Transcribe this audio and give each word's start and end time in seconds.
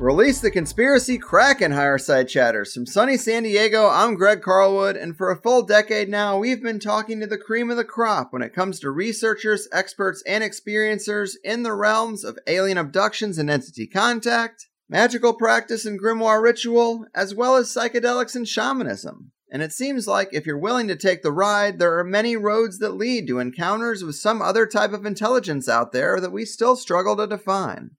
Release 0.00 0.40
the 0.40 0.52
conspiracy 0.52 1.18
Kraken 1.18 1.72
higher 1.72 1.98
side 1.98 2.28
chatters. 2.28 2.72
From 2.72 2.86
sunny 2.86 3.16
San 3.16 3.42
Diego, 3.42 3.88
I'm 3.88 4.14
Greg 4.14 4.42
Carlwood, 4.42 4.94
and 4.94 5.16
for 5.16 5.28
a 5.28 5.42
full 5.42 5.62
decade 5.62 6.08
now, 6.08 6.38
we've 6.38 6.62
been 6.62 6.78
talking 6.78 7.18
to 7.18 7.26
the 7.26 7.36
cream 7.36 7.68
of 7.68 7.76
the 7.76 7.84
crop 7.84 8.32
when 8.32 8.40
it 8.40 8.54
comes 8.54 8.78
to 8.78 8.92
researchers, 8.92 9.66
experts, 9.72 10.22
and 10.24 10.44
experiencers 10.44 11.32
in 11.42 11.64
the 11.64 11.72
realms 11.72 12.22
of 12.22 12.38
alien 12.46 12.78
abductions 12.78 13.38
and 13.38 13.50
entity 13.50 13.88
contact, 13.88 14.68
magical 14.88 15.34
practice 15.34 15.84
and 15.84 16.00
grimoire 16.00 16.40
ritual, 16.40 17.04
as 17.12 17.34
well 17.34 17.56
as 17.56 17.66
psychedelics 17.66 18.36
and 18.36 18.46
shamanism. 18.46 19.32
And 19.50 19.62
it 19.62 19.72
seems 19.72 20.06
like 20.06 20.28
if 20.30 20.46
you're 20.46 20.56
willing 20.56 20.86
to 20.86 20.96
take 20.96 21.22
the 21.22 21.32
ride, 21.32 21.80
there 21.80 21.98
are 21.98 22.04
many 22.04 22.36
roads 22.36 22.78
that 22.78 22.94
lead 22.94 23.26
to 23.26 23.40
encounters 23.40 24.04
with 24.04 24.14
some 24.14 24.42
other 24.42 24.64
type 24.64 24.92
of 24.92 25.04
intelligence 25.04 25.68
out 25.68 25.90
there 25.90 26.20
that 26.20 26.30
we 26.30 26.44
still 26.44 26.76
struggle 26.76 27.16
to 27.16 27.26
define. 27.26 27.96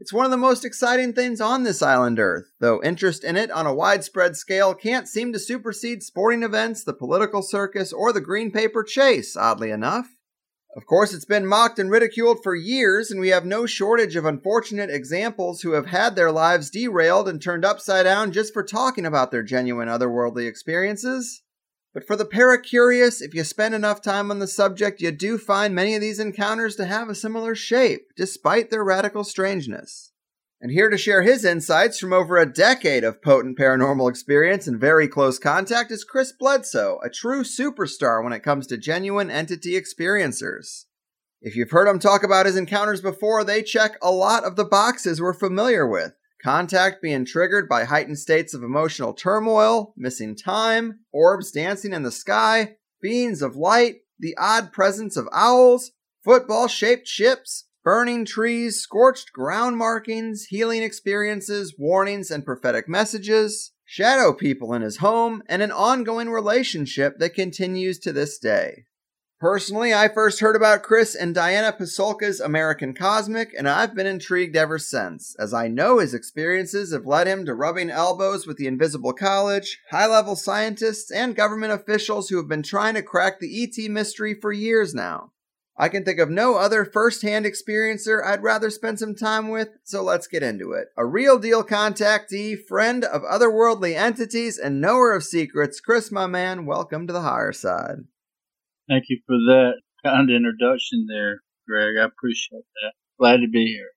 It's 0.00 0.12
one 0.12 0.24
of 0.24 0.32
the 0.32 0.36
most 0.36 0.64
exciting 0.64 1.12
things 1.12 1.40
on 1.40 1.62
this 1.62 1.80
island 1.80 2.18
Earth, 2.18 2.52
though 2.58 2.82
interest 2.82 3.22
in 3.22 3.36
it 3.36 3.52
on 3.52 3.64
a 3.64 3.74
widespread 3.74 4.36
scale 4.36 4.74
can't 4.74 5.08
seem 5.08 5.32
to 5.32 5.38
supersede 5.38 6.02
sporting 6.02 6.42
events, 6.42 6.82
the 6.82 6.92
political 6.92 7.42
circus, 7.42 7.92
or 7.92 8.12
the 8.12 8.20
green 8.20 8.50
paper 8.50 8.82
chase, 8.82 9.36
oddly 9.36 9.70
enough. 9.70 10.08
Of 10.76 10.86
course, 10.86 11.14
it's 11.14 11.24
been 11.24 11.46
mocked 11.46 11.78
and 11.78 11.88
ridiculed 11.88 12.42
for 12.42 12.56
years, 12.56 13.12
and 13.12 13.20
we 13.20 13.28
have 13.28 13.46
no 13.46 13.66
shortage 13.66 14.16
of 14.16 14.24
unfortunate 14.24 14.90
examples 14.90 15.62
who 15.62 15.72
have 15.72 15.86
had 15.86 16.16
their 16.16 16.32
lives 16.32 16.70
derailed 16.70 17.28
and 17.28 17.40
turned 17.40 17.64
upside 17.64 18.04
down 18.04 18.32
just 18.32 18.52
for 18.52 18.64
talking 18.64 19.06
about 19.06 19.30
their 19.30 19.44
genuine 19.44 19.88
otherworldly 19.88 20.48
experiences. 20.48 21.43
But 21.94 22.04
for 22.04 22.16
the 22.16 22.24
paracurious, 22.24 23.22
if 23.22 23.34
you 23.34 23.44
spend 23.44 23.72
enough 23.72 24.02
time 24.02 24.32
on 24.32 24.40
the 24.40 24.48
subject, 24.48 25.00
you 25.00 25.12
do 25.12 25.38
find 25.38 25.72
many 25.74 25.94
of 25.94 26.00
these 26.00 26.18
encounters 26.18 26.74
to 26.76 26.86
have 26.86 27.08
a 27.08 27.14
similar 27.14 27.54
shape, 27.54 28.08
despite 28.16 28.70
their 28.70 28.82
radical 28.82 29.22
strangeness. 29.22 30.10
And 30.60 30.72
here 30.72 30.90
to 30.90 30.98
share 30.98 31.22
his 31.22 31.44
insights 31.44 32.00
from 32.00 32.12
over 32.12 32.36
a 32.36 32.52
decade 32.52 33.04
of 33.04 33.22
potent 33.22 33.56
paranormal 33.56 34.10
experience 34.10 34.66
and 34.66 34.80
very 34.80 35.06
close 35.06 35.38
contact 35.38 35.92
is 35.92 36.02
Chris 36.02 36.32
Bledsoe, 36.32 36.98
a 37.04 37.10
true 37.10 37.44
superstar 37.44 38.24
when 38.24 38.32
it 38.32 38.42
comes 38.42 38.66
to 38.68 38.76
genuine 38.76 39.30
entity 39.30 39.80
experiencers. 39.80 40.86
If 41.40 41.54
you've 41.54 41.70
heard 41.70 41.86
him 41.86 41.98
talk 42.00 42.24
about 42.24 42.46
his 42.46 42.56
encounters 42.56 43.02
before, 43.02 43.44
they 43.44 43.62
check 43.62 43.98
a 44.02 44.10
lot 44.10 44.44
of 44.44 44.56
the 44.56 44.64
boxes 44.64 45.20
we're 45.20 45.34
familiar 45.34 45.86
with 45.86 46.14
contact 46.44 47.00
being 47.00 47.24
triggered 47.24 47.68
by 47.68 47.84
heightened 47.84 48.18
states 48.18 48.52
of 48.52 48.62
emotional 48.62 49.14
turmoil, 49.14 49.94
missing 49.96 50.36
time, 50.36 51.00
orbs 51.10 51.50
dancing 51.50 51.94
in 51.94 52.02
the 52.02 52.12
sky, 52.12 52.76
beings 53.00 53.40
of 53.40 53.56
light, 53.56 53.96
the 54.18 54.36
odd 54.38 54.70
presence 54.70 55.16
of 55.16 55.28
owls, 55.32 55.92
football 56.22 56.68
shaped 56.68 57.08
ships, 57.08 57.64
burning 57.82 58.24
trees, 58.24 58.80
scorched 58.80 59.32
ground 59.32 59.76
markings, 59.76 60.44
healing 60.44 60.82
experiences, 60.82 61.74
warnings, 61.78 62.30
and 62.30 62.44
prophetic 62.44 62.88
messages, 62.88 63.72
shadow 63.84 64.32
people 64.32 64.74
in 64.74 64.82
his 64.82 64.98
home, 64.98 65.42
and 65.48 65.62
an 65.62 65.72
ongoing 65.72 66.28
relationship 66.30 67.18
that 67.18 67.34
continues 67.34 67.98
to 67.98 68.12
this 68.12 68.38
day. 68.38 68.84
Personally, 69.40 69.92
I 69.92 70.08
first 70.08 70.40
heard 70.40 70.54
about 70.54 70.84
Chris 70.84 71.14
and 71.14 71.34
Diana 71.34 71.72
Pasulka's 71.72 72.40
American 72.40 72.94
Cosmic, 72.94 73.52
and 73.58 73.68
I've 73.68 73.94
been 73.94 74.06
intrigued 74.06 74.54
ever 74.54 74.78
since, 74.78 75.34
as 75.38 75.52
I 75.52 75.66
know 75.66 75.98
his 75.98 76.14
experiences 76.14 76.92
have 76.92 77.04
led 77.04 77.26
him 77.26 77.44
to 77.44 77.54
rubbing 77.54 77.90
elbows 77.90 78.46
with 78.46 78.58
the 78.58 78.68
Invisible 78.68 79.12
College, 79.12 79.80
high 79.90 80.06
level 80.06 80.36
scientists, 80.36 81.10
and 81.10 81.34
government 81.34 81.72
officials 81.72 82.28
who 82.28 82.36
have 82.36 82.48
been 82.48 82.62
trying 82.62 82.94
to 82.94 83.02
crack 83.02 83.40
the 83.40 83.64
ET 83.64 83.90
mystery 83.90 84.34
for 84.34 84.52
years 84.52 84.94
now. 84.94 85.32
I 85.76 85.88
can 85.88 86.04
think 86.04 86.20
of 86.20 86.30
no 86.30 86.54
other 86.54 86.84
first 86.84 87.22
hand 87.22 87.44
experiencer 87.44 88.24
I'd 88.24 88.44
rather 88.44 88.70
spend 88.70 89.00
some 89.00 89.16
time 89.16 89.48
with, 89.48 89.70
so 89.82 90.04
let's 90.04 90.28
get 90.28 90.44
into 90.44 90.70
it. 90.70 90.88
A 90.96 91.04
real 91.04 91.40
deal 91.40 91.64
contactee, 91.64 92.56
friend 92.56 93.02
of 93.02 93.22
otherworldly 93.22 93.96
entities, 93.96 94.56
and 94.56 94.80
knower 94.80 95.12
of 95.12 95.24
secrets, 95.24 95.80
Chris, 95.80 96.12
my 96.12 96.28
man, 96.28 96.64
welcome 96.64 97.08
to 97.08 97.12
the 97.12 97.22
higher 97.22 97.52
side. 97.52 98.04
Thank 98.88 99.04
you 99.08 99.20
for 99.26 99.36
that 99.36 99.74
kind 100.04 100.30
introduction 100.30 101.06
there, 101.08 101.40
Greg. 101.66 101.96
I 102.00 102.04
appreciate 102.04 102.64
that. 102.82 102.92
Glad 103.18 103.38
to 103.38 103.48
be 103.48 103.66
here. 103.66 103.90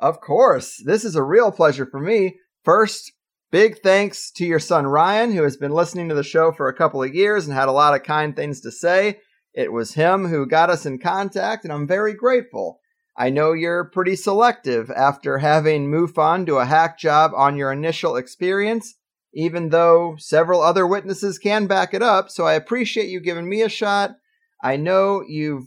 Of 0.00 0.20
course. 0.20 0.82
This 0.84 1.04
is 1.04 1.14
a 1.14 1.22
real 1.22 1.52
pleasure 1.52 1.86
for 1.86 2.00
me. 2.00 2.36
First, 2.64 3.12
big 3.50 3.80
thanks 3.82 4.30
to 4.32 4.44
your 4.44 4.58
son 4.58 4.86
Ryan, 4.86 5.32
who 5.32 5.44
has 5.44 5.56
been 5.56 5.72
listening 5.72 6.08
to 6.08 6.14
the 6.14 6.24
show 6.24 6.52
for 6.52 6.68
a 6.68 6.76
couple 6.76 7.02
of 7.02 7.14
years 7.14 7.46
and 7.46 7.54
had 7.54 7.68
a 7.68 7.72
lot 7.72 7.94
of 7.94 8.02
kind 8.02 8.34
things 8.34 8.60
to 8.62 8.72
say. 8.72 9.20
It 9.54 9.72
was 9.72 9.94
him 9.94 10.26
who 10.26 10.46
got 10.46 10.68
us 10.70 10.84
in 10.84 10.98
contact, 10.98 11.64
and 11.64 11.72
I'm 11.72 11.86
very 11.86 12.12
grateful. 12.12 12.80
I 13.16 13.30
know 13.30 13.52
you're 13.52 13.84
pretty 13.84 14.16
selective 14.16 14.90
after 14.90 15.38
having 15.38 15.90
MUFON 15.90 16.44
do 16.44 16.58
a 16.58 16.66
hack 16.66 16.98
job 16.98 17.30
on 17.34 17.56
your 17.56 17.72
initial 17.72 18.16
experience, 18.16 18.94
even 19.36 19.68
though 19.68 20.16
several 20.18 20.62
other 20.62 20.86
witnesses 20.86 21.38
can 21.38 21.66
back 21.66 21.92
it 21.92 22.02
up. 22.02 22.30
So 22.30 22.46
I 22.46 22.54
appreciate 22.54 23.10
you 23.10 23.20
giving 23.20 23.46
me 23.46 23.60
a 23.60 23.68
shot. 23.68 24.16
I 24.62 24.76
know 24.76 25.22
you've 25.28 25.66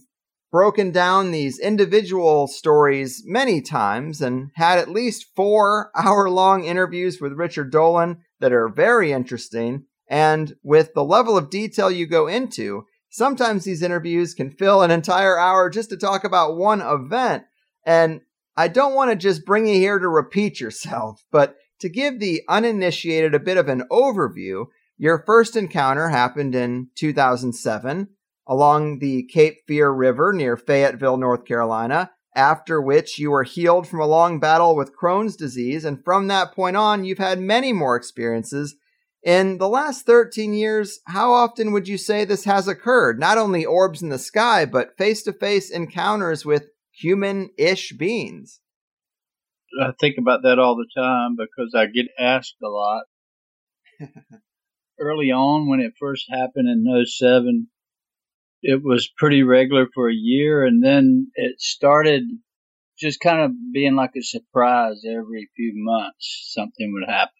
broken 0.52 0.90
down 0.91 1.30
these 1.30 1.59
individual 1.59 2.47
stories 2.47 3.22
many 3.28 3.62
times 3.62 4.22
and 4.22 4.50
had 4.56 4.79
at 4.79 4.90
least 4.90 5.28
four 5.35 5.91
hour 5.96 6.31
long 6.31 6.64
interviews 6.64 7.22
with 7.22 7.34
Richard 7.34 7.72
Dolan 7.72 8.23
that 8.40 8.52
are 8.52 8.70
very 8.70 9.11
interesting. 9.11 9.85
And 10.09 10.55
with 10.64 10.96
the 10.96 11.03
level 11.03 11.38
of 11.38 11.52
detail 11.52 11.91
you 11.91 12.08
go 12.08 12.26
into, 12.26 12.85
sometimes 13.11 13.66
these 13.66 13.84
interviews 13.84 14.34
can 14.34 14.49
fill 14.49 14.82
an 14.82 14.90
entire 14.90 15.38
hour 15.38 15.70
just 15.70 15.91
to 15.91 15.97
talk 15.97 16.23
about 16.23 16.58
one 16.58 16.82
event. 16.82 17.44
And 17.85 18.22
I 18.58 18.67
don't 18.67 18.96
want 18.96 19.11
to 19.11 19.16
just 19.16 19.46
bring 19.46 19.67
you 19.67 19.76
here 19.76 19.99
to 19.99 20.08
repeat 20.09 20.59
yourself, 20.59 21.23
but 21.32 21.55
to 21.79 21.90
give 21.90 22.20
the 22.20 22.41
uninitiated 22.47 23.34
a 23.34 23.40
bit 23.40 23.58
of 23.58 23.67
an 23.67 23.84
overview, 23.91 24.66
your 24.97 25.23
first 25.26 25.55
encounter 25.55 26.09
happened 26.09 26.55
in 26.55 26.90
2007 26.96 28.09
along 28.49 28.99
the 28.99 29.23
Cape 29.31 29.59
Fear 29.67 29.91
River 29.91 30.34
near 30.34 30.58
Fayetteville, 30.58 31.17
North 31.17 31.46
Carolina, 31.46 32.11
after 32.35 32.81
which 32.81 33.20
you 33.20 33.31
were 33.31 33.43
healed 33.43 33.87
from 33.87 34.02
a 34.02 34.08
long 34.08 34.40
battle 34.40 34.76
with 34.76 34.96
Crohn's 34.97 35.35
disease. 35.35 35.85
And 35.85 36.03
from 36.03 36.28
that 36.28 36.53
point 36.53 36.76
on, 36.76 37.05
you've 37.05 37.20
had 37.20 37.40
many 37.40 37.72
more 37.72 37.96
experiences. 37.96 38.75
In 39.23 39.58
the 39.58 39.70
last 39.70 40.05
13 40.05 40.53
years, 40.53 40.99
how 41.05 41.32
often 41.32 41.72
would 41.72 41.87
you 41.87 41.97
say 41.97 42.25
this 42.25 42.46
has 42.46 42.67
occurred? 42.67 43.20
Not 43.20 43.37
only 43.37 43.66
orbs 43.66 44.02
in 44.02 44.09
the 44.09 44.17
sky, 44.17 44.66
but 44.66 44.97
face 44.97 45.22
to 45.23 45.34
face 45.34 45.70
encounters 45.70 46.46
with 46.46 46.70
human 46.91 47.52
ish 47.58 47.91
beings? 47.93 48.61
I 49.82 49.92
think 50.00 50.16
about 50.18 50.44
that 50.44 50.60
all 50.60 50.76
the 50.76 50.88
time 51.00 51.36
because 51.38 51.74
I 51.76 51.86
get 51.86 52.08
asked 52.20 52.56
a 52.64 52.68
lot. 52.68 53.04
Early 55.00 55.32
on, 55.32 55.70
when 55.70 55.80
it 55.80 55.94
first 56.00 56.26
happened 56.30 56.68
in 56.68 57.06
07, 57.06 57.68
it 58.62 58.82
was 58.84 59.12
pretty 59.18 59.44
regular 59.44 59.88
for 59.94 60.10
a 60.10 60.14
year, 60.14 60.66
and 60.66 60.84
then 60.84 61.32
it 61.36 61.62
started 61.62 62.24
just 62.98 63.22
kind 63.22 63.42
of 63.42 63.52
being 63.74 63.96
like 63.96 64.12
a 64.18 64.22
surprise 64.22 65.04
every 65.06 65.50
few 65.56 65.72
months, 65.76 66.52
something 66.54 66.92
would 66.94 67.10
happen. 67.10 67.34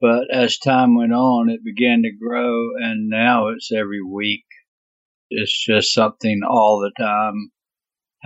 But 0.00 0.30
as 0.32 0.58
time 0.58 0.96
went 0.96 1.12
on, 1.12 1.50
it 1.50 1.64
began 1.64 2.02
to 2.02 2.10
grow, 2.10 2.70
and 2.76 3.08
now 3.08 3.48
it's 3.48 3.70
every 3.72 4.02
week. 4.02 4.44
It's 5.28 5.64
just 5.64 5.92
something 5.92 6.40
all 6.48 6.80
the 6.80 6.92
time 7.02 7.50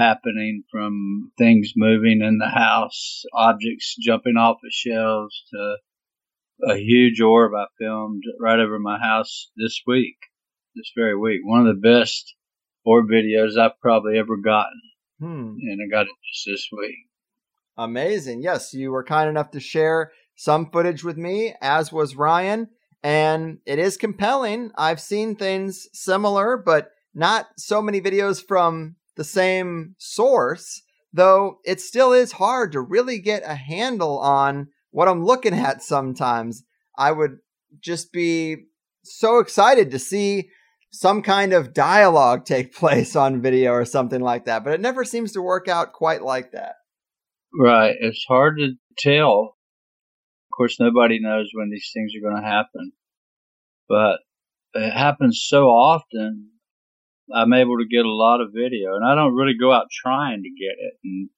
happening 0.00 0.64
from 0.70 1.30
things 1.38 1.72
moving 1.76 2.20
in 2.22 2.38
the 2.38 2.48
house, 2.48 3.22
objects 3.34 3.96
jumping 4.00 4.36
off 4.36 4.56
of 4.56 4.72
shelves 4.72 5.44
to 5.50 5.76
a 6.68 6.76
huge 6.76 7.20
orb 7.20 7.52
I 7.54 7.66
filmed 7.78 8.22
right 8.40 8.58
over 8.58 8.78
my 8.78 8.98
house 8.98 9.50
this 9.56 9.80
week, 9.86 10.16
this 10.74 10.90
very 10.96 11.16
week. 11.16 11.40
One 11.44 11.66
of 11.66 11.74
the 11.74 11.80
best 11.80 12.34
orb 12.84 13.06
videos 13.08 13.58
I've 13.58 13.78
probably 13.80 14.18
ever 14.18 14.36
gotten. 14.36 14.80
Hmm. 15.20 15.54
And 15.60 15.80
I 15.84 15.90
got 15.90 16.06
it 16.06 16.12
just 16.32 16.46
this 16.46 16.68
week. 16.76 16.96
Amazing. 17.76 18.42
Yes, 18.42 18.74
you 18.74 18.90
were 18.90 19.04
kind 19.04 19.28
enough 19.28 19.50
to 19.52 19.60
share 19.60 20.12
some 20.34 20.70
footage 20.70 21.04
with 21.04 21.16
me, 21.16 21.54
as 21.60 21.92
was 21.92 22.16
Ryan. 22.16 22.68
And 23.02 23.58
it 23.66 23.78
is 23.78 23.96
compelling. 23.96 24.70
I've 24.76 25.00
seen 25.00 25.36
things 25.36 25.88
similar, 25.92 26.56
but 26.56 26.90
not 27.14 27.46
so 27.56 27.80
many 27.80 28.00
videos 28.00 28.46
from 28.46 28.96
the 29.20 29.24
same 29.24 29.94
source, 29.98 30.80
though 31.12 31.58
it 31.66 31.78
still 31.78 32.14
is 32.14 32.32
hard 32.32 32.72
to 32.72 32.80
really 32.80 33.18
get 33.18 33.42
a 33.44 33.54
handle 33.54 34.18
on 34.18 34.68
what 34.92 35.08
I'm 35.08 35.26
looking 35.26 35.52
at 35.52 35.82
sometimes. 35.82 36.64
I 36.96 37.12
would 37.12 37.36
just 37.82 38.14
be 38.14 38.64
so 39.04 39.38
excited 39.38 39.90
to 39.90 39.98
see 39.98 40.48
some 40.90 41.20
kind 41.20 41.52
of 41.52 41.74
dialogue 41.74 42.46
take 42.46 42.74
place 42.82 43.14
on 43.14 43.42
video 43.42 43.72
or 43.72 43.84
something 43.84 44.22
like 44.22 44.46
that, 44.46 44.64
but 44.64 44.72
it 44.72 44.80
never 44.80 45.04
seems 45.04 45.32
to 45.32 45.42
work 45.42 45.68
out 45.68 45.92
quite 45.92 46.22
like 46.22 46.52
that. 46.52 46.76
Right. 47.52 47.96
It's 48.00 48.24
hard 48.26 48.56
to 48.56 48.70
tell. 48.96 49.54
Of 50.46 50.56
course, 50.56 50.80
nobody 50.80 51.20
knows 51.20 51.50
when 51.52 51.68
these 51.68 51.90
things 51.92 52.12
are 52.16 52.26
going 52.26 52.42
to 52.42 52.48
happen, 52.48 52.92
but 53.86 54.20
it 54.72 54.92
happens 54.92 55.44
so 55.46 55.64
often 55.64 56.52
I'm 57.34 57.52
able 57.52 57.78
to 57.78 57.88
get 57.88 58.04
a 58.04 58.10
lot 58.10 58.40
of 58.40 58.52
video, 58.52 58.96
and 58.96 59.04
I 59.04 59.14
don't 59.14 59.34
really 59.34 59.56
go 59.58 59.72
out 59.72 59.86
trying 59.90 60.42
to 60.42 60.48
get 60.48 60.76
it. 60.78 60.94
And 61.04 61.30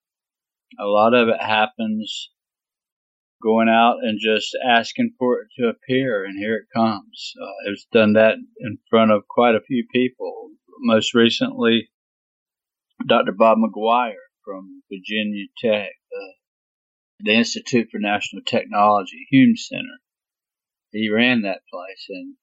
a 0.78 0.86
lot 0.86 1.14
of 1.14 1.28
it 1.28 1.40
happens 1.40 2.30
going 3.42 3.68
out 3.68 3.96
and 4.02 4.20
just 4.20 4.56
asking 4.64 5.14
for 5.18 5.40
it 5.40 5.48
to 5.58 5.68
appear, 5.68 6.24
and 6.24 6.38
here 6.38 6.56
it 6.56 6.66
comes. 6.74 7.34
Uh, 7.40 7.70
it's 7.70 7.86
done 7.92 8.14
that 8.14 8.36
in 8.58 8.78
front 8.88 9.10
of 9.10 9.28
quite 9.28 9.54
a 9.54 9.60
few 9.60 9.84
people. 9.92 10.50
Most 10.80 11.14
recently, 11.14 11.90
Dr. 13.06 13.32
Bob 13.32 13.58
McGwier 13.58 14.14
from 14.44 14.82
Virginia 14.90 15.46
Tech, 15.58 15.90
uh, 16.12 16.32
the 17.20 17.34
Institute 17.34 17.88
for 17.90 17.98
National 17.98 18.42
Technology, 18.44 19.26
Hume 19.30 19.56
Center. 19.56 20.00
He 20.92 21.08
ran 21.08 21.42
that 21.42 21.62
place, 21.72 22.06
and 22.08 22.36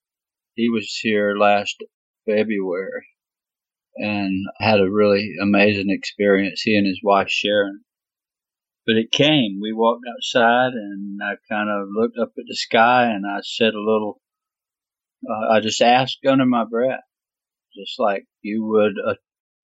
he 0.55 0.69
was 0.69 0.97
here 1.01 1.35
last 1.37 1.77
February 2.25 3.07
and 3.99 4.45
had 4.59 4.79
a 4.79 4.89
really 4.89 5.35
amazing 5.41 5.89
experience. 5.89 6.61
He 6.61 6.75
and 6.75 6.87
his 6.87 7.01
wife 7.03 7.29
Sharon. 7.29 7.81
But 8.87 8.95
it 8.95 9.11
came. 9.11 9.59
We 9.61 9.73
walked 9.73 10.05
outside, 10.09 10.73
and 10.73 11.19
I 11.21 11.35
kind 11.47 11.69
of 11.69 11.89
looked 11.91 12.17
up 12.17 12.29
at 12.37 12.45
the 12.47 12.55
sky, 12.55 13.05
and 13.05 13.25
I 13.27 13.41
said 13.43 13.73
a 13.73 13.79
little. 13.79 14.21
Uh, 15.29 15.53
I 15.53 15.59
just 15.59 15.81
asked 15.81 16.19
under 16.25 16.45
my 16.45 16.65
breath, 16.65 17.03
just 17.75 17.99
like 17.99 18.25
you 18.41 18.65
would 18.65 18.93
a 19.05 19.17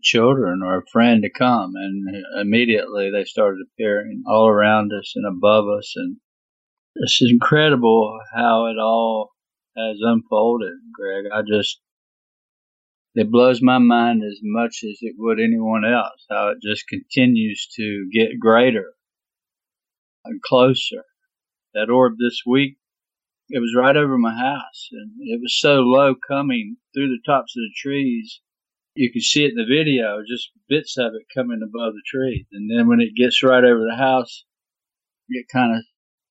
children 0.04 0.62
or 0.62 0.78
a 0.78 0.88
friend 0.92 1.24
to 1.24 1.30
come, 1.30 1.72
and 1.76 2.24
immediately 2.40 3.10
they 3.10 3.24
started 3.24 3.62
appearing 3.66 4.24
all 4.28 4.48
around 4.48 4.92
us 4.94 5.14
and 5.16 5.26
above 5.26 5.66
us, 5.70 5.94
and 5.96 6.18
it's 6.96 7.22
incredible 7.22 8.20
how 8.36 8.68
it 8.68 8.78
all 8.78 9.32
has 9.76 9.98
unfolded, 10.02 10.74
Greg. 10.94 11.26
I 11.34 11.42
just 11.42 11.80
it 13.16 13.32
blows 13.32 13.62
my 13.62 13.78
mind 13.78 14.24
as 14.24 14.40
much 14.44 14.84
as 14.84 14.98
it 15.02 15.16
would 15.18 15.40
anyone 15.40 15.86
else, 15.86 16.26
how 16.30 16.50
it 16.50 16.58
just 16.62 16.88
continues 16.88 17.68
to 17.76 18.10
get 18.12 18.40
greater 18.40 18.94
and 20.26 20.42
closer. 20.42 21.04
That 21.74 21.90
orb 21.90 22.16
this 22.20 22.42
week, 22.46 22.78
it 23.50 23.60
was 23.60 23.76
right 23.78 23.96
over 23.96 24.18
my 24.18 24.36
house 24.36 24.90
and 24.92 25.12
it 25.22 25.40
was 25.42 25.58
so 25.60 25.76
low 25.82 26.16
coming 26.28 26.78
through 26.94 27.08
the 27.08 27.22
tops 27.26 27.56
of 27.56 27.62
the 27.62 27.74
trees. 27.78 28.42
You 28.96 29.12
could 29.12 29.24
see 29.24 29.46
it 29.46 29.52
in 29.52 29.56
the 29.56 29.66
video, 29.66 30.22
just 30.28 30.52
bits 30.68 30.98
of 30.98 31.14
it 31.14 31.28
coming 31.34 31.62
above 31.62 31.94
the 31.94 32.04
trees. 32.06 32.46
And 32.52 32.70
then 32.70 32.88
when 32.88 33.02
it 33.02 33.16
gets 33.16 33.44
right 33.44 33.64
over 33.64 33.86
the 33.90 33.98
house, 33.98 34.46
it 35.30 35.48
kind 35.52 35.78
of 35.78 35.84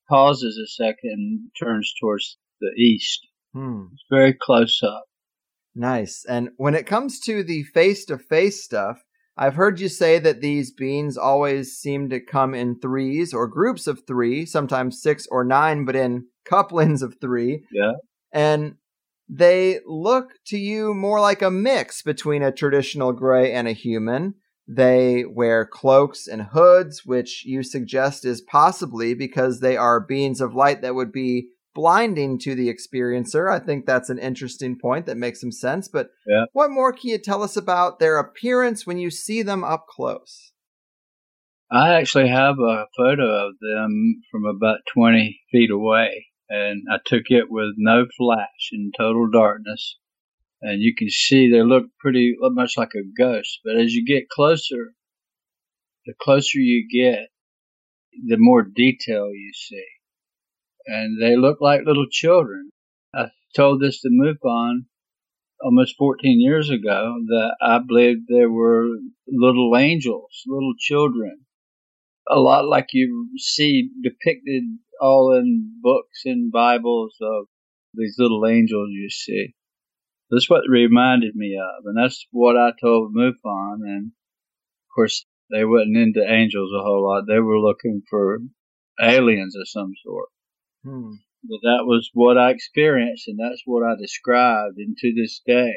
pauses 0.08 0.58
a 0.58 0.66
second 0.66 0.98
and 1.12 1.50
turns 1.58 1.94
towards 1.98 2.36
the 2.60 2.72
east. 2.76 3.26
Hmm. 3.54 3.86
It's 3.92 4.04
very 4.10 4.34
close 4.34 4.82
up. 4.82 5.04
Nice. 5.74 6.24
And 6.28 6.50
when 6.56 6.74
it 6.74 6.86
comes 6.86 7.18
to 7.20 7.42
the 7.42 7.64
face 7.64 8.04
to 8.06 8.18
face 8.18 8.62
stuff, 8.62 9.04
I've 9.36 9.56
heard 9.56 9.80
you 9.80 9.88
say 9.88 10.20
that 10.20 10.40
these 10.40 10.70
beans 10.70 11.18
always 11.18 11.76
seem 11.76 12.08
to 12.10 12.20
come 12.20 12.54
in 12.54 12.78
threes 12.78 13.34
or 13.34 13.48
groups 13.48 13.86
of 13.86 14.06
three, 14.06 14.46
sometimes 14.46 15.02
six 15.02 15.26
or 15.30 15.44
nine, 15.44 15.84
but 15.84 15.96
in 15.96 16.26
couplings 16.44 17.02
of 17.02 17.16
three. 17.20 17.64
Yeah. 17.72 17.92
And 18.32 18.76
they 19.28 19.80
look 19.86 20.32
to 20.46 20.58
you 20.58 20.94
more 20.94 21.20
like 21.20 21.42
a 21.42 21.50
mix 21.50 22.02
between 22.02 22.42
a 22.42 22.52
traditional 22.52 23.12
gray 23.12 23.52
and 23.52 23.66
a 23.66 23.72
human. 23.72 24.34
They 24.68 25.24
wear 25.24 25.66
cloaks 25.66 26.26
and 26.26 26.42
hoods, 26.42 27.04
which 27.04 27.44
you 27.44 27.62
suggest 27.62 28.24
is 28.24 28.40
possibly 28.40 29.14
because 29.14 29.60
they 29.60 29.76
are 29.76 30.00
beings 30.00 30.40
of 30.40 30.54
light 30.54 30.82
that 30.82 30.94
would 30.94 31.12
be 31.12 31.48
blinding 31.74 32.38
to 32.38 32.54
the 32.54 32.72
experiencer. 32.72 33.50
I 33.50 33.58
think 33.58 33.84
that's 33.84 34.10
an 34.10 34.18
interesting 34.18 34.78
point 34.78 35.06
that 35.06 35.16
makes 35.16 35.40
some 35.40 35.52
sense. 35.52 35.88
But 35.88 36.10
yeah. 36.26 36.44
what 36.52 36.70
more 36.70 36.92
can 36.92 37.10
you 37.10 37.18
tell 37.18 37.42
us 37.42 37.56
about 37.56 37.98
their 37.98 38.18
appearance 38.18 38.86
when 38.86 38.98
you 38.98 39.10
see 39.10 39.42
them 39.42 39.64
up 39.64 39.86
close? 39.88 40.52
I 41.70 41.94
actually 41.94 42.28
have 42.28 42.56
a 42.58 42.86
photo 42.96 43.48
of 43.48 43.54
them 43.60 44.22
from 44.30 44.44
about 44.44 44.78
20 44.94 45.40
feet 45.50 45.70
away, 45.70 46.26
and 46.48 46.82
I 46.92 46.98
took 47.04 47.24
it 47.26 47.46
with 47.50 47.74
no 47.76 48.06
flash 48.16 48.70
in 48.72 48.92
total 48.96 49.28
darkness. 49.30 49.98
And 50.62 50.80
you 50.80 50.94
can 50.96 51.10
see 51.10 51.50
they 51.50 51.62
look 51.62 51.84
pretty 51.98 52.36
much 52.40 52.74
like 52.78 52.92
a 52.94 53.02
ghost. 53.18 53.60
But 53.64 53.76
as 53.76 53.92
you 53.92 54.04
get 54.06 54.30
closer, 54.30 54.94
the 56.06 56.14
closer 56.20 56.58
you 56.58 56.86
get, 56.88 57.28
the 58.26 58.36
more 58.38 58.62
detail 58.62 59.30
you 59.32 59.50
see 59.52 59.84
and 60.86 61.20
they 61.20 61.36
looked 61.36 61.62
like 61.62 61.82
little 61.84 62.08
children. 62.10 62.70
I 63.14 63.26
told 63.56 63.80
this 63.80 64.00
to 64.00 64.08
MUFON 64.10 64.86
almost 65.62 65.96
14 65.96 66.40
years 66.40 66.70
ago 66.70 67.14
that 67.26 67.56
I 67.62 67.78
believed 67.78 68.22
there 68.28 68.50
were 68.50 68.88
little 69.28 69.76
angels, 69.76 70.42
little 70.46 70.74
children, 70.78 71.46
a 72.28 72.38
lot 72.38 72.66
like 72.66 72.88
you 72.92 73.28
see 73.36 73.90
depicted 74.02 74.62
all 75.00 75.34
in 75.34 75.78
books 75.82 76.22
and 76.24 76.50
Bibles 76.50 77.14
of 77.20 77.46
these 77.94 78.16
little 78.18 78.46
angels 78.46 78.88
you 78.90 79.10
see. 79.10 79.54
That's 80.30 80.48
what 80.50 80.62
reminded 80.68 81.36
me 81.36 81.56
of, 81.56 81.84
and 81.84 81.96
that's 81.96 82.26
what 82.30 82.56
I 82.56 82.70
told 82.80 83.14
MUFON. 83.14 83.80
And 83.84 84.06
of 84.06 84.94
course, 84.94 85.26
they 85.50 85.64
wasn't 85.64 85.96
into 85.96 86.24
angels 86.26 86.70
a 86.74 86.82
whole 86.82 87.06
lot. 87.06 87.24
They 87.28 87.40
were 87.40 87.60
looking 87.60 88.02
for 88.08 88.38
aliens 89.00 89.54
of 89.56 89.68
some 89.68 89.92
sort. 90.04 90.28
Hmm. 90.84 91.14
But 91.42 91.60
that 91.62 91.84
was 91.84 92.10
what 92.14 92.38
I 92.38 92.50
experienced, 92.50 93.28
and 93.28 93.38
that's 93.38 93.62
what 93.64 93.82
I 93.82 93.96
described. 94.00 94.78
And 94.78 94.96
to 94.98 95.12
this 95.14 95.40
day, 95.46 95.74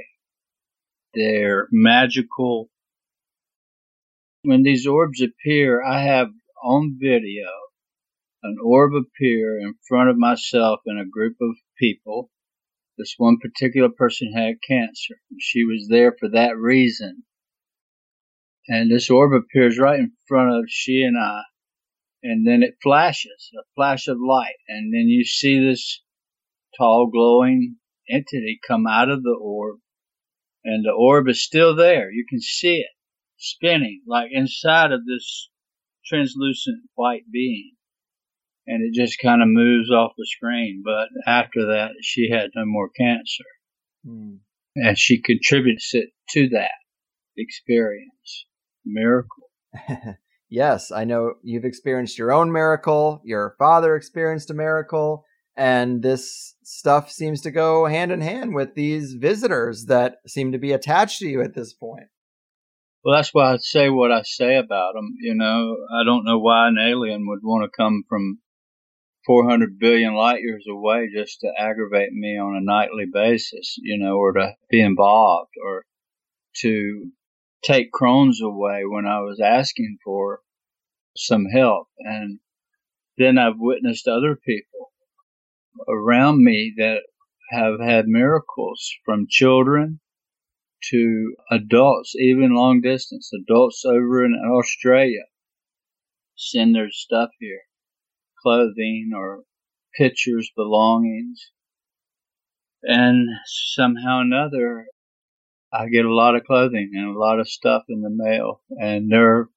they're 1.14 1.68
magical. 1.72 2.70
When 4.44 4.64
these 4.64 4.86
orbs 4.86 5.22
appear, 5.22 5.84
I 5.84 6.02
have 6.02 6.30
on 6.64 6.98
video 7.00 7.48
an 8.44 8.58
orb 8.64 8.94
appear 8.94 9.60
in 9.60 9.76
front 9.88 10.10
of 10.10 10.18
myself 10.18 10.82
and 10.86 11.00
a 11.00 11.10
group 11.10 11.38
of 11.42 11.56
people. 11.78 12.30
This 12.98 13.16
one 13.18 13.38
particular 13.38 13.90
person 13.90 14.34
had 14.34 14.56
cancer. 14.68 15.16
She 15.40 15.64
was 15.64 15.88
there 15.90 16.16
for 16.18 16.30
that 16.30 16.58
reason. 16.58 17.24
And 18.68 18.92
this 18.92 19.10
orb 19.10 19.34
appears 19.34 19.78
right 19.78 20.00
in 20.00 20.14
front 20.28 20.52
of 20.52 20.66
she 20.68 21.02
and 21.04 21.18
I 21.18 21.44
and 22.24 22.48
then 22.48 22.64
it 22.64 22.78
flashes, 22.82 23.52
a 23.54 23.64
flash 23.76 24.08
of 24.08 24.18
light, 24.20 24.58
and 24.68 24.94
then 24.94 25.08
you 25.08 25.24
see 25.24 25.60
this 25.60 26.02
tall 26.78 27.10
glowing 27.12 27.78
entity 28.10 28.60
come 28.68 28.88
out 28.88 29.10
of 29.10 29.24
the 29.24 29.38
orb, 29.40 29.80
and 30.64 30.86
the 30.86 30.92
orb 30.92 31.28
is 31.28 31.44
still 31.44 31.76
there. 31.76 32.12
You 32.12 32.26
can 32.28 32.42
see 32.42 32.78
it 32.78 32.92
spinning 33.38 34.02
like 34.08 34.30
inside 34.32 34.92
of 34.92 35.06
this 35.06 35.50
translucent 36.06 36.84
white 36.96 37.30
being. 37.32 37.74
And 38.66 38.84
it 38.84 39.00
just 39.00 39.20
kind 39.22 39.42
of 39.42 39.48
moves 39.48 39.90
off 39.92 40.12
the 40.18 40.26
screen. 40.26 40.84
But 40.84 41.08
after 41.26 41.68
that, 41.68 41.92
she 42.02 42.30
had 42.30 42.50
no 42.54 42.66
more 42.66 42.90
cancer. 42.90 43.46
Mm. 44.06 44.40
And 44.76 44.98
she 44.98 45.22
contributes 45.22 45.94
it 45.94 46.10
to 46.32 46.50
that 46.50 46.72
experience. 47.38 48.46
Miracle. 48.86 49.50
yes, 50.50 50.92
I 50.92 51.04
know 51.04 51.34
you've 51.44 51.66
experienced 51.66 52.18
your 52.18 52.32
own 52.32 52.52
miracle. 52.52 53.22
Your 53.24 53.56
father 53.58 53.96
experienced 53.96 54.50
a 54.50 54.54
miracle. 54.54 55.26
And 55.56 56.04
this 56.04 56.56
stuff 56.64 57.12
seems 57.12 57.42
to 57.42 57.52
go 57.52 57.86
hand 57.86 58.12
in 58.12 58.22
hand 58.22 58.54
with 58.54 58.76
these 58.76 59.14
visitors 59.14 59.86
that 59.86 60.18
seem 60.28 60.52
to 60.52 60.60
be 60.60 60.72
attached 60.72 61.20
to 61.20 61.28
you 61.28 61.42
at 61.42 61.56
this 61.56 61.74
point. 61.74 62.08
Well, 63.04 63.16
that's 63.16 63.34
why 63.34 63.54
I 63.54 63.58
say 63.58 63.90
what 63.90 64.12
I 64.12 64.22
say 64.24 64.58
about 64.58 64.94
them. 64.94 65.16
You 65.20 65.34
know, 65.34 65.78
I 65.92 66.04
don't 66.04 66.26
know 66.26 66.40
why 66.40 66.68
an 66.68 66.78
alien 66.78 67.26
would 67.28 67.40
want 67.42 67.64
to 67.64 67.76
come 67.76 68.04
from 68.08 68.40
400 69.26 69.80
billion 69.80 70.14
light 70.14 70.42
years 70.42 70.66
away 70.70 71.10
just 71.14 71.40
to 71.42 71.52
aggravate 71.58 72.12
me 72.12 72.38
on 72.38 72.56
a 72.56 72.64
nightly 72.64 73.06
basis, 73.12 73.76
you 73.78 73.98
know, 73.98 74.16
or 74.16 74.34
to 74.34 74.54
be 74.70 74.82
involved 74.82 75.52
or 75.64 75.84
to 76.58 77.12
take 77.64 77.92
Crohn's 77.92 78.42
away 78.42 78.84
when 78.86 79.06
I 79.06 79.20
was 79.22 79.40
asking 79.40 79.98
for 80.04 80.42
some 81.16 81.46
help. 81.46 81.88
And 82.00 82.40
then 83.18 83.38
I've 83.38 83.58
witnessed 83.58 84.08
other 84.08 84.36
people 84.36 84.92
around 85.88 86.44
me 86.44 86.74
that 86.78 87.02
have 87.52 87.80
had 87.80 88.08
miracles 88.08 88.94
from 89.06 89.28
children 89.30 90.00
to 90.92 91.36
adults, 91.52 92.16
even 92.16 92.54
long 92.54 92.82
distance, 92.82 93.32
adults 93.34 93.84
over 93.86 94.24
in 94.24 94.34
Australia 94.34 95.24
send 96.38 96.76
their 96.76 96.92
stuff 96.92 97.30
here, 97.40 97.64
clothing 98.42 99.12
or 99.16 99.44
pictures, 99.98 100.52
belongings. 100.56 101.52
And 102.84 103.28
somehow 103.46 104.20
or 104.20 104.22
another, 104.22 104.88
I 105.72 105.88
get 105.90 106.06
a 106.06 106.14
lot 106.14 106.36
of 106.36 106.46
clothing 106.46 106.92
and 106.94 107.16
a 107.16 107.20
lot 107.20 107.40
of 107.40 107.50
stuff 107.50 107.84
in 107.90 108.02
the 108.02 108.10
mail. 108.10 108.62
And 108.70 109.12
there 109.12 109.50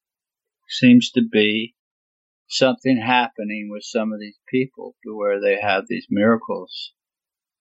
seems 0.69 1.11
to 1.13 1.23
be 1.23 1.75
something 2.49 3.01
happening 3.01 3.69
with 3.71 3.85
some 3.85 4.13
of 4.13 4.19
these 4.19 4.39
people 4.49 4.97
to 5.05 5.17
where 5.17 5.41
they 5.41 5.59
have 5.61 5.85
these 5.89 6.07
miracles. 6.11 6.93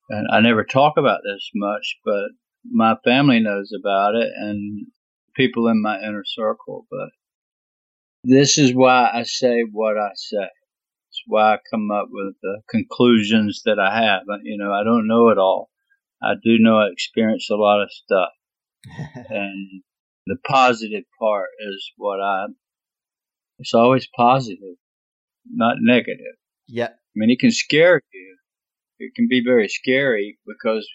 And 0.10 0.28
I 0.32 0.40
never 0.40 0.64
talk 0.64 0.94
about 0.98 1.22
this 1.24 1.50
much, 1.54 1.98
but 2.04 2.32
my 2.66 2.96
family 3.04 3.40
knows 3.40 3.72
about 3.80 4.16
it 4.16 4.30
and 4.36 4.88
people 5.36 5.68
in 5.68 5.82
my 5.82 6.00
inner 6.00 6.24
circle. 6.26 6.88
But 6.90 7.10
this 8.24 8.58
is 8.58 8.74
why 8.74 9.12
I 9.14 9.24
say 9.24 9.64
what 9.72 9.98
I 9.98 10.10
say. 10.16 10.50
It's 11.10 11.24
why 11.28 11.54
I 11.54 11.58
come 11.72 11.92
up 11.92 12.08
with 12.10 12.36
the 12.42 12.62
conclusions 12.70 13.62
that 13.66 13.80
I 13.80 14.04
have. 14.04 14.24
You 14.44 14.58
know, 14.58 14.74
I 14.74 14.84
don't 14.84 15.08
know 15.08 15.30
it 15.30 15.38
all. 15.38 15.70
I 16.22 16.34
do 16.44 16.58
know 16.60 16.80
I 16.80 16.88
experience 16.92 17.48
a 17.50 17.56
lot 17.56 17.82
of 17.82 17.92
stuff. 17.92 18.30
and 19.30 19.82
the 20.28 20.38
positive 20.48 21.04
part 21.20 21.50
is 21.74 21.92
what 21.98 22.20
I, 22.22 22.46
it's 23.58 23.74
always 23.74 24.08
positive, 24.16 24.78
not 25.50 25.78
negative. 25.80 26.36
Yeah. 26.68 26.90
I 26.90 27.16
mean, 27.16 27.32
it 27.32 27.40
can 27.40 27.52
scare 27.52 28.02
you. 28.14 28.38
It 29.00 29.16
can 29.16 29.28
be 29.30 29.42
very 29.46 29.68
scary 29.68 30.38
because 30.46 30.88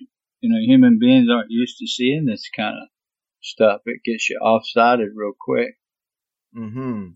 you 0.44 0.50
know, 0.50 0.58
human 0.60 0.98
beings 0.98 1.28
aren't 1.32 1.50
used 1.50 1.78
to 1.78 1.86
seeing 1.86 2.26
this 2.26 2.50
kind 2.54 2.76
of 2.76 2.88
stuff. 3.40 3.80
It 3.86 4.02
gets 4.04 4.28
you 4.28 4.36
off-sided 4.42 5.08
real 5.14 5.32
quick. 5.40 5.70
Hmm. 6.54 7.12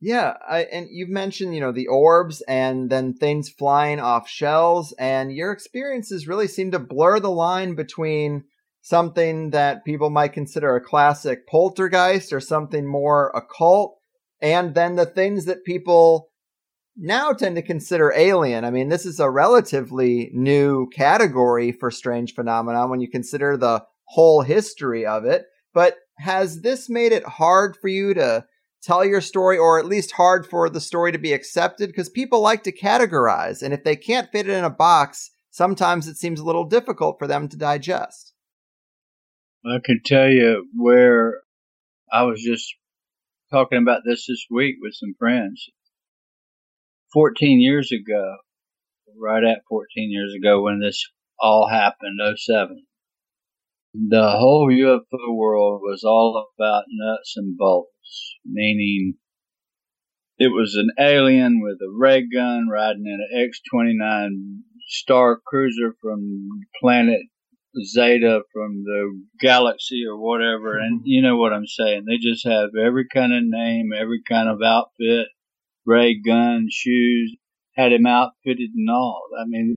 Yeah, 0.00 0.38
I, 0.48 0.62
and 0.62 0.88
you've 0.90 1.10
mentioned, 1.10 1.54
you 1.54 1.60
know, 1.60 1.70
the 1.70 1.88
orbs 1.88 2.40
and 2.48 2.88
then 2.88 3.12
things 3.12 3.50
flying 3.50 4.00
off 4.00 4.26
shells, 4.26 4.92
and 4.98 5.30
your 5.30 5.52
experiences 5.52 6.26
really 6.26 6.48
seem 6.48 6.70
to 6.70 6.78
blur 6.78 7.20
the 7.20 7.30
line 7.30 7.74
between 7.74 8.44
something 8.82 9.50
that 9.50 9.84
people 9.84 10.10
might 10.10 10.32
consider 10.32 10.76
a 10.76 10.84
classic 10.84 11.46
poltergeist 11.48 12.32
or 12.32 12.40
something 12.40 12.86
more 12.86 13.30
occult, 13.34 13.96
and 14.40 14.74
then 14.74 14.96
the 14.96 15.06
things 15.06 15.44
that 15.46 15.64
people 15.64 16.28
now 16.96 17.32
tend 17.32 17.56
to 17.56 17.62
consider 17.62 18.12
alien. 18.14 18.64
I 18.64 18.70
mean, 18.70 18.88
this 18.88 19.06
is 19.06 19.18
a 19.18 19.30
relatively 19.30 20.30
new 20.34 20.88
category 20.90 21.72
for 21.72 21.90
strange 21.90 22.34
phenomena 22.34 22.86
when 22.86 23.00
you 23.00 23.08
consider 23.08 23.56
the 23.56 23.84
whole 24.04 24.42
history 24.42 25.06
of 25.06 25.24
it. 25.24 25.46
But 25.72 25.96
has 26.18 26.60
this 26.60 26.90
made 26.90 27.12
it 27.12 27.24
hard 27.24 27.76
for 27.80 27.88
you 27.88 28.12
to 28.14 28.44
tell 28.82 29.04
your 29.04 29.20
story, 29.20 29.56
or 29.56 29.78
at 29.78 29.86
least 29.86 30.12
hard 30.12 30.44
for 30.44 30.68
the 30.68 30.80
story 30.80 31.12
to 31.12 31.18
be 31.18 31.32
accepted? 31.32 31.88
Because 31.88 32.08
people 32.08 32.40
like 32.40 32.64
to 32.64 32.76
categorize, 32.76 33.62
and 33.62 33.72
if 33.72 33.84
they 33.84 33.96
can't 33.96 34.30
fit 34.30 34.48
it 34.48 34.52
in 34.52 34.64
a 34.64 34.70
box, 34.70 35.30
sometimes 35.50 36.08
it 36.08 36.16
seems 36.16 36.40
a 36.40 36.44
little 36.44 36.64
difficult 36.64 37.18
for 37.18 37.26
them 37.26 37.48
to 37.48 37.56
digest. 37.56 38.31
I 39.64 39.78
can 39.84 40.00
tell 40.04 40.28
you 40.28 40.66
where 40.74 41.42
I 42.12 42.24
was 42.24 42.42
just 42.42 42.74
talking 43.52 43.78
about 43.78 44.02
this 44.04 44.26
this 44.26 44.44
week 44.50 44.76
with 44.80 44.94
some 44.94 45.14
friends. 45.16 45.68
14 47.12 47.60
years 47.60 47.92
ago, 47.92 48.38
right 49.16 49.44
at 49.44 49.62
14 49.68 50.10
years 50.10 50.34
ago 50.34 50.62
when 50.62 50.80
this 50.80 51.08
all 51.38 51.68
happened, 51.68 52.18
07, 52.36 52.86
the 53.94 54.32
whole 54.32 54.68
UFO 54.68 55.36
world 55.36 55.80
was 55.82 56.02
all 56.02 56.44
about 56.58 56.84
nuts 56.88 57.34
and 57.36 57.56
bolts, 57.56 58.34
meaning 58.44 59.14
it 60.38 60.48
was 60.48 60.74
an 60.74 60.90
alien 60.98 61.60
with 61.62 61.78
a 61.82 61.92
ray 61.96 62.26
gun 62.26 62.66
riding 62.68 63.06
in 63.06 63.20
an 63.30 63.44
X-29 63.44 64.62
Star 64.88 65.40
Cruiser 65.46 65.94
from 66.00 66.48
planet 66.80 67.20
Zeta 67.80 68.42
from 68.52 68.84
the 68.84 69.22
galaxy 69.40 70.04
or 70.06 70.18
whatever. 70.18 70.78
And 70.78 71.00
mm-hmm. 71.00 71.06
you 71.06 71.22
know 71.22 71.36
what 71.36 71.52
I'm 71.52 71.66
saying. 71.66 72.04
They 72.06 72.18
just 72.18 72.46
have 72.46 72.70
every 72.80 73.06
kind 73.12 73.32
of 73.32 73.42
name, 73.44 73.90
every 73.98 74.22
kind 74.28 74.48
of 74.48 74.60
outfit, 74.62 75.28
ray 75.86 76.20
gun, 76.20 76.68
shoes, 76.70 77.36
had 77.74 77.92
him 77.92 78.06
outfitted 78.06 78.70
and 78.74 78.90
all. 78.90 79.22
I 79.38 79.44
mean, 79.46 79.74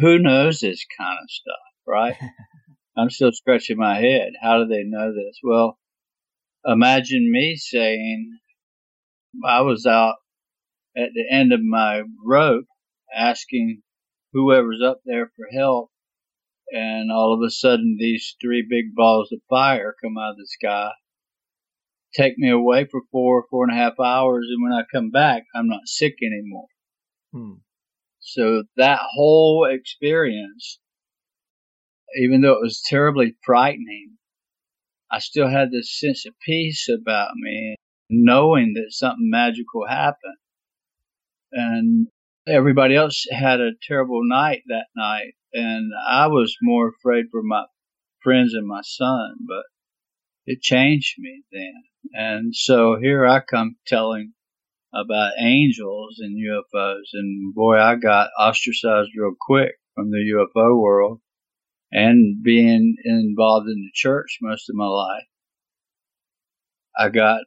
who 0.00 0.18
knows 0.18 0.60
this 0.60 0.84
kind 0.98 1.18
of 1.22 1.30
stuff, 1.30 1.54
right? 1.86 2.16
I'm 2.96 3.10
still 3.10 3.32
scratching 3.32 3.76
my 3.76 3.98
head. 4.00 4.32
How 4.40 4.58
do 4.58 4.66
they 4.66 4.82
know 4.84 5.12
this? 5.12 5.38
Well, 5.42 5.78
imagine 6.64 7.30
me 7.30 7.56
saying 7.56 8.38
I 9.46 9.60
was 9.60 9.86
out 9.86 10.16
at 10.96 11.10
the 11.14 11.24
end 11.30 11.52
of 11.52 11.60
my 11.62 12.02
rope 12.24 12.64
asking 13.14 13.82
whoever's 14.32 14.82
up 14.82 15.00
there 15.04 15.30
for 15.36 15.46
help 15.56 15.90
and 16.70 17.12
all 17.12 17.32
of 17.32 17.40
a 17.46 17.50
sudden 17.50 17.96
these 17.98 18.36
three 18.40 18.66
big 18.68 18.94
balls 18.94 19.30
of 19.32 19.40
fire 19.48 19.94
come 20.02 20.18
out 20.18 20.32
of 20.32 20.36
the 20.36 20.46
sky 20.46 20.90
take 22.16 22.38
me 22.38 22.50
away 22.50 22.86
for 22.90 23.02
four, 23.12 23.44
four 23.50 23.64
and 23.64 23.72
a 23.72 23.80
half 23.80 24.00
hours, 24.00 24.46
and 24.50 24.62
when 24.62 24.72
I 24.72 24.82
come 24.90 25.10
back, 25.10 25.44
I'm 25.54 25.68
not 25.68 25.86
sick 25.86 26.16
anymore. 26.22 26.66
Hmm. 27.32 27.52
So 28.20 28.64
that 28.76 29.00
whole 29.14 29.68
experience, 29.70 30.80
even 32.20 32.40
though 32.40 32.54
it 32.54 32.62
was 32.62 32.82
terribly 32.84 33.36
frightening, 33.44 34.16
I 35.10 35.18
still 35.20 35.48
had 35.48 35.70
this 35.70 35.98
sense 35.98 36.26
of 36.26 36.34
peace 36.44 36.88
about 36.88 37.30
me, 37.36 37.76
knowing 38.10 38.72
that 38.74 38.86
something 38.90 39.30
magical 39.30 39.86
happened. 39.86 40.36
And 41.52 42.08
everybody 42.48 42.96
else 42.96 43.26
had 43.30 43.60
a 43.60 43.72
terrible 43.86 44.20
night 44.24 44.62
that 44.66 44.86
night, 44.96 45.34
and 45.56 45.90
I 46.06 46.26
was 46.26 46.54
more 46.60 46.88
afraid 46.88 47.26
for 47.30 47.42
my 47.42 47.64
friends 48.22 48.52
and 48.52 48.66
my 48.66 48.82
son, 48.82 49.36
but 49.48 49.64
it 50.44 50.60
changed 50.60 51.14
me 51.18 51.42
then. 51.50 51.82
And 52.12 52.54
so 52.54 52.96
here 53.00 53.26
I 53.26 53.40
come 53.40 53.76
telling 53.86 54.34
about 54.94 55.32
angels 55.40 56.18
and 56.20 56.36
UFOs, 56.36 57.08
and 57.14 57.54
boy, 57.54 57.78
I 57.78 57.96
got 57.96 58.28
ostracized 58.38 59.10
real 59.16 59.34
quick 59.40 59.72
from 59.94 60.10
the 60.10 60.18
UFO 60.34 60.78
world 60.78 61.20
and 61.90 62.42
being 62.42 62.96
involved 63.04 63.68
in 63.68 63.82
the 63.82 63.90
church 63.94 64.38
most 64.42 64.68
of 64.68 64.76
my 64.76 64.86
life. 64.86 65.24
I 66.98 67.08
got 67.08 67.40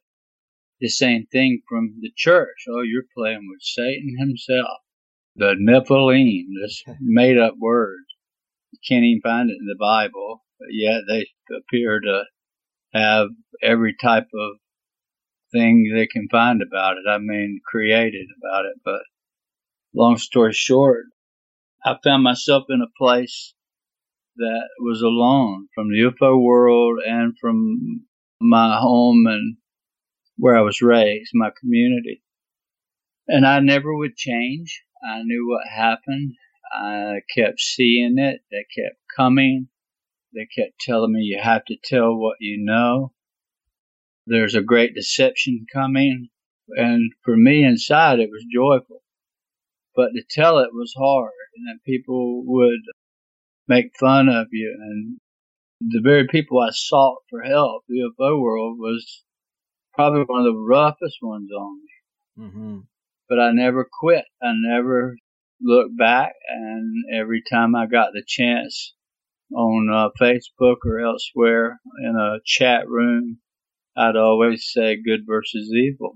the 0.79 0.89
same 0.89 1.27
thing 1.31 1.61
from 1.67 1.95
the 2.01 2.11
church. 2.15 2.65
Oh, 2.69 2.81
you're 2.81 3.03
playing 3.15 3.47
with 3.49 3.61
Satan 3.61 4.15
himself. 4.17 4.79
The 5.39 5.55
Nephilim, 5.57 6.47
this 6.61 6.83
made 6.99 7.37
up 7.37 7.53
word. 7.57 8.03
You 8.71 8.79
can't 8.87 9.05
even 9.05 9.21
find 9.21 9.49
it 9.49 9.57
in 9.57 9.67
the 9.67 9.77
Bible, 9.79 10.43
but 10.59 10.67
yet 10.71 11.03
they 11.07 11.27
appear 11.55 12.01
to 12.01 12.23
have 12.93 13.27
every 13.63 13.95
type 14.01 14.27
of 14.35 14.57
thing 15.53 15.89
they 15.95 16.07
can 16.07 16.27
find 16.29 16.61
about 16.61 16.97
it. 16.97 17.09
I 17.09 17.19
mean, 17.19 17.61
created 17.65 18.27
about 18.37 18.65
it. 18.65 18.81
But 18.83 18.99
long 19.95 20.17
story 20.17 20.51
short, 20.51 21.05
I 21.85 21.95
found 22.03 22.21
myself 22.21 22.65
in 22.67 22.81
a 22.81 22.97
place 22.97 23.53
that 24.35 24.67
was 24.81 25.01
alone 25.01 25.69
from 25.73 25.87
the 25.87 26.11
UFO 26.11 26.41
world 26.43 26.99
and 27.07 27.33
from 27.39 28.05
my 28.41 28.77
home 28.77 29.25
and 29.25 29.55
where 30.35 30.57
I 30.57 30.61
was 30.61 30.81
raised, 30.81 31.31
my 31.33 31.51
community. 31.57 32.23
And 33.29 33.47
I 33.47 33.61
never 33.61 33.95
would 33.95 34.17
change. 34.17 34.83
I 35.03 35.23
knew 35.23 35.47
what 35.47 35.67
happened. 35.67 36.35
I 36.71 37.21
kept 37.35 37.59
seeing 37.59 38.17
it. 38.17 38.41
They 38.51 38.65
kept 38.75 38.97
coming. 39.15 39.69
They 40.33 40.45
kept 40.45 40.79
telling 40.79 41.13
me 41.13 41.21
you 41.21 41.39
have 41.41 41.65
to 41.65 41.75
tell 41.83 42.15
what 42.15 42.37
you 42.39 42.57
know. 42.63 43.13
There's 44.27 44.55
a 44.55 44.61
great 44.61 44.93
deception 44.93 45.65
coming. 45.73 46.29
And 46.69 47.11
for 47.23 47.35
me 47.35 47.63
inside, 47.63 48.19
it 48.19 48.29
was 48.29 48.45
joyful. 48.53 49.01
But 49.95 50.09
to 50.13 50.23
tell 50.29 50.59
it 50.59 50.69
was 50.73 50.93
hard. 50.97 51.31
And 51.67 51.83
people 51.83 52.43
would 52.45 52.81
make 53.67 53.91
fun 53.99 54.29
of 54.29 54.47
you. 54.51 54.77
And 54.79 55.19
the 55.81 56.01
very 56.03 56.27
people 56.27 56.59
I 56.59 56.69
sought 56.71 57.23
for 57.29 57.41
help, 57.41 57.83
the 57.87 58.11
UFO 58.19 58.39
world, 58.39 58.77
was 58.77 59.23
probably 59.93 60.21
one 60.21 60.39
of 60.41 60.53
the 60.53 60.59
roughest 60.59 61.17
ones 61.21 61.49
on 61.51 61.81
me. 61.81 62.45
Mm-hmm. 62.45 62.79
But 63.29 63.39
I 63.39 63.51
never 63.51 63.87
quit. 64.01 64.25
I 64.41 64.53
never 64.55 65.15
looked 65.61 65.97
back. 65.97 66.33
And 66.49 67.05
every 67.13 67.43
time 67.49 67.75
I 67.75 67.85
got 67.85 68.13
the 68.13 68.23
chance 68.25 68.95
on 69.55 69.89
uh, 69.91 70.09
Facebook 70.19 70.77
or 70.85 70.99
elsewhere 70.99 71.79
in 72.03 72.15
a 72.15 72.39
chat 72.45 72.87
room, 72.89 73.39
I'd 73.95 74.15
always 74.15 74.69
say 74.71 74.97
good 75.01 75.21
versus 75.27 75.71
evil, 75.73 76.13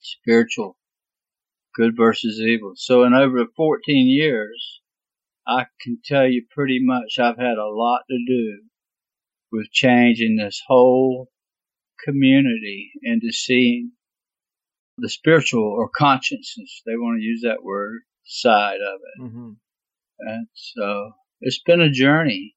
spiritual, 0.00 0.76
good 1.74 1.96
versus 1.96 2.40
evil. 2.40 2.72
So 2.76 3.04
in 3.04 3.14
over 3.14 3.44
14 3.56 4.06
years, 4.08 4.80
I 5.46 5.66
can 5.82 5.98
tell 6.04 6.26
you 6.26 6.46
pretty 6.50 6.78
much 6.80 7.18
I've 7.18 7.36
had 7.36 7.58
a 7.58 7.68
lot 7.68 8.02
to 8.08 8.18
do 8.26 8.62
with 9.52 9.70
changing 9.70 10.36
this 10.36 10.62
whole 10.66 11.28
community 12.04 12.92
into 13.02 13.30
seeing 13.30 13.92
the 14.98 15.08
spiritual 15.08 15.64
or 15.64 15.88
consciousness, 15.88 16.82
they 16.86 16.96
want 16.96 17.18
to 17.18 17.24
use 17.24 17.42
that 17.42 17.62
word, 17.62 18.00
side 18.24 18.80
of 18.80 19.00
it. 19.00 19.22
Mm-hmm. 19.22 19.50
And 20.20 20.46
so 20.54 21.12
it's 21.40 21.60
been 21.64 21.80
a 21.80 21.90
journey 21.90 22.54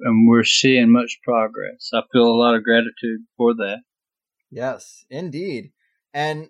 and 0.00 0.28
we're 0.28 0.44
seeing 0.44 0.92
much 0.92 1.20
progress. 1.22 1.90
I 1.92 2.02
feel 2.12 2.26
a 2.26 2.40
lot 2.40 2.54
of 2.54 2.64
gratitude 2.64 3.20
for 3.36 3.54
that. 3.54 3.78
Yes, 4.50 5.04
indeed. 5.10 5.72
And 6.12 6.48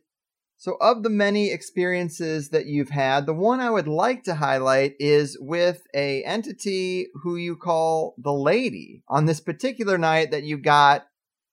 so, 0.58 0.76
of 0.80 1.02
the 1.02 1.10
many 1.10 1.50
experiences 1.50 2.48
that 2.48 2.66
you've 2.66 2.88
had, 2.88 3.26
the 3.26 3.34
one 3.34 3.60
I 3.60 3.70
would 3.70 3.88
like 3.88 4.24
to 4.24 4.36
highlight 4.36 4.94
is 4.98 5.36
with 5.38 5.82
a 5.94 6.22
entity 6.24 7.08
who 7.22 7.36
you 7.36 7.56
call 7.56 8.14
the 8.16 8.32
lady. 8.32 9.02
On 9.08 9.26
this 9.26 9.40
particular 9.40 9.98
night, 9.98 10.30
that 10.30 10.44
you 10.44 10.56
got 10.56 11.06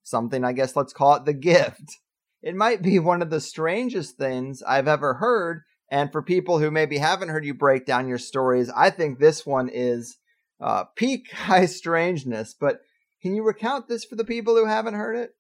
something, 0.04 0.46
I 0.46 0.54
guess 0.54 0.76
let's 0.76 0.94
call 0.94 1.16
it 1.16 1.26
the 1.26 1.34
gift. 1.34 2.00
It 2.44 2.56
might 2.56 2.82
be 2.82 3.00
one 3.00 3.22
of 3.22 3.30
the 3.30 3.40
strangest 3.40 4.18
things 4.18 4.62
I've 4.62 4.90
ever 4.90 5.16
heard. 5.16 5.62
And 5.90 6.12
for 6.12 6.22
people 6.22 6.60
who 6.60 6.70
maybe 6.70 6.98
haven't 6.98 7.30
heard 7.30 7.46
you 7.46 7.54
break 7.54 7.86
down 7.86 8.08
your 8.08 8.18
stories, 8.18 8.70
I 8.70 8.90
think 8.90 9.18
this 9.18 9.46
one 9.46 9.70
is 9.70 10.18
uh, 10.60 10.84
peak 10.96 11.32
high 11.34 11.66
strangeness. 11.66 12.54
But 12.60 12.82
can 13.22 13.34
you 13.34 13.44
recount 13.44 13.88
this 13.88 14.04
for 14.04 14.18
the 14.18 14.26
people 14.26 14.56
who 14.56 14.66
haven't 14.66 14.96
heard 14.96 15.16
it? 15.16 15.32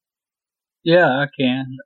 Yeah, 0.83 1.07
I 1.07 1.25
can. 1.38 1.77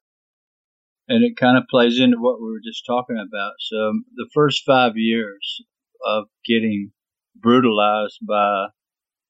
And 1.08 1.24
it 1.24 1.38
kind 1.38 1.58
of 1.58 1.64
plays 1.70 2.00
into 2.00 2.18
what 2.20 2.40
we 2.40 2.52
were 2.52 2.62
just 2.64 2.86
talking 2.86 3.18
about. 3.18 3.54
So 3.60 3.94
the 4.16 4.30
first 4.34 4.64
five 4.66 4.94
years 4.98 5.64
of 6.06 6.26
getting 6.46 6.92
brutalized 7.36 8.20
by 8.28 8.68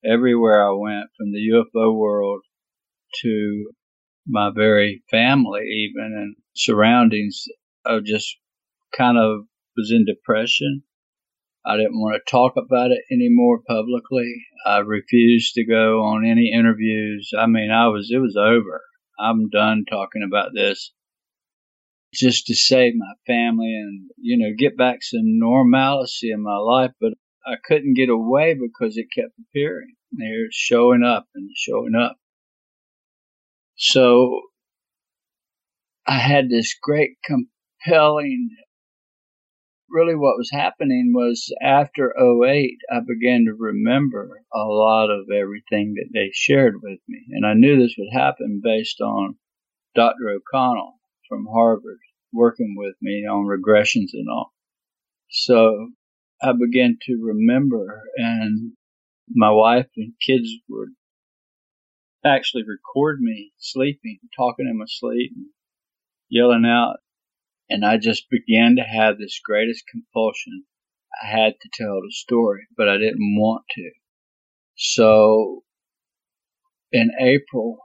everywhere 0.03 0.67
I 0.67 0.71
went, 0.71 1.09
from 1.17 1.31
the 1.31 1.51
UFO 1.53 1.95
world 1.95 2.41
to 3.21 3.71
my 4.27 4.51
very 4.53 5.03
family, 5.09 5.61
even 5.61 6.13
and 6.13 6.35
surroundings, 6.55 7.45
I 7.85 7.99
just 8.03 8.37
kind 8.95 9.17
of 9.17 9.45
was 9.75 9.91
in 9.91 10.05
depression. 10.05 10.83
I 11.65 11.75
didn't 11.77 11.99
want 11.99 12.15
to 12.15 12.31
talk 12.31 12.53
about 12.57 12.91
it 12.91 13.01
anymore 13.11 13.59
publicly. 13.67 14.45
I 14.65 14.77
refused 14.79 15.53
to 15.55 15.65
go 15.65 16.03
on 16.03 16.25
any 16.25 16.51
interviews. 16.53 17.31
I 17.37 17.45
mean, 17.47 17.71
I 17.71 17.87
was, 17.87 18.09
it 18.11 18.19
was 18.19 18.37
over. 18.37 18.81
I'm 19.19 19.49
done 19.49 19.83
talking 19.89 20.23
about 20.25 20.51
this 20.53 20.93
just 22.13 22.47
to 22.47 22.55
save 22.55 22.93
my 22.95 23.13
family 23.25 23.73
and, 23.75 24.09
you 24.17 24.37
know, 24.37 24.55
get 24.57 24.77
back 24.77 24.99
some 25.01 25.37
normalcy 25.39 26.31
in 26.31 26.41
my 26.41 26.57
life. 26.57 26.91
But 27.01 27.13
I 27.45 27.55
couldn't 27.63 27.95
get 27.95 28.09
away 28.09 28.55
because 28.55 28.97
it 28.97 29.07
kept 29.13 29.33
appearing. 29.39 29.95
They're 30.11 30.47
showing 30.51 31.03
up 31.03 31.27
and 31.35 31.49
showing 31.55 31.95
up. 31.95 32.17
So 33.77 34.41
I 36.07 36.17
had 36.17 36.49
this 36.49 36.75
great 36.81 37.17
compelling 37.23 38.49
really 39.89 40.15
what 40.15 40.37
was 40.37 40.49
happening 40.51 41.13
was 41.15 41.53
after 41.61 42.13
08, 42.17 42.77
I 42.91 42.99
began 43.07 43.45
to 43.45 43.53
remember 43.57 44.41
a 44.53 44.65
lot 44.65 45.09
of 45.09 45.29
everything 45.31 45.93
that 45.95 46.09
they 46.13 46.29
shared 46.33 46.75
with 46.81 46.99
me. 47.07 47.19
And 47.31 47.45
I 47.45 47.53
knew 47.53 47.77
this 47.77 47.95
would 47.97 48.11
happen 48.11 48.61
based 48.63 48.99
on 49.01 49.37
Dr. 49.95 50.29
O'Connell 50.29 50.95
from 51.29 51.47
Harvard 51.51 51.99
working 52.33 52.75
with 52.77 52.95
me 53.01 53.25
on 53.25 53.45
regressions 53.45 54.09
and 54.13 54.27
all. 54.29 54.53
So 55.29 55.91
I 56.41 56.51
began 56.51 56.97
to 57.03 57.19
remember 57.21 58.03
and 58.17 58.73
my 59.29 59.51
wife 59.51 59.87
and 59.97 60.13
kids 60.25 60.49
would 60.69 60.89
actually 62.35 62.63
record 62.63 63.19
me 63.21 63.53
sleeping, 63.57 64.19
talking 64.35 64.67
in 64.67 64.77
my 64.77 64.85
sleep, 64.87 65.31
and 65.35 65.47
yelling 66.29 66.65
out 66.65 66.97
and 67.69 67.85
I 67.85 67.97
just 67.97 68.29
began 68.29 68.75
to 68.77 68.83
have 68.83 69.17
this 69.17 69.39
greatest 69.43 69.83
compulsion. 69.87 70.63
I 71.21 71.27
had 71.27 71.53
to 71.61 71.69
tell 71.73 72.01
the 72.01 72.11
story, 72.11 72.67
but 72.75 72.87
I 72.87 72.97
didn't 72.97 73.35
want 73.37 73.63
to. 73.71 73.91
So 74.75 75.63
in 76.91 77.11
April, 77.19 77.79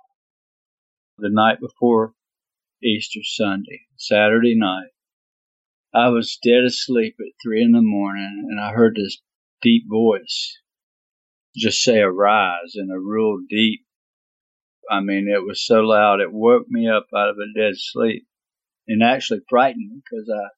the 1.18 1.30
night 1.30 1.58
before 1.60 2.14
Easter 2.82 3.20
Sunday, 3.24 3.82
Saturday 3.96 4.54
night, 4.56 4.90
I 5.94 6.08
was 6.08 6.38
dead 6.42 6.64
asleep 6.64 7.16
at 7.20 7.34
three 7.42 7.62
in 7.62 7.72
the 7.72 7.82
morning 7.82 8.46
and 8.50 8.60
I 8.60 8.72
heard 8.72 8.96
this 8.96 9.20
deep 9.60 9.84
voice 9.88 10.58
just 11.54 11.82
say 11.82 11.98
arise 11.98 12.72
in 12.74 12.90
a 12.90 12.98
real 12.98 13.38
deep, 13.48 13.84
I 14.92 15.00
mean, 15.00 15.26
it 15.26 15.42
was 15.42 15.64
so 15.64 15.80
loud 15.80 16.20
it 16.20 16.32
woke 16.32 16.68
me 16.68 16.86
up 16.86 17.06
out 17.16 17.30
of 17.30 17.38
a 17.38 17.58
dead 17.58 17.74
sleep 17.78 18.26
and 18.86 19.02
actually 19.02 19.40
frightened 19.48 19.90
me 19.90 20.02
because 20.04 20.30
I 20.30 20.48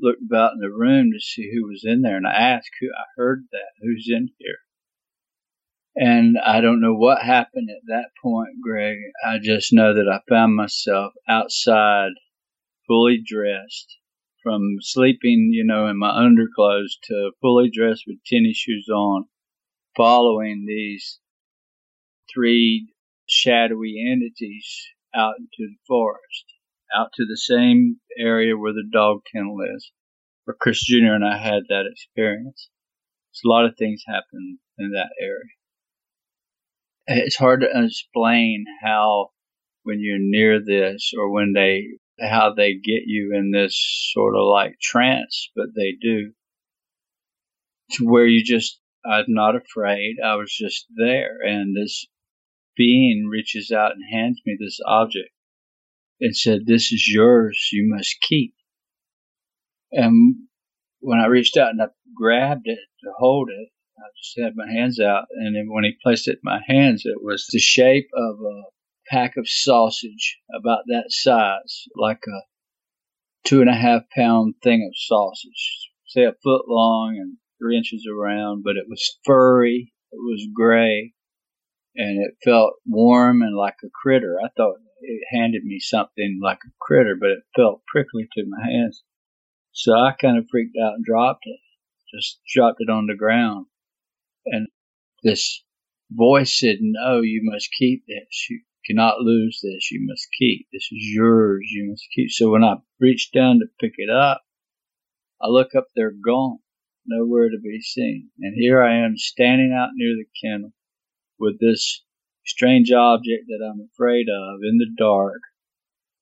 looked 0.00 0.22
about 0.22 0.54
in 0.54 0.60
the 0.60 0.70
room 0.70 1.12
to 1.12 1.20
see 1.20 1.50
who 1.52 1.68
was 1.68 1.84
in 1.84 2.00
there 2.00 2.16
and 2.16 2.26
I 2.26 2.32
asked 2.32 2.70
who 2.80 2.88
I 2.88 3.04
heard 3.16 3.44
that, 3.52 3.72
who's 3.82 4.08
in 4.10 4.30
here. 4.38 4.58
And 5.94 6.38
I 6.38 6.62
don't 6.62 6.80
know 6.80 6.94
what 6.94 7.20
happened 7.22 7.68
at 7.68 7.86
that 7.88 8.12
point, 8.22 8.62
Greg. 8.62 8.96
I 9.22 9.38
just 9.38 9.72
know 9.72 9.92
that 9.92 10.08
I 10.08 10.20
found 10.26 10.56
myself 10.56 11.12
outside, 11.28 12.12
fully 12.86 13.22
dressed, 13.22 13.98
from 14.42 14.78
sleeping, 14.80 15.50
you 15.52 15.64
know, 15.64 15.86
in 15.88 15.98
my 15.98 16.08
underclothes 16.08 16.98
to 17.04 17.32
fully 17.42 17.70
dressed 17.70 18.04
with 18.06 18.24
tennis 18.24 18.56
shoes 18.56 18.88
on, 18.88 19.26
following 19.94 20.64
these 20.66 21.20
three 22.32 22.91
shadowy 23.26 24.02
entities 24.10 24.88
out 25.14 25.34
into 25.38 25.70
the 25.70 25.76
forest 25.86 26.44
out 26.94 27.12
to 27.14 27.24
the 27.24 27.36
same 27.36 27.96
area 28.18 28.56
where 28.56 28.72
the 28.72 28.88
dog 28.92 29.20
kennel 29.32 29.58
is, 29.74 29.90
where 30.44 30.56
Chris 30.58 30.84
Jr. 30.84 31.14
and 31.14 31.24
I 31.24 31.38
had 31.38 31.64
that 31.68 31.84
experience. 31.90 32.68
A 33.44 33.48
lot 33.48 33.64
of 33.64 33.76
things 33.76 34.02
happen 34.06 34.58
in 34.78 34.90
that 34.90 35.10
area. 35.20 35.54
It's 37.06 37.36
hard 37.36 37.62
to 37.62 37.84
explain 37.84 38.64
how 38.82 39.30
when 39.84 40.00
you're 40.00 40.18
near 40.20 40.60
this 40.64 41.12
or 41.18 41.32
when 41.32 41.52
they 41.54 41.84
how 42.20 42.52
they 42.54 42.74
get 42.74 43.02
you 43.06 43.32
in 43.34 43.50
this 43.50 44.10
sort 44.12 44.36
of 44.36 44.44
like 44.44 44.78
trance, 44.80 45.50
but 45.56 45.68
they 45.74 45.96
do. 46.00 46.32
To 47.92 48.04
where 48.04 48.26
you 48.26 48.44
just 48.44 48.78
I'm 49.04 49.24
not 49.28 49.56
afraid. 49.56 50.16
I 50.24 50.36
was 50.36 50.54
just 50.54 50.86
there 50.94 51.38
and 51.44 51.74
this 51.74 52.06
being 52.76 53.28
reaches 53.30 53.70
out 53.70 53.92
and 53.92 54.02
hands 54.10 54.40
me 54.44 54.56
this 54.58 54.80
object 54.86 55.30
and 56.20 56.36
said, 56.36 56.66
This 56.66 56.92
is 56.92 57.08
yours, 57.08 57.68
you 57.72 57.88
must 57.88 58.20
keep. 58.20 58.54
And 59.90 60.36
when 61.00 61.20
I 61.20 61.26
reached 61.26 61.56
out 61.56 61.70
and 61.70 61.82
I 61.82 61.86
grabbed 62.14 62.66
it 62.66 62.78
to 63.04 63.10
hold 63.18 63.50
it, 63.50 63.68
I 63.98 64.08
just 64.18 64.38
had 64.38 64.56
my 64.56 64.70
hands 64.70 64.98
out. 64.98 65.24
And 65.30 65.54
then 65.54 65.66
when 65.68 65.84
he 65.84 65.96
placed 66.02 66.28
it 66.28 66.38
in 66.38 66.40
my 66.42 66.60
hands, 66.66 67.02
it 67.04 67.22
was 67.22 67.46
the 67.50 67.58
shape 67.58 68.08
of 68.14 68.36
a 68.40 68.62
pack 69.08 69.36
of 69.36 69.48
sausage 69.48 70.38
about 70.58 70.84
that 70.86 71.06
size, 71.08 71.84
like 71.96 72.20
a 72.26 72.40
two 73.44 73.60
and 73.60 73.68
a 73.68 73.74
half 73.74 74.02
pound 74.14 74.54
thing 74.62 74.88
of 74.88 74.96
sausage, 74.96 75.90
say 76.06 76.24
a 76.24 76.32
foot 76.42 76.68
long 76.68 77.16
and 77.18 77.36
three 77.58 77.76
inches 77.76 78.06
around, 78.10 78.62
but 78.64 78.76
it 78.76 78.86
was 78.88 79.18
furry, 79.24 79.92
it 80.12 80.16
was 80.16 80.46
gray, 80.54 81.12
and 81.94 82.24
it 82.24 82.36
felt 82.44 82.74
warm 82.86 83.42
and 83.42 83.56
like 83.56 83.76
a 83.84 83.88
critter. 84.02 84.38
I 84.42 84.48
thought 84.56 84.76
it 85.00 85.22
handed 85.30 85.64
me 85.64 85.78
something 85.78 86.40
like 86.42 86.60
a 86.66 86.72
critter, 86.80 87.16
but 87.18 87.30
it 87.30 87.42
felt 87.54 87.82
prickly 87.86 88.28
to 88.32 88.44
my 88.46 88.64
hands. 88.64 89.02
So 89.72 89.92
I 89.92 90.12
kind 90.20 90.38
of 90.38 90.46
freaked 90.50 90.76
out 90.82 90.94
and 90.94 91.04
dropped 91.04 91.44
it, 91.44 91.60
just 92.14 92.40
dropped 92.54 92.80
it 92.80 92.90
on 92.90 93.06
the 93.06 93.16
ground. 93.16 93.66
And 94.46 94.68
this 95.22 95.64
voice 96.10 96.58
said, 96.58 96.78
No, 96.80 97.20
you 97.20 97.40
must 97.44 97.68
keep 97.78 98.04
this. 98.06 98.46
You 98.50 98.60
cannot 98.86 99.20
lose 99.20 99.60
this. 99.62 99.90
You 99.90 100.04
must 100.06 100.28
keep. 100.38 100.66
This 100.72 100.88
is 100.92 101.06
yours. 101.14 101.66
You 101.70 101.90
must 101.90 102.06
keep. 102.14 102.30
So 102.30 102.50
when 102.50 102.64
I 102.64 102.76
reached 103.00 103.32
down 103.32 103.60
to 103.60 103.66
pick 103.80 103.94
it 103.96 104.10
up, 104.10 104.42
I 105.40 105.48
look 105.48 105.74
up, 105.76 105.86
they're 105.94 106.12
gone, 106.12 106.58
nowhere 107.06 107.50
to 107.50 107.58
be 107.60 107.80
seen. 107.80 108.30
And 108.40 108.54
here 108.56 108.82
I 108.82 109.04
am 109.04 109.16
standing 109.16 109.72
out 109.76 109.90
near 109.94 110.14
the 110.16 110.26
kennel 110.40 110.72
with 111.38 111.60
this 111.60 112.02
strange 112.44 112.90
object 112.92 113.44
that 113.48 113.64
I'm 113.64 113.88
afraid 113.92 114.26
of 114.28 114.60
in 114.62 114.78
the 114.78 114.90
dark. 114.96 115.40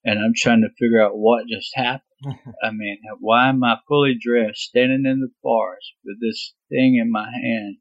And 0.05 0.19
I'm 0.19 0.33
trying 0.35 0.63
to 0.63 0.75
figure 0.79 1.03
out 1.03 1.19
what 1.19 1.47
just 1.49 1.71
happened. 1.75 2.03
I 2.63 2.71
mean, 2.71 2.99
why 3.19 3.49
am 3.49 3.63
I 3.65 3.77
fully 3.89 4.15
dressed 4.19 4.61
standing 4.61 5.05
in 5.07 5.21
the 5.21 5.33
forest 5.43 5.93
with 6.05 6.21
this 6.21 6.55
thing 6.71 6.97
in 7.01 7.11
my 7.11 7.27
hand? 7.31 7.77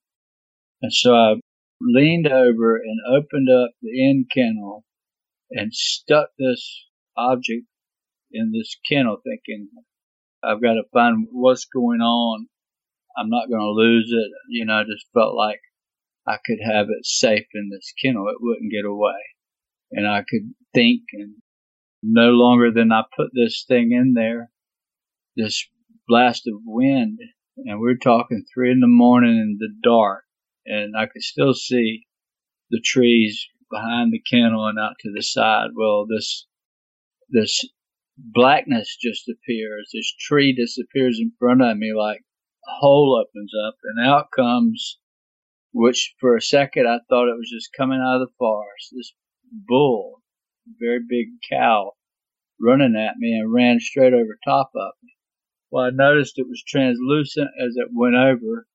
And 0.82 0.94
so 0.94 1.14
I 1.14 1.36
leaned 1.82 2.28
over 2.28 2.78
and 2.78 3.00
opened 3.10 3.50
up 3.50 3.72
the 3.82 4.10
end 4.10 4.30
kennel 4.34 4.86
and 5.52 5.74
stuck 5.74 6.30
this 6.38 6.86
object 7.18 7.66
in 8.32 8.52
this 8.52 8.78
kennel 8.88 9.18
thinking, 9.24 9.70
I've 10.44 10.62
got 10.62 10.74
to 10.74 10.84
find 10.94 11.28
what's 11.32 11.66
going 11.66 12.02
on. 12.02 12.48
I'm 13.18 13.30
not 13.30 13.50
going 13.50 13.62
to 13.62 13.72
lose 13.72 14.12
it. 14.12 14.32
You 14.50 14.66
know, 14.66 14.74
I 14.74 14.84
just 14.84 15.06
felt 15.14 15.36
like 15.36 15.60
I 16.30 16.38
could 16.46 16.60
have 16.64 16.88
it 16.90 17.06
safe 17.06 17.48
in 17.56 17.70
this 17.72 17.92
kennel. 18.00 18.28
It 18.30 18.38
wouldn't 18.40 18.72
get 18.72 18.86
away. 18.86 19.18
And 19.92 20.08
I 20.08 20.20
could 20.20 20.54
think 20.76 21.02
and 21.14 21.38
no 22.04 22.30
longer 22.30 22.72
than 22.72 22.92
I 22.92 23.02
put 23.18 23.30
this 23.34 23.66
thing 23.68 23.92
in 23.92 24.14
there, 24.14 24.52
this 25.36 25.68
blast 26.08 26.44
of 26.48 26.62
wind, 26.64 27.18
and 27.58 27.80
we're 27.80 27.98
talking 27.98 28.46
three 28.54 28.72
in 28.72 28.80
the 28.80 28.88
morning 28.88 29.38
in 29.38 29.58
the 29.60 29.74
dark, 29.84 30.24
and 30.68 30.96
I 30.96 31.08
could 31.08 31.24
still 31.24 31.54
see 31.54 32.06
the 32.70 32.82
trees 32.86 33.48
behind 33.72 34.14
the 34.14 34.22
kennel 34.22 34.68
and 34.68 34.80
out 34.80 34.96
to 35.00 35.12
the 35.12 35.24
side. 35.24 35.70
Well, 35.76 36.06
this, 36.06 36.46
this 37.30 37.68
blackness 38.18 38.96
just 39.02 39.28
appears. 39.28 39.90
This 39.94 40.14
tree 40.20 40.54
disappears 40.54 41.20
in 41.20 41.32
front 41.40 41.64
of 41.64 41.76
me 41.78 41.92
like 41.98 42.20
a 42.68 42.72
hole 42.80 43.20
opens 43.20 43.52
up 43.68 43.76
and 43.84 44.08
out 44.08 44.28
comes, 44.36 45.00
which 45.72 46.16
for 46.20 46.36
a 46.36 46.42
second 46.42 46.88
I 46.88 47.00
thought 47.10 47.30
it 47.30 47.38
was 47.38 47.50
just 47.50 47.74
coming 47.76 48.00
out 48.00 48.22
of 48.22 48.28
the 48.28 48.34
forest. 48.38 48.90
This 48.92 49.14
bull, 49.52 50.22
very 50.80 51.00
big 51.08 51.28
cow, 51.50 51.94
running 52.60 52.96
at 52.96 53.18
me 53.18 53.34
and 53.34 53.54
ran 53.54 53.80
straight 53.80 54.14
over 54.14 54.38
top 54.44 54.72
of 54.76 54.92
me. 55.04 55.14
Well, 55.72 55.86
I 55.86 55.90
noticed 55.92 56.40
it 56.40 56.48
was 56.48 56.64
translucent 56.68 57.50
as 57.60 57.76
it 57.76 57.90
went 57.94 58.16
over, 58.16 58.68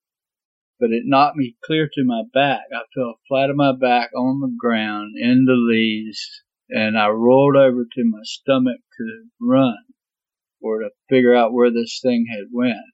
but 0.79 0.91
it 0.91 1.03
knocked 1.05 1.37
me 1.37 1.57
clear 1.65 1.89
to 1.93 2.05
my 2.05 2.23
back. 2.33 2.63
I 2.73 2.83
fell 2.95 3.19
flat 3.29 3.51
on 3.51 3.57
my 3.57 3.73
back 3.73 4.11
on 4.17 4.41
the 4.41 4.55
ground 4.59 5.15
in 5.17 5.45
the 5.45 5.55
leaves 5.55 6.43
and 6.71 6.99
I 6.99 7.09
rolled 7.09 7.57
over 7.57 7.85
to 7.85 8.05
my 8.05 8.21
stomach 8.23 8.81
to 8.97 9.25
run 9.41 9.77
or 10.61 10.81
to 10.81 10.91
figure 11.09 11.35
out 11.35 11.53
where 11.53 11.71
this 11.71 12.01
thing 12.03 12.27
had 12.31 12.47
went. 12.53 12.94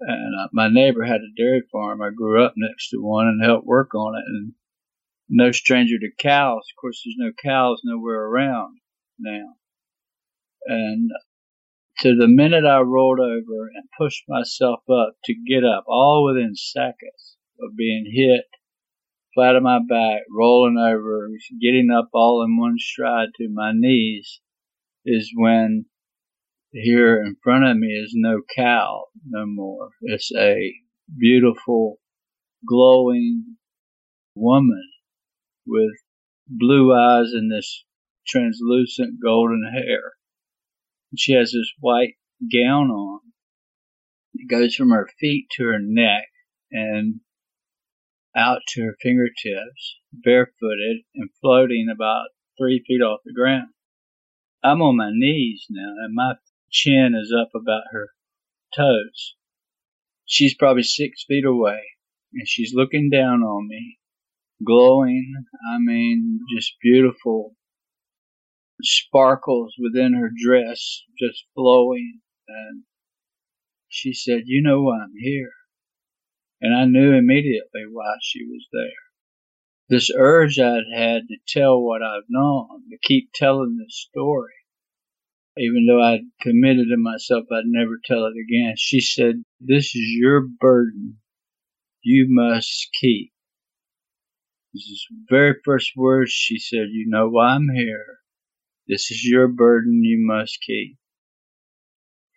And 0.00 0.34
uh, 0.38 0.48
my 0.52 0.68
neighbor 0.68 1.04
had 1.04 1.22
a 1.22 1.34
dairy 1.36 1.62
farm. 1.72 2.02
I 2.02 2.10
grew 2.10 2.44
up 2.44 2.54
next 2.56 2.90
to 2.90 2.98
one 2.98 3.26
and 3.26 3.42
helped 3.42 3.66
work 3.66 3.94
on 3.94 4.14
it. 4.16 4.24
And 4.26 4.52
no 5.28 5.52
stranger 5.52 5.98
to 5.98 6.10
cows. 6.18 6.62
Of 6.70 6.80
course, 6.80 7.02
there's 7.04 7.16
no 7.18 7.32
cows 7.42 7.80
nowhere 7.84 8.26
around 8.26 8.78
now. 9.18 9.56
And 10.66 11.10
to 12.00 12.14
the 12.14 12.28
minute 12.28 12.64
I 12.64 12.80
rolled 12.80 13.20
over 13.20 13.68
and 13.74 13.88
pushed 13.98 14.24
myself 14.28 14.80
up 14.90 15.14
to 15.24 15.34
get 15.34 15.64
up, 15.64 15.84
all 15.88 16.24
within 16.24 16.54
seconds 16.54 17.36
of 17.60 17.76
being 17.76 18.04
hit 18.12 18.44
flat 19.34 19.56
on 19.56 19.62
my 19.62 19.78
back, 19.86 20.22
rolling 20.34 20.78
over, 20.78 21.30
getting 21.60 21.90
up 21.90 22.08
all 22.12 22.42
in 22.42 22.58
one 22.58 22.78
stride 22.78 23.28
to 23.36 23.48
my 23.48 23.72
knees 23.74 24.40
is 25.04 25.30
when 25.34 25.86
here 26.82 27.22
in 27.22 27.36
front 27.42 27.64
of 27.64 27.76
me 27.76 27.88
is 27.88 28.12
no 28.14 28.40
cow 28.54 29.04
no 29.26 29.46
more. 29.46 29.90
It's 30.02 30.30
a 30.36 30.74
beautiful, 31.18 31.98
glowing 32.66 33.56
woman 34.34 34.90
with 35.66 35.92
blue 36.46 36.94
eyes 36.94 37.32
and 37.32 37.50
this 37.50 37.84
translucent 38.26 39.20
golden 39.22 39.70
hair. 39.72 40.12
She 41.16 41.32
has 41.32 41.52
this 41.52 41.72
white 41.80 42.14
gown 42.52 42.90
on. 42.90 43.20
It 44.34 44.50
goes 44.50 44.74
from 44.74 44.90
her 44.90 45.08
feet 45.18 45.46
to 45.56 45.64
her 45.64 45.78
neck 45.80 46.24
and 46.70 47.20
out 48.36 48.60
to 48.68 48.82
her 48.82 48.96
fingertips, 49.00 49.96
barefooted 50.12 50.98
and 51.14 51.30
floating 51.40 51.86
about 51.92 52.26
three 52.58 52.84
feet 52.86 53.00
off 53.00 53.20
the 53.24 53.32
ground. 53.32 53.68
I'm 54.62 54.82
on 54.82 54.96
my 54.96 55.10
knees 55.12 55.64
now, 55.70 55.94
and 56.04 56.14
my 56.14 56.34
chin 56.70 57.14
is 57.14 57.34
up 57.36 57.50
about 57.54 57.84
her 57.92 58.10
toes. 58.74 59.34
She's 60.24 60.54
probably 60.54 60.82
six 60.82 61.24
feet 61.26 61.44
away, 61.44 61.82
and 62.32 62.48
she's 62.48 62.74
looking 62.74 63.10
down 63.10 63.42
on 63.42 63.68
me, 63.68 63.98
glowing, 64.64 65.34
I 65.72 65.78
mean, 65.78 66.40
just 66.56 66.74
beautiful 66.82 67.54
sparkles 68.82 69.74
within 69.78 70.14
her 70.14 70.30
dress, 70.44 71.02
just 71.18 71.44
flowing. 71.54 72.20
And 72.48 72.82
she 73.88 74.12
said, 74.12 74.42
You 74.46 74.62
know 74.62 74.82
why 74.82 74.98
I'm 75.02 75.14
here 75.18 75.52
and 76.60 76.74
I 76.74 76.84
knew 76.86 77.12
immediately 77.12 77.84
why 77.90 78.14
she 78.22 78.44
was 78.44 78.66
there. 78.72 79.02
This 79.88 80.10
urge 80.16 80.58
I'd 80.58 80.84
had 80.94 81.28
to 81.28 81.36
tell 81.46 81.80
what 81.80 82.02
I've 82.02 82.28
known, 82.28 82.88
to 82.90 82.98
keep 83.02 83.30
telling 83.34 83.76
this 83.76 84.06
story, 84.10 84.52
even 85.58 85.86
though 85.86 86.02
I'd 86.02 86.26
committed 86.40 86.88
to 86.90 86.96
myself 86.96 87.44
I'd 87.50 87.64
never 87.66 87.98
tell 88.04 88.26
it 88.26 88.34
again. 88.38 88.74
She 88.76 89.00
said, 89.00 89.44
This 89.60 89.86
is 89.94 90.14
your 90.18 90.42
burden. 90.60 91.18
You 92.02 92.26
must 92.28 92.88
keep. 93.00 93.32
This 94.72 94.84
is 94.84 95.06
the 95.10 95.24
very 95.30 95.54
first 95.64 95.92
words 95.96 96.30
she 96.30 96.58
said, 96.58 96.88
You 96.90 97.06
know 97.08 97.28
why 97.28 97.54
I'm 97.54 97.68
here. 97.74 98.18
This 98.86 99.10
is 99.10 99.24
your 99.24 99.48
burden 99.48 100.04
you 100.04 100.18
must 100.20 100.58
keep. 100.64 100.98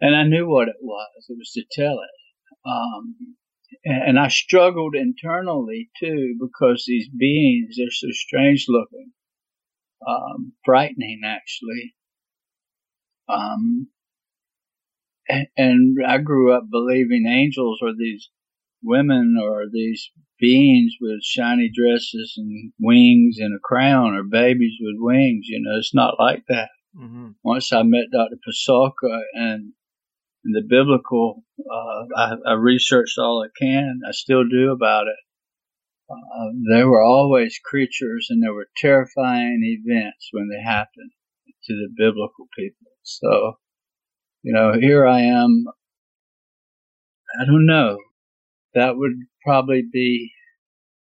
And 0.01 0.15
I 0.15 0.23
knew 0.23 0.47
what 0.47 0.69
it 0.69 0.77
was. 0.82 1.25
It 1.27 1.38
was 1.38 1.51
to 1.51 1.63
tell 1.71 1.99
it. 1.99 2.19
Um, 2.65 3.36
and 3.84 4.19
I 4.19 4.29
struggled 4.29 4.95
internally 4.95 5.89
too 5.99 6.36
because 6.39 6.86
these 6.88 7.10
beings 7.10 7.75
they're 7.77 7.91
so 7.91 8.08
strange 8.12 8.65
looking, 8.67 9.12
um, 10.08 10.53
frightening 10.65 11.21
actually. 11.23 11.95
Um, 13.29 13.87
and, 15.27 15.47
and 15.55 15.97
I 16.05 16.17
grew 16.17 16.53
up 16.53 16.63
believing 16.69 17.27
angels 17.27 17.79
are 17.83 17.95
these 17.97 18.29
women 18.81 19.37
or 19.41 19.65
these 19.71 20.09
beings 20.39 20.93
with 20.99 21.23
shiny 21.23 21.69
dresses 21.73 22.33
and 22.37 22.71
wings 22.79 23.37
and 23.39 23.55
a 23.55 23.59
crown 23.59 24.15
or 24.15 24.23
babies 24.23 24.77
with 24.79 24.95
wings. 24.97 25.47
You 25.47 25.61
know, 25.61 25.77
it's 25.77 25.93
not 25.93 26.15
like 26.19 26.43
that. 26.47 26.69
Mm-hmm. 26.97 27.29
Once 27.43 27.71
I 27.71 27.83
met 27.83 28.05
Dr. 28.11 28.37
Pasulka 28.47 29.21
and 29.33 29.73
in 30.45 30.51
the 30.53 30.63
biblical, 30.67 31.43
uh, 31.59 32.05
I, 32.17 32.33
I, 32.47 32.53
researched 32.53 33.19
all 33.19 33.45
I 33.45 33.49
can. 33.59 33.99
I 34.07 34.11
still 34.11 34.47
do 34.47 34.71
about 34.71 35.07
it. 35.07 35.17
Uh, 36.09 36.49
there 36.71 36.87
were 36.87 37.03
always 37.03 37.59
creatures 37.63 38.27
and 38.29 38.41
there 38.41 38.53
were 38.53 38.69
terrifying 38.77 39.61
events 39.63 40.29
when 40.31 40.49
they 40.49 40.63
happened 40.63 41.11
to 41.65 41.73
the 41.73 41.89
biblical 41.95 42.47
people. 42.57 42.88
So, 43.03 43.57
you 44.43 44.53
know, 44.53 44.73
here 44.79 45.05
I 45.05 45.21
am. 45.21 45.65
I 47.41 47.45
don't 47.45 47.65
know. 47.65 47.97
That 48.73 48.97
would 48.97 49.13
probably 49.43 49.83
be 49.91 50.31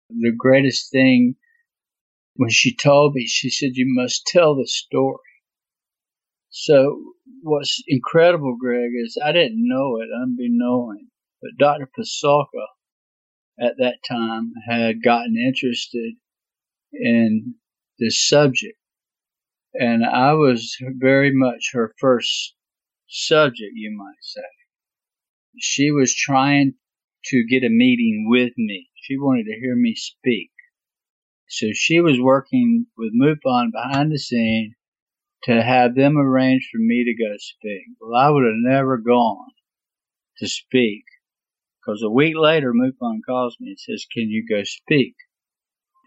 the 0.10 0.32
greatest 0.38 0.91
thing. 0.91 1.36
When 2.36 2.50
she 2.52 2.76
told 2.76 3.15
me, 3.15 3.26
she 3.26 3.50
said, 3.50 3.71
you 3.73 3.86
must 3.88 4.28
tell 4.28 4.56
the 4.56 4.67
story. 4.67 5.17
So 6.50 7.13
what's 7.41 7.82
incredible, 7.88 8.58
Greg, 8.60 8.91
is 9.04 9.19
I 9.23 9.32
didn't 9.32 9.67
know 9.67 9.97
it 10.02 10.10
unbeknown, 10.15 11.08
but 11.41 11.58
Dr. 11.58 11.89
Pasulka 11.97 12.65
at 13.60 13.73
that 13.80 13.97
time 14.08 14.54
had 14.67 15.04
gotten 15.04 15.36
interested 15.36 16.13
in 16.93 17.56
this 18.00 18.28
subject. 18.28 18.78
And 19.80 20.04
I 20.04 20.34
was 20.34 20.76
very 20.98 21.32
much 21.32 21.72
her 21.74 21.94
first 22.00 22.56
subject, 23.08 23.74
you 23.76 23.96
might 23.96 24.22
say. 24.22 24.42
She 25.60 25.92
was 25.92 26.16
trying 26.16 26.74
to 27.26 27.46
get 27.48 27.63
a 27.63 27.70
meeting 27.70 28.26
with 28.28 28.54
me. 28.58 28.90
She 28.96 29.18
wanted 29.18 29.46
to 29.46 29.60
hear 29.60 29.76
me 29.76 29.94
speak. 29.96 30.52
So 31.50 31.68
she 31.74 32.00
was 32.00 32.20
working 32.20 32.88
with 32.98 33.13
MUFON 33.13 33.72
behind 33.72 34.12
the 34.12 34.18
scene 34.18 34.76
to 35.44 35.62
have 35.62 35.96
them 35.96 36.18
arrange 36.18 36.68
for 36.72 36.80
me 36.80 37.06
to 37.06 37.24
go 37.24 37.36
speak. 37.38 37.84
Well, 38.02 38.20
I 38.20 38.30
would 38.30 38.44
have 38.44 38.74
never 38.74 38.98
gone 38.98 39.52
to 40.40 40.48
speak 40.48 41.04
because 41.80 42.02
a 42.04 42.10
week 42.10 42.36
later, 42.36 42.74
MUFON 42.74 43.22
calls 43.26 43.56
me 43.60 43.70
and 43.70 43.80
says, 43.80 44.06
Can 44.12 44.30
you 44.30 44.46
go 44.48 44.63
speak 44.63 45.16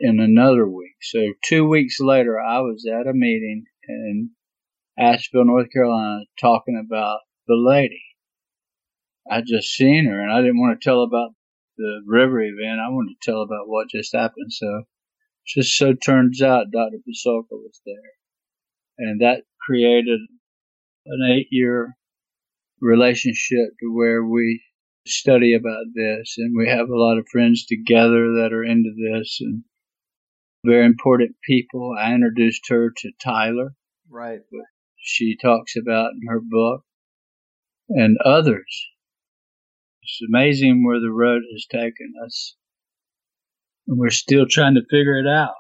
in 0.00 0.18
another 0.18 0.66
week? 0.66 0.96
So 1.02 1.32
two 1.44 1.68
weeks 1.68 2.00
later, 2.00 2.40
I 2.40 2.60
was 2.60 2.86
at 2.86 3.06
a 3.06 3.12
meeting 3.12 3.64
in 3.88 4.30
Asheville, 4.98 5.44
North 5.44 5.70
Carolina, 5.72 6.24
talking 6.40 6.82
about 6.84 7.20
the 7.46 7.56
lady. 7.56 8.02
I 9.30 9.42
just 9.42 9.68
seen 9.68 10.06
her 10.06 10.20
and 10.20 10.32
I 10.32 10.40
didn't 10.40 10.60
want 10.60 10.80
to 10.80 10.84
tell 10.84 11.02
about 11.02 11.30
the 11.76 12.02
river 12.06 12.40
event. 12.42 12.80
I 12.80 12.90
wanted 12.90 13.14
to 13.20 13.30
tell 13.30 13.42
about 13.42 13.68
what 13.68 13.88
just 13.88 14.14
happened. 14.14 14.52
So 14.52 14.82
just 15.46 15.76
so 15.76 15.94
turns 15.94 16.42
out 16.42 16.70
Dr. 16.72 16.98
Pasulka 16.98 17.52
was 17.52 17.80
there. 17.86 18.12
And 18.98 19.20
that 19.20 19.44
created 19.66 20.20
an 21.06 21.30
eight 21.32 21.48
year 21.50 21.96
relationship 22.80 23.70
to 23.80 23.94
where 23.94 24.24
we 24.24 24.62
study 25.06 25.54
about 25.54 25.86
this 25.94 26.34
and 26.38 26.54
we 26.56 26.68
have 26.68 26.88
a 26.88 26.98
lot 26.98 27.18
of 27.18 27.26
friends 27.30 27.64
together 27.66 28.34
that 28.34 28.52
are 28.52 28.64
into 28.64 28.90
this 28.94 29.38
and 29.40 29.64
very 30.64 30.84
important 30.84 31.36
people. 31.44 31.94
I 31.98 32.12
introduced 32.12 32.68
her 32.68 32.90
to 32.94 33.10
Tyler. 33.22 33.74
Right. 34.08 34.40
She 34.98 35.36
talks 35.40 35.74
about 35.76 36.12
in 36.12 36.28
her 36.28 36.40
book 36.40 36.82
and 37.88 38.16
others. 38.24 38.88
It's 40.02 40.20
amazing 40.28 40.84
where 40.84 41.00
the 41.00 41.12
road 41.12 41.42
has 41.52 41.66
taken 41.70 42.12
us. 42.24 42.56
And 43.86 43.98
we're 43.98 44.10
still 44.10 44.46
trying 44.48 44.74
to 44.74 44.82
figure 44.90 45.18
it 45.18 45.26
out, 45.26 45.54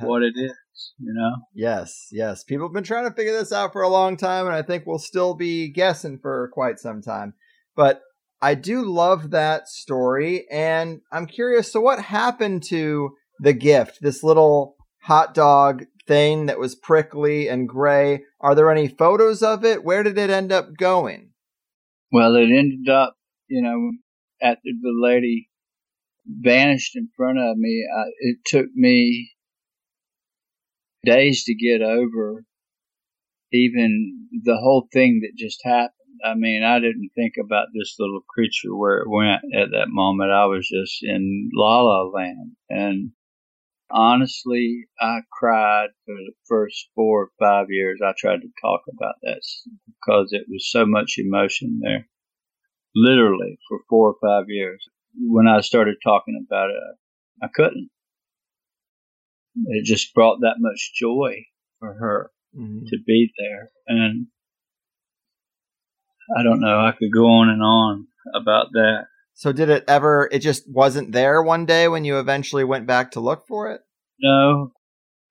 what 0.00 0.22
it 0.22 0.34
is, 0.36 0.92
you 0.98 1.12
know? 1.12 1.36
Yes, 1.54 2.08
yes. 2.12 2.44
People 2.44 2.68
have 2.68 2.74
been 2.74 2.84
trying 2.84 3.08
to 3.08 3.14
figure 3.14 3.32
this 3.32 3.52
out 3.52 3.72
for 3.72 3.82
a 3.82 3.88
long 3.88 4.16
time, 4.16 4.46
and 4.46 4.54
I 4.54 4.62
think 4.62 4.84
we'll 4.86 4.98
still 4.98 5.34
be 5.34 5.72
guessing 5.72 6.18
for 6.18 6.50
quite 6.52 6.78
some 6.78 7.02
time. 7.02 7.34
But 7.76 8.02
I 8.40 8.54
do 8.54 8.84
love 8.84 9.30
that 9.30 9.68
story, 9.68 10.46
and 10.50 11.00
I'm 11.10 11.26
curious 11.26 11.72
so, 11.72 11.80
what 11.80 12.00
happened 12.00 12.62
to 12.68 13.10
the 13.38 13.52
gift, 13.52 13.98
this 14.00 14.22
little 14.22 14.76
hot 15.02 15.34
dog 15.34 15.84
thing 16.06 16.46
that 16.46 16.58
was 16.58 16.74
prickly 16.74 17.48
and 17.48 17.68
gray? 17.68 18.22
Are 18.40 18.54
there 18.54 18.70
any 18.70 18.88
photos 18.88 19.42
of 19.42 19.64
it? 19.64 19.84
Where 19.84 20.02
did 20.02 20.18
it 20.18 20.30
end 20.30 20.52
up 20.52 20.76
going? 20.78 21.30
Well, 22.12 22.36
it 22.36 22.50
ended 22.50 22.88
up, 22.88 23.16
you 23.48 23.62
know, 23.62 23.92
after 24.42 24.60
the 24.64 24.92
lady 24.94 25.48
vanished 26.26 26.96
in 26.96 27.08
front 27.16 27.38
of 27.38 27.56
me, 27.56 27.84
I, 27.96 28.04
it 28.20 28.38
took 28.46 28.66
me 28.74 29.32
days 31.04 31.44
to 31.44 31.54
get 31.54 31.82
over 31.82 32.44
even 33.52 34.28
the 34.42 34.56
whole 34.56 34.88
thing 34.92 35.20
that 35.22 35.38
just 35.38 35.60
happened. 35.64 35.90
I 36.24 36.34
mean, 36.34 36.62
I 36.62 36.78
didn't 36.78 37.10
think 37.14 37.34
about 37.42 37.66
this 37.74 37.96
little 37.98 38.22
creature 38.28 38.74
where 38.74 38.98
it 38.98 39.08
went 39.08 39.42
at 39.54 39.70
that 39.72 39.88
moment. 39.88 40.30
I 40.30 40.46
was 40.46 40.68
just 40.68 41.02
in 41.02 41.50
la 41.54 41.82
la 41.82 42.02
land. 42.08 42.52
And 42.68 43.10
honestly, 43.90 44.86
I 45.00 45.20
cried 45.32 45.88
for 46.04 46.14
the 46.14 46.32
first 46.48 46.88
four 46.94 47.24
or 47.24 47.30
five 47.38 47.66
years. 47.70 48.00
I 48.04 48.12
tried 48.16 48.40
to 48.42 48.48
talk 48.60 48.82
about 48.92 49.14
that 49.22 49.40
because 49.86 50.28
it 50.32 50.46
was 50.48 50.70
so 50.70 50.84
much 50.86 51.14
emotion 51.18 51.80
there. 51.82 52.08
Literally 52.94 53.58
for 53.68 53.80
four 53.88 54.10
or 54.10 54.16
five 54.22 54.46
years. 54.48 54.84
When 55.16 55.46
I 55.46 55.60
started 55.60 55.96
talking 56.02 56.44
about 56.46 56.70
it, 56.70 56.76
I 57.42 57.48
couldn't. 57.52 57.90
It 59.66 59.84
just 59.84 60.14
brought 60.14 60.40
that 60.40 60.56
much 60.58 60.92
joy 60.94 61.44
for 61.78 61.94
her 61.94 62.30
mm-hmm. 62.56 62.86
to 62.86 62.98
be 63.06 63.32
there. 63.38 63.70
And 63.86 64.26
I 66.36 66.42
don't 66.42 66.60
know, 66.60 66.80
I 66.80 66.92
could 66.92 67.12
go 67.12 67.26
on 67.26 67.48
and 67.48 67.62
on 67.62 68.06
about 68.34 68.68
that. 68.72 69.06
So 69.34 69.52
did 69.52 69.68
it 69.68 69.84
ever 69.88 70.28
it 70.30 70.38
just 70.38 70.64
wasn't 70.70 71.12
there 71.12 71.42
one 71.42 71.66
day 71.66 71.88
when 71.88 72.04
you 72.04 72.18
eventually 72.18 72.64
went 72.64 72.86
back 72.86 73.10
to 73.12 73.20
look 73.20 73.46
for 73.46 73.72
it? 73.72 73.80
No. 74.20 74.72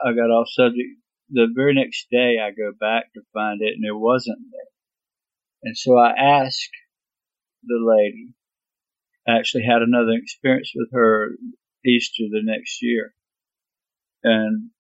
I 0.02 0.12
got 0.12 0.30
off 0.30 0.50
subject. 0.50 1.00
The 1.30 1.48
very 1.56 1.74
next 1.74 2.08
day 2.12 2.36
I 2.38 2.52
go 2.52 2.74
back 2.78 3.14
to 3.14 3.22
find 3.34 3.62
it 3.62 3.74
and 3.76 3.86
it 3.86 3.96
wasn't 3.98 4.40
there. 4.52 4.74
And 5.64 5.78
so 5.78 5.98
I 5.98 6.12
asked 6.12 6.70
the 7.64 7.80
lady, 7.82 8.34
I 9.26 9.40
actually 9.40 9.64
had 9.64 9.82
another 9.82 10.12
experience 10.12 10.72
with 10.76 10.90
her 10.92 11.38
Easter 11.86 12.24
the 12.30 12.42
next 12.44 12.80
year. 12.82 13.14
And 14.22 14.72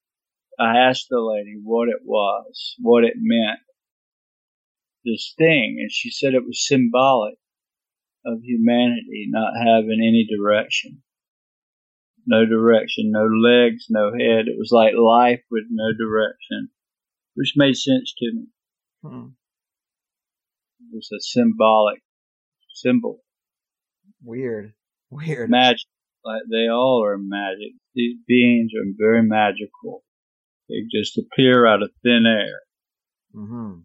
I 0.60 0.80
asked 0.80 1.08
the 1.10 1.22
lady 1.22 1.56
what 1.64 1.88
it 1.88 2.02
was, 2.04 2.76
what 2.80 3.06
it 3.06 3.14
meant, 3.18 3.60
this 5.06 5.34
thing, 5.38 5.78
and 5.80 5.92
she 5.92 6.12
said 6.12 6.34
it 6.34 6.46
was 6.46 6.68
symbolic 6.68 7.36
of 8.26 8.40
humanity 8.42 9.28
not 9.30 9.54
having 9.58 10.00
any 10.02 10.28
direction. 10.30 11.02
No 12.26 12.46
direction, 12.46 13.12
no 13.12 13.26
legs, 13.26 13.88
no 13.90 14.12
head. 14.12 14.48
It 14.48 14.58
was 14.58 14.72
like 14.72 14.94
life 14.96 15.42
with 15.52 15.66
no 15.70 15.92
direction, 15.92 16.70
which 17.36 17.54
made 17.56 17.76
sense 17.76 18.14
to 18.18 18.32
me. 18.34 18.46
Hmm. 19.02 19.28
It 20.80 20.96
was 20.96 21.10
a 21.12 21.20
symbolic 21.20 22.02
symbol. 22.74 23.20
Weird. 24.24 24.74
Weird. 25.10 25.50
Magic. 25.50 25.88
Like 26.24 26.44
they 26.50 26.70
all 26.70 27.04
are 27.04 27.18
magic. 27.18 27.74
These 27.94 28.18
beings 28.26 28.72
are 28.74 28.90
very 28.98 29.22
magical. 29.22 30.04
They 30.70 30.76
just 30.90 31.18
appear 31.18 31.68
out 31.68 31.84
of 31.84 31.92
thin 32.02 32.26
air. 32.26 32.62
Mm-hmm. 33.36 33.82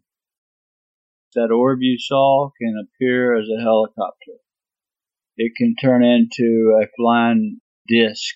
That 1.34 1.50
orb 1.52 1.80
you 1.82 1.98
saw 1.98 2.50
can 2.60 2.74
appear 2.82 3.38
as 3.38 3.46
a 3.48 3.62
helicopter. 3.62 4.32
It 5.36 5.52
can 5.56 5.76
turn 5.80 6.02
into 6.02 6.78
a 6.82 6.86
flying 6.96 7.60
disc. 7.86 8.34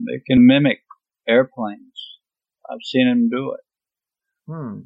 It 0.00 0.22
can 0.26 0.46
mimic 0.46 0.78
airplanes. 1.28 2.18
I've 2.70 2.82
seen 2.84 3.08
them 3.08 3.28
do 3.28 3.54
it. 3.54 3.60
Hmm. 4.46 4.80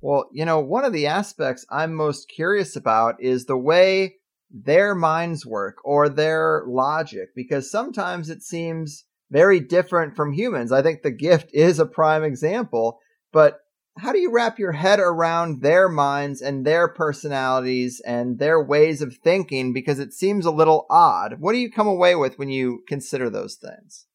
Well, 0.00 0.28
you 0.32 0.44
know, 0.44 0.60
one 0.60 0.84
of 0.84 0.92
the 0.92 1.06
aspects 1.06 1.66
I'm 1.70 1.94
most 1.94 2.28
curious 2.28 2.76
about 2.76 3.22
is 3.22 3.46
the 3.46 3.56
way 3.56 4.16
their 4.50 4.94
minds 4.94 5.44
work 5.44 5.78
or 5.84 6.08
their 6.08 6.64
logic, 6.68 7.30
because 7.34 7.70
sometimes 7.70 8.30
it 8.30 8.42
seems 8.42 9.04
very 9.30 9.58
different 9.58 10.14
from 10.14 10.32
humans. 10.32 10.70
I 10.70 10.82
think 10.82 11.02
the 11.02 11.10
gift 11.10 11.50
is 11.52 11.78
a 11.78 11.86
prime 11.86 12.22
example, 12.22 13.00
but 13.32 13.58
how 13.98 14.12
do 14.12 14.18
you 14.18 14.32
wrap 14.32 14.58
your 14.58 14.72
head 14.72 14.98
around 14.98 15.62
their 15.62 15.88
minds 15.88 16.42
and 16.42 16.66
their 16.66 16.88
personalities 16.88 18.00
and 18.04 18.38
their 18.38 18.62
ways 18.62 19.00
of 19.00 19.16
thinking? 19.16 19.72
Because 19.72 19.98
it 20.00 20.12
seems 20.12 20.46
a 20.46 20.50
little 20.50 20.86
odd. 20.90 21.36
What 21.38 21.52
do 21.52 21.58
you 21.58 21.70
come 21.70 21.86
away 21.86 22.16
with 22.16 22.38
when 22.38 22.48
you 22.48 22.82
consider 22.88 23.30
those 23.30 23.54
things? 23.54 24.06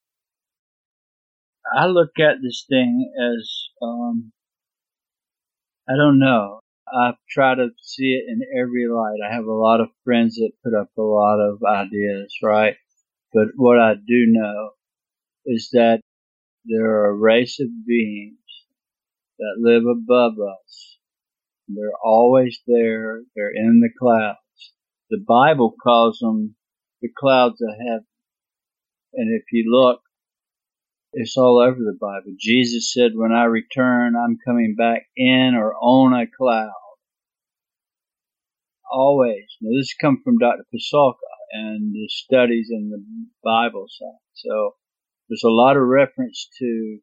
I 1.75 1.85
look 1.85 2.11
at 2.19 2.41
this 2.41 2.65
thing 2.67 3.11
as 3.15 3.69
um, 3.81 4.31
i 5.87 5.95
don't 5.95 6.19
know. 6.19 6.59
I 6.91 7.11
try 7.29 7.53
to 7.53 7.67
see 7.79 8.13
it 8.13 8.23
in 8.27 8.41
every 8.59 8.87
light. 8.87 9.19
I 9.23 9.33
have 9.33 9.45
a 9.45 9.53
lot 9.53 9.79
of 9.79 9.89
friends 10.03 10.35
that 10.35 10.51
put 10.63 10.73
up 10.73 10.89
a 10.97 11.01
lot 11.01 11.39
of 11.39 11.59
ideas 11.63 12.33
right? 12.43 12.75
But 13.33 13.49
what 13.55 13.79
i 13.79 13.93
do 13.93 14.25
know 14.27 14.71
is 15.45 15.69
that 15.73 16.01
there 16.65 16.85
are 16.85 17.11
a 17.11 17.15
race 17.15 17.59
of 17.59 17.67
beings 17.85 18.37
that 19.39 19.55
live 19.57 19.83
above 19.85 20.33
us. 20.33 20.97
They're 21.67 21.97
always 22.03 22.59
there. 22.67 23.21
They're 23.35 23.53
in 23.55 23.79
the 23.79 23.89
clouds. 23.99 24.37
The 25.09 25.23
Bible 25.27 25.75
calls 25.81 26.19
them 26.19 26.55
the 27.01 27.09
clouds 27.17 27.61
of 27.61 27.69
heaven. 27.69 28.05
And 29.13 29.35
if 29.35 29.45
you 29.51 29.71
look, 29.71 30.01
it's 31.13 31.37
all 31.37 31.59
over 31.59 31.77
the 31.77 31.97
Bible. 31.99 32.35
Jesus 32.39 32.93
said, 32.93 33.11
when 33.15 33.31
I 33.31 33.45
return, 33.45 34.13
I'm 34.15 34.37
coming 34.45 34.75
back 34.77 35.07
in 35.15 35.55
or 35.55 35.73
on 35.73 36.13
a 36.13 36.25
cloud. 36.37 36.71
Always. 38.91 39.45
Now 39.61 39.77
this 39.77 39.93
comes 39.99 40.19
from 40.23 40.37
Dr. 40.37 40.65
Pasulka 40.73 41.15
and 41.51 41.93
the 41.93 42.07
studies 42.09 42.69
in 42.71 42.89
the 42.89 43.03
Bible 43.43 43.85
side. 43.89 44.19
So 44.33 44.75
there's 45.27 45.43
a 45.43 45.49
lot 45.49 45.77
of 45.77 45.83
reference 45.83 46.47
to 46.59 46.99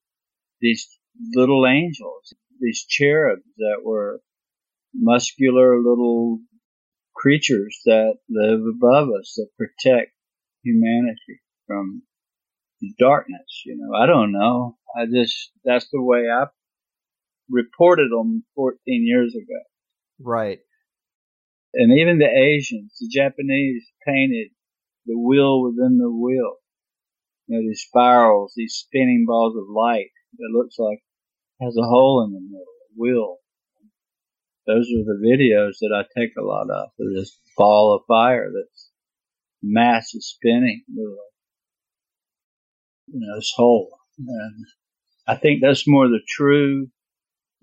these 0.60 0.98
little 1.34 1.66
angels, 1.66 2.34
these 2.60 2.84
cherubs 2.88 3.42
that 3.58 3.82
were 3.84 4.20
muscular 4.94 5.78
little 5.78 6.40
creatures 7.14 7.80
that 7.84 8.14
live 8.28 8.60
above 8.60 9.08
us 9.18 9.34
that 9.36 9.48
protect 9.56 10.12
humanity 10.62 11.40
from 11.66 12.02
darkness. 12.98 13.62
You 13.64 13.76
know, 13.78 13.96
I 13.96 14.06
don't 14.06 14.32
know. 14.32 14.76
I 14.96 15.06
just, 15.06 15.50
that's 15.64 15.88
the 15.92 16.02
way 16.02 16.24
I 16.30 16.46
reported 17.50 18.10
them 18.10 18.44
14 18.54 18.78
years 18.86 19.34
ago. 19.34 19.60
Right. 20.18 20.58
And 21.74 21.98
even 21.98 22.18
the 22.18 22.26
Asians, 22.26 22.96
the 22.98 23.08
Japanese 23.12 23.84
painted 24.06 24.48
the 25.04 25.18
wheel 25.18 25.62
within 25.62 25.98
the 25.98 26.10
wheel. 26.10 26.56
You 27.46 27.56
know, 27.56 27.68
these 27.68 27.84
spirals, 27.86 28.54
these 28.56 28.74
spinning 28.74 29.24
balls 29.26 29.54
of 29.56 29.68
light 29.68 30.10
that 30.38 30.50
looks 30.52 30.78
like 30.78 30.98
has 31.60 31.76
a 31.76 31.86
hole 31.86 32.24
in 32.24 32.32
the 32.32 32.40
middle. 32.40 32.64
will. 32.96 33.38
Those 34.66 34.90
are 34.90 35.04
the 35.04 35.20
videos 35.24 35.78
that 35.80 35.94
I 35.94 36.02
take 36.18 36.32
a 36.36 36.42
lot 36.42 36.68
of. 36.70 36.88
There's 36.98 37.14
this 37.14 37.40
ball 37.56 37.94
of 37.94 38.06
fire 38.08 38.50
that's 38.52 38.90
massive 39.62 40.22
spinning 40.22 40.82
with 40.88 41.06
a, 41.06 41.26
you 43.12 43.20
know, 43.20 43.36
this 43.36 43.52
hole. 43.54 43.96
And 44.18 44.66
I 45.26 45.36
think 45.36 45.60
that's 45.60 45.86
more 45.86 46.08
the 46.08 46.20
true 46.26 46.88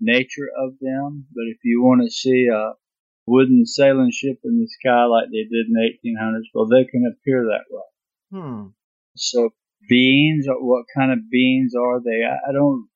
nature 0.00 0.48
of 0.58 0.78
them. 0.80 1.26
But 1.34 1.44
if 1.48 1.58
you 1.62 1.82
want 1.82 2.02
to 2.04 2.10
see 2.10 2.48
a 2.52 2.72
wooden 3.26 3.66
sailing 3.66 4.10
ship 4.12 4.38
in 4.44 4.60
the 4.60 4.68
sky 4.68 5.04
like 5.04 5.26
they 5.30 5.44
did 5.44 5.66
in 5.66 5.72
the 5.72 6.10
1800s, 6.10 6.50
well, 6.54 6.66
they 6.66 6.84
can 6.84 7.04
appear 7.06 7.44
that 7.44 7.64
way. 7.70 7.82
Hmm. 8.32 8.66
So 9.16 9.50
beings, 9.88 10.46
what 10.48 10.86
kind 10.96 11.12
of 11.12 11.30
beings 11.30 11.72
are 11.74 12.00
they? 12.00 12.22
I 12.24 12.52
don't, 12.52 12.88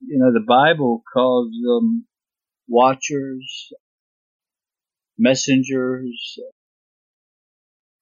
you 0.00 0.18
know, 0.18 0.32
the 0.32 0.44
Bible 0.46 1.02
calls 1.12 1.50
them 1.62 2.06
watchers, 2.68 3.72
messengers, 5.18 6.38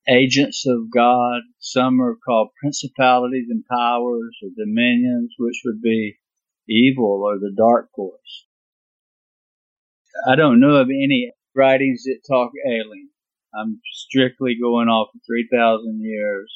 agents 0.09 0.65
of 0.67 0.91
God. 0.91 1.43
Some 1.59 2.01
are 2.01 2.17
called 2.17 2.51
principalities 2.61 3.49
and 3.51 3.65
powers 3.71 4.37
or 4.43 4.51
dominions, 4.57 5.35
which 5.39 5.61
would 5.65 5.83
be 5.83 6.19
evil 6.69 7.23
or 7.25 7.39
the 7.39 7.55
dark 7.57 7.91
force. 7.95 8.47
I 10.27 10.37
don't 10.37 10.61
know 10.61 10.77
of 10.77 10.89
any 10.89 11.33
writings 11.55 12.05
that 12.05 12.21
talk 12.29 12.53
alien. 12.67 13.11
I'm 13.55 13.81
strictly 13.93 14.57
going 14.61 14.89
off 14.89 15.09
of 15.15 15.21
3,000 15.27 16.01
years 16.03 16.53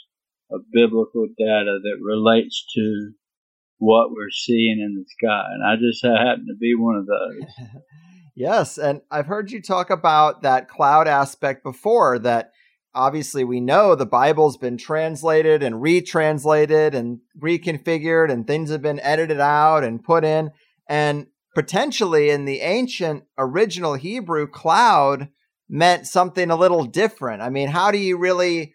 of 0.50 0.62
biblical 0.72 1.26
data 1.38 1.78
that 1.82 1.98
relates 2.00 2.66
to 2.74 3.12
what 3.82 4.12
we're 4.12 4.30
seeing 4.30 4.78
in 4.80 4.94
the 4.94 5.04
sky. 5.08 5.44
And 5.54 5.64
I 5.66 5.74
just 5.74 6.04
happen 6.04 6.46
to 6.46 6.54
be 6.54 6.74
one 6.76 6.94
of 6.94 7.06
those. 7.06 7.82
yes. 8.36 8.78
And 8.78 9.00
I've 9.10 9.26
heard 9.26 9.50
you 9.50 9.60
talk 9.60 9.90
about 9.90 10.42
that 10.42 10.68
cloud 10.68 11.08
aspect 11.08 11.64
before 11.64 12.20
that 12.20 12.52
obviously 12.94 13.42
we 13.42 13.60
know 13.60 13.96
the 13.96 14.06
Bible's 14.06 14.56
been 14.56 14.76
translated 14.76 15.64
and 15.64 15.82
retranslated 15.82 16.94
and 16.94 17.18
reconfigured 17.42 18.30
and 18.30 18.46
things 18.46 18.70
have 18.70 18.82
been 18.82 19.00
edited 19.00 19.40
out 19.40 19.82
and 19.82 20.04
put 20.04 20.24
in. 20.24 20.52
And 20.88 21.26
potentially 21.52 22.30
in 22.30 22.44
the 22.44 22.60
ancient 22.60 23.24
original 23.36 23.94
Hebrew, 23.94 24.46
cloud 24.46 25.28
meant 25.68 26.06
something 26.06 26.50
a 26.50 26.56
little 26.56 26.84
different. 26.84 27.42
I 27.42 27.50
mean, 27.50 27.66
how 27.66 27.90
do 27.90 27.98
you 27.98 28.16
really 28.16 28.74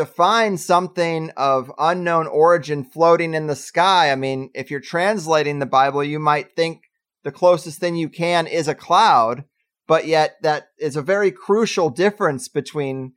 define 0.00 0.56
something 0.56 1.30
of 1.36 1.70
unknown 1.76 2.26
origin 2.26 2.82
floating 2.84 3.34
in 3.34 3.48
the 3.48 3.54
sky? 3.54 4.10
I 4.10 4.14
mean, 4.14 4.48
if 4.54 4.70
you're 4.70 4.80
translating 4.80 5.58
the 5.58 5.66
Bible, 5.66 6.02
you 6.02 6.18
might 6.18 6.56
think 6.56 6.84
the 7.22 7.30
closest 7.30 7.80
thing 7.80 7.96
you 7.96 8.08
can 8.08 8.46
is 8.46 8.66
a 8.66 8.74
cloud, 8.74 9.44
but 9.86 10.06
yet 10.06 10.36
that 10.40 10.68
is 10.78 10.96
a 10.96 11.02
very 11.02 11.30
crucial 11.30 11.90
difference 11.90 12.48
between 12.48 13.12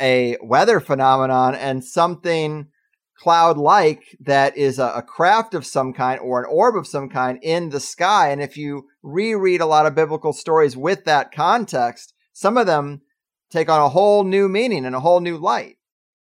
a 0.00 0.38
weather 0.40 0.80
phenomenon 0.80 1.54
and 1.54 1.84
something 1.84 2.68
cloud 3.18 3.58
like 3.58 4.16
that 4.18 4.56
is 4.56 4.78
a, 4.78 4.92
a, 4.96 5.02
craft 5.02 5.52
of 5.52 5.66
some 5.66 5.92
kind 5.92 6.18
or 6.20 6.40
an 6.40 6.50
orb 6.50 6.74
of 6.74 6.86
some 6.86 7.10
kind 7.10 7.38
in 7.42 7.68
the 7.68 7.80
sky. 7.80 8.30
And 8.30 8.40
if 8.40 8.56
you 8.56 8.88
reread 9.02 9.60
a 9.60 9.66
lot 9.66 9.84
of 9.84 9.94
biblical 9.94 10.32
stories 10.32 10.74
with 10.74 11.04
that 11.04 11.32
context, 11.32 12.14
some 12.32 12.56
of 12.56 12.66
them 12.66 13.02
take 13.50 13.68
on 13.68 13.80
a 13.80 13.90
whole 13.90 14.24
new 14.24 14.48
meaning 14.48 14.86
and 14.86 14.96
a 14.96 15.00
whole 15.00 15.20
new 15.20 15.36
light. 15.36 15.76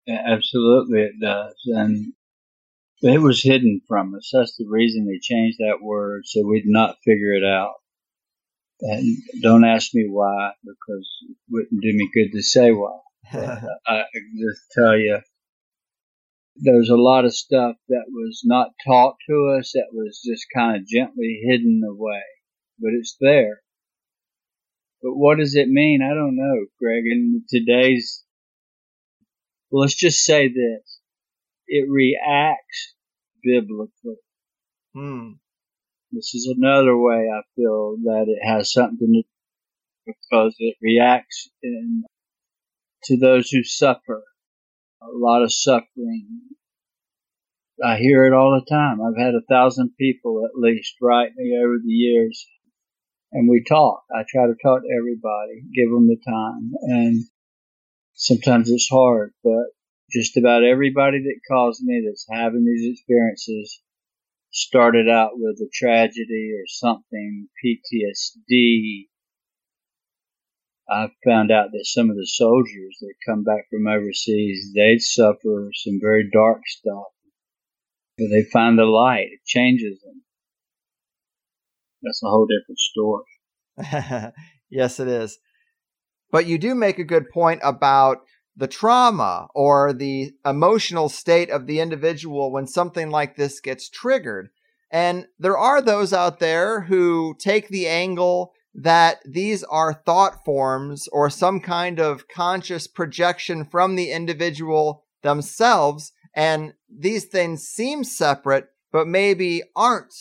Yeah, 0.05 0.21
absolutely, 0.27 1.01
it 1.01 1.19
does. 1.21 1.55
And 1.65 2.13
it 3.01 3.19
was 3.21 3.41
hidden 3.43 3.81
from 3.87 4.15
us. 4.15 4.29
That's 4.33 4.55
the 4.57 4.67
reason 4.67 5.05
they 5.05 5.19
changed 5.19 5.59
that 5.59 5.81
word 5.81 6.23
so 6.25 6.45
we'd 6.45 6.65
not 6.67 6.97
figure 7.05 7.33
it 7.33 7.43
out. 7.43 7.75
And 8.81 9.17
don't 9.41 9.65
ask 9.65 9.93
me 9.93 10.07
why, 10.09 10.53
because 10.63 11.09
it 11.29 11.37
wouldn't 11.49 11.81
do 11.81 11.93
me 11.93 12.09
good 12.13 12.31
to 12.33 12.41
say 12.41 12.71
why. 12.71 12.99
I 13.33 14.03
just 14.39 14.61
tell 14.71 14.97
you, 14.97 15.19
there's 16.55 16.89
a 16.89 16.95
lot 16.95 17.25
of 17.25 17.35
stuff 17.35 17.75
that 17.89 18.05
was 18.09 18.41
not 18.45 18.71
taught 18.85 19.15
to 19.29 19.57
us 19.59 19.71
that 19.73 19.87
was 19.93 20.21
just 20.25 20.45
kind 20.55 20.77
of 20.77 20.87
gently 20.87 21.41
hidden 21.47 21.81
away, 21.87 22.23
but 22.79 22.91
it's 22.93 23.15
there. 23.21 23.61
But 25.01 25.15
what 25.15 25.37
does 25.39 25.55
it 25.55 25.67
mean? 25.69 26.01
I 26.03 26.13
don't 26.13 26.35
know, 26.35 26.65
Greg. 26.79 27.03
In 27.05 27.43
today's, 27.49 28.23
well, 29.71 29.81
let's 29.81 29.95
just 29.95 30.23
say 30.23 30.47
this: 30.47 30.99
it 31.67 31.89
reacts 31.89 32.95
biblically. 33.43 34.17
Hmm. 34.93 35.31
This 36.11 36.35
is 36.35 36.53
another 36.53 36.97
way 36.97 37.29
I 37.33 37.41
feel 37.55 37.95
that 38.03 38.25
it 38.27 38.45
has 38.45 38.73
something 38.73 38.97
to 38.99 39.21
do 39.21 39.23
because 40.05 40.55
it 40.59 40.75
reacts 40.81 41.49
in 41.63 42.03
to 43.05 43.17
those 43.17 43.49
who 43.49 43.63
suffer. 43.63 44.23
A 45.01 45.07
lot 45.11 45.41
of 45.41 45.51
suffering. 45.51 46.27
I 47.83 47.97
hear 47.97 48.25
it 48.25 48.33
all 48.33 48.51
the 48.51 48.69
time. 48.69 48.99
I've 49.01 49.17
had 49.17 49.33
a 49.33 49.45
thousand 49.49 49.93
people 49.97 50.45
at 50.45 50.59
least 50.59 50.93
write 51.01 51.31
me 51.35 51.57
over 51.57 51.77
the 51.83 51.91
years 51.91 52.45
and 53.31 53.49
we 53.49 53.63
talk. 53.67 54.03
I 54.13 54.23
try 54.29 54.45
to 54.45 54.55
talk 54.61 54.81
to 54.81 54.95
everybody, 54.95 55.63
give 55.73 55.89
them 55.89 56.07
the 56.07 56.17
time 56.23 56.73
and 56.83 57.23
sometimes 58.13 58.69
it's 58.69 58.89
hard, 58.89 59.33
but 59.43 59.65
just 60.11 60.37
about 60.37 60.63
everybody 60.63 61.19
that 61.19 61.39
calls 61.49 61.81
me 61.81 62.03
that's 62.05 62.25
having 62.29 62.65
these 62.65 62.91
experiences 62.93 63.81
started 64.51 65.07
out 65.07 65.31
with 65.35 65.57
a 65.61 65.69
tragedy 65.73 66.51
or 66.53 66.65
something, 66.67 67.47
PTSD, 67.63 69.07
I've 70.89 71.11
found 71.25 71.51
out 71.51 71.69
that 71.71 71.85
some 71.85 72.09
of 72.09 72.17
the 72.17 72.27
soldiers 72.27 72.97
that 72.99 73.13
come 73.25 73.43
back 73.43 73.69
from 73.69 73.87
overseas, 73.87 74.73
they 74.75 74.97
suffer 74.97 75.71
some 75.73 75.99
very 76.01 76.29
dark 76.29 76.61
stuff. 76.65 77.07
But 78.17 78.27
they 78.29 78.43
find 78.43 78.77
the 78.77 78.83
light, 78.83 79.29
it 79.31 79.39
changes 79.45 80.01
them. 80.01 80.23
That's 82.03 82.21
a 82.23 82.27
whole 82.27 82.45
different 82.45 82.79
story. 82.79 84.33
yes, 84.69 84.99
it 84.99 85.07
is. 85.07 85.37
But 86.31 86.45
you 86.45 86.57
do 86.57 86.73
make 86.73 86.97
a 86.97 87.03
good 87.03 87.29
point 87.29 87.59
about 87.63 88.19
the 88.55 88.67
trauma 88.67 89.47
or 89.53 89.93
the 89.93 90.33
emotional 90.45 91.09
state 91.09 91.49
of 91.49 91.67
the 91.67 91.79
individual 91.79 92.51
when 92.51 92.67
something 92.67 93.09
like 93.09 93.35
this 93.35 93.59
gets 93.59 93.89
triggered. 93.89 94.49
And 94.89 95.27
there 95.39 95.57
are 95.57 95.81
those 95.81 96.11
out 96.11 96.39
there 96.39 96.81
who 96.81 97.35
take 97.39 97.69
the 97.69 97.87
angle 97.87 98.53
that 98.73 99.19
these 99.25 99.63
are 99.63 99.93
thought 99.93 100.43
forms 100.45 101.07
or 101.09 101.29
some 101.29 101.59
kind 101.59 101.99
of 101.99 102.27
conscious 102.27 102.87
projection 102.87 103.65
from 103.65 103.95
the 103.95 104.11
individual 104.11 105.03
themselves. 105.23 106.11
And 106.33 106.73
these 106.89 107.25
things 107.25 107.67
seem 107.67 108.03
separate, 108.03 108.67
but 108.91 109.07
maybe 109.07 109.63
aren't 109.75 110.13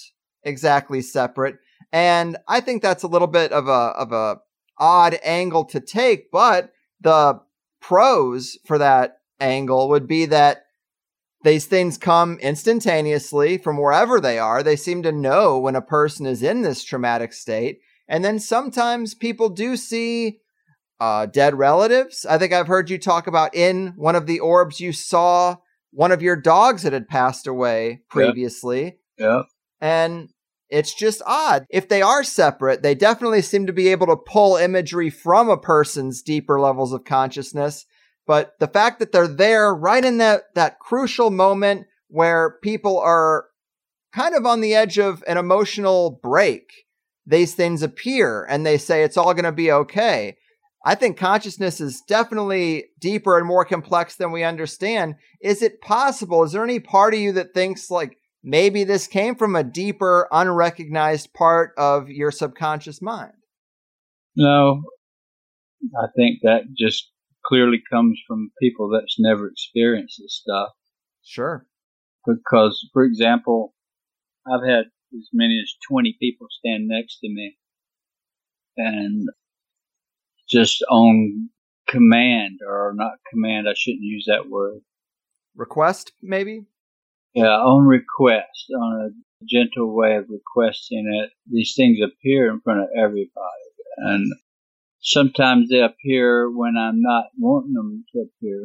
exactly 0.43 1.03
separate. 1.03 1.59
And 1.93 2.37
I 2.49 2.61
think 2.61 2.83
that's 2.83 3.03
a 3.03 3.09
little 3.09 3.29
bit 3.29 3.53
of 3.53 3.67
a, 3.69 3.71
of 3.71 4.13
a 4.13 4.39
odd 4.81 5.19
angle 5.23 5.65
to 5.67 5.81
take, 5.81 6.31
but 6.31 6.73
the 7.01 7.41
pros 7.81 8.59
for 8.65 8.79
that 8.79 9.19
angle 9.39 9.89
would 9.89 10.07
be 10.07 10.27
that 10.27 10.65
these 11.43 11.67
things 11.67 11.97
come 11.97 12.39
instantaneously 12.41 13.59
from 13.59 13.79
wherever 13.79 14.21
they 14.21 14.39
are. 14.39 14.63
They 14.63 14.77
seem 14.77 15.03
to 15.05 15.13
know 15.13 15.59
when 15.59 15.77
a 15.77 15.83
person 15.83 16.27
is 16.27 16.43
in 16.43 16.63
this 16.63 16.85
traumatic 16.85 17.33
state. 17.33 17.81
And 18.09 18.25
then 18.25 18.39
sometimes 18.39 19.15
people 19.15 19.49
do 19.49 19.77
see 19.77 20.41
uh, 21.01 21.27
dead 21.27 21.55
relatives. 21.55 22.27
I 22.27 22.37
think 22.37 22.53
I've 22.53 22.67
heard 22.67 22.91
you 22.91 22.99
talk 22.99 23.27
about 23.27 23.55
in 23.55 23.95
one 23.97 24.17
of 24.17 24.27
the 24.27 24.41
orbs 24.41 24.81
you 24.81 24.93
saw 24.93 25.57
one 25.93 26.13
of 26.13 26.21
your 26.21 26.37
dogs 26.37 26.83
that 26.83 26.93
had 26.93 27.09
passed 27.09 27.47
away 27.47 28.03
previously. 28.11 28.99
Yeah. 29.17 29.27
yeah. 29.27 29.43
And 29.81 30.29
it's 30.71 30.95
just 30.95 31.23
odd. 31.27 31.67
If 31.69 31.89
they 31.89 32.03
are 32.03 32.23
separate, 32.23 32.83
they 32.83 32.95
definitely 32.95 33.43
seem 33.43 33.67
to 33.67 33.73
be 33.73 33.89
able 33.89 34.07
to 34.07 34.17
pull 34.17 34.57
imagery 34.57 35.11
from 35.11 35.49
a 35.49 35.59
person's 35.59 36.23
deeper 36.23 36.61
levels 36.61 36.93
of 36.93 37.05
consciousness. 37.05 37.87
But 38.27 38.59
the 38.61 38.69
fact 38.69 39.01
that 39.01 39.13
they're 39.13 39.27
there 39.27 39.75
right 39.75 40.05
in 40.05 40.19
that, 40.19 40.45
that 40.55 40.79
crucial 40.79 41.31
moment 41.31 41.87
where 42.09 42.59
people 42.63 42.99
are 42.99 43.47
kind 44.13 44.35
of 44.35 44.47
on 44.47 44.61
the 44.61 44.75
edge 44.75 44.99
of 44.99 45.25
an 45.27 45.37
emotional 45.37 46.21
break 46.23 46.73
these 47.27 47.55
things 47.55 47.83
appear 47.83 48.45
and 48.49 48.65
they 48.65 48.79
say 48.79 49.03
it's 49.03 49.17
all 49.17 49.35
going 49.35 49.45
to 49.45 49.53
be 49.53 49.71
okay. 49.71 50.37
I 50.85 50.95
think 50.95 51.19
consciousness 51.19 51.81
is 51.81 52.03
definitely 52.09 52.87
deeper 52.99 53.37
and 53.37 53.47
more 53.47 53.65
complex 53.65 54.17
than 54.17 54.33
we 54.33 54.43
understand. 54.43 55.17
Is 55.41 55.63
it 55.63 55.83
possible? 55.83 56.43
Is 56.43 56.53
there 56.53 56.65
any 56.65 56.81
part 56.81 57.15
of 57.15 57.21
you 57.21 57.33
that 57.33 57.53
thinks 57.53 57.91
like 57.91 58.17
maybe 58.43 58.85
this 58.85 59.07
came 59.07 59.35
from 59.35 59.55
a 59.57 59.65
deeper, 59.65 60.29
unrecognized 60.33 61.33
part 61.35 61.73
of 61.77 62.09
your 62.09 62.31
subconscious 62.31 63.03
mind? 63.03 63.33
No, 64.37 64.83
I 66.01 66.07
think 66.17 66.41
that 66.43 66.63
just 66.79 67.11
clearly 67.45 67.83
comes 67.91 68.19
from 68.27 68.53
people 68.61 68.91
that's 68.91 69.17
never 69.19 69.49
experienced 69.49 70.21
this 70.23 70.41
stuff. 70.43 70.71
Sure. 71.25 71.67
Because, 72.27 72.89
for 72.93 73.03
example, 73.03 73.75
I've 74.47 74.67
had 74.67 74.85
as 75.15 75.29
many 75.33 75.59
as 75.63 75.75
20 75.89 76.17
people 76.21 76.47
stand 76.51 76.87
next 76.87 77.19
to 77.21 77.29
me. 77.29 77.57
And 78.77 79.29
just 80.49 80.83
on 80.91 81.51
command, 81.89 82.61
or 82.67 82.93
not 82.95 83.13
command, 83.33 83.69
I 83.69 83.75
shouldn't 83.75 84.03
use 84.03 84.27
that 84.29 84.49
word. 84.49 84.81
Request, 85.57 86.13
maybe? 86.23 86.67
Yeah, 87.35 87.45
on 87.47 87.87
request, 87.87 88.71
on 88.77 89.07
a 89.07 89.45
gentle 89.45 89.95
way 89.95 90.17
of 90.17 90.27
requesting 90.29 91.07
it. 91.23 91.31
These 91.51 91.75
things 91.77 91.99
appear 92.03 92.51
in 92.51 92.61
front 92.61 92.81
of 92.81 92.89
everybody. 92.97 93.71
And 93.99 94.33
sometimes 95.01 95.69
they 95.69 95.81
appear 95.81 96.51
when 96.51 96.77
I'm 96.77 97.01
not 97.01 97.27
wanting 97.39 97.75
them 97.75 98.05
to 98.13 98.21
appear. 98.21 98.63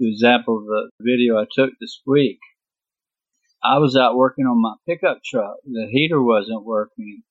example, 0.00 0.64
the 0.66 0.90
video 1.00 1.38
I 1.38 1.44
took 1.50 1.70
this 1.80 2.00
week, 2.06 2.38
I 3.62 3.78
was 3.78 3.96
out 3.96 4.16
working 4.16 4.46
on 4.46 4.62
my 4.62 4.74
pickup 4.86 5.20
truck. 5.24 5.56
The 5.64 5.88
heater 5.90 6.22
wasn't 6.22 6.64
working. 6.64 7.22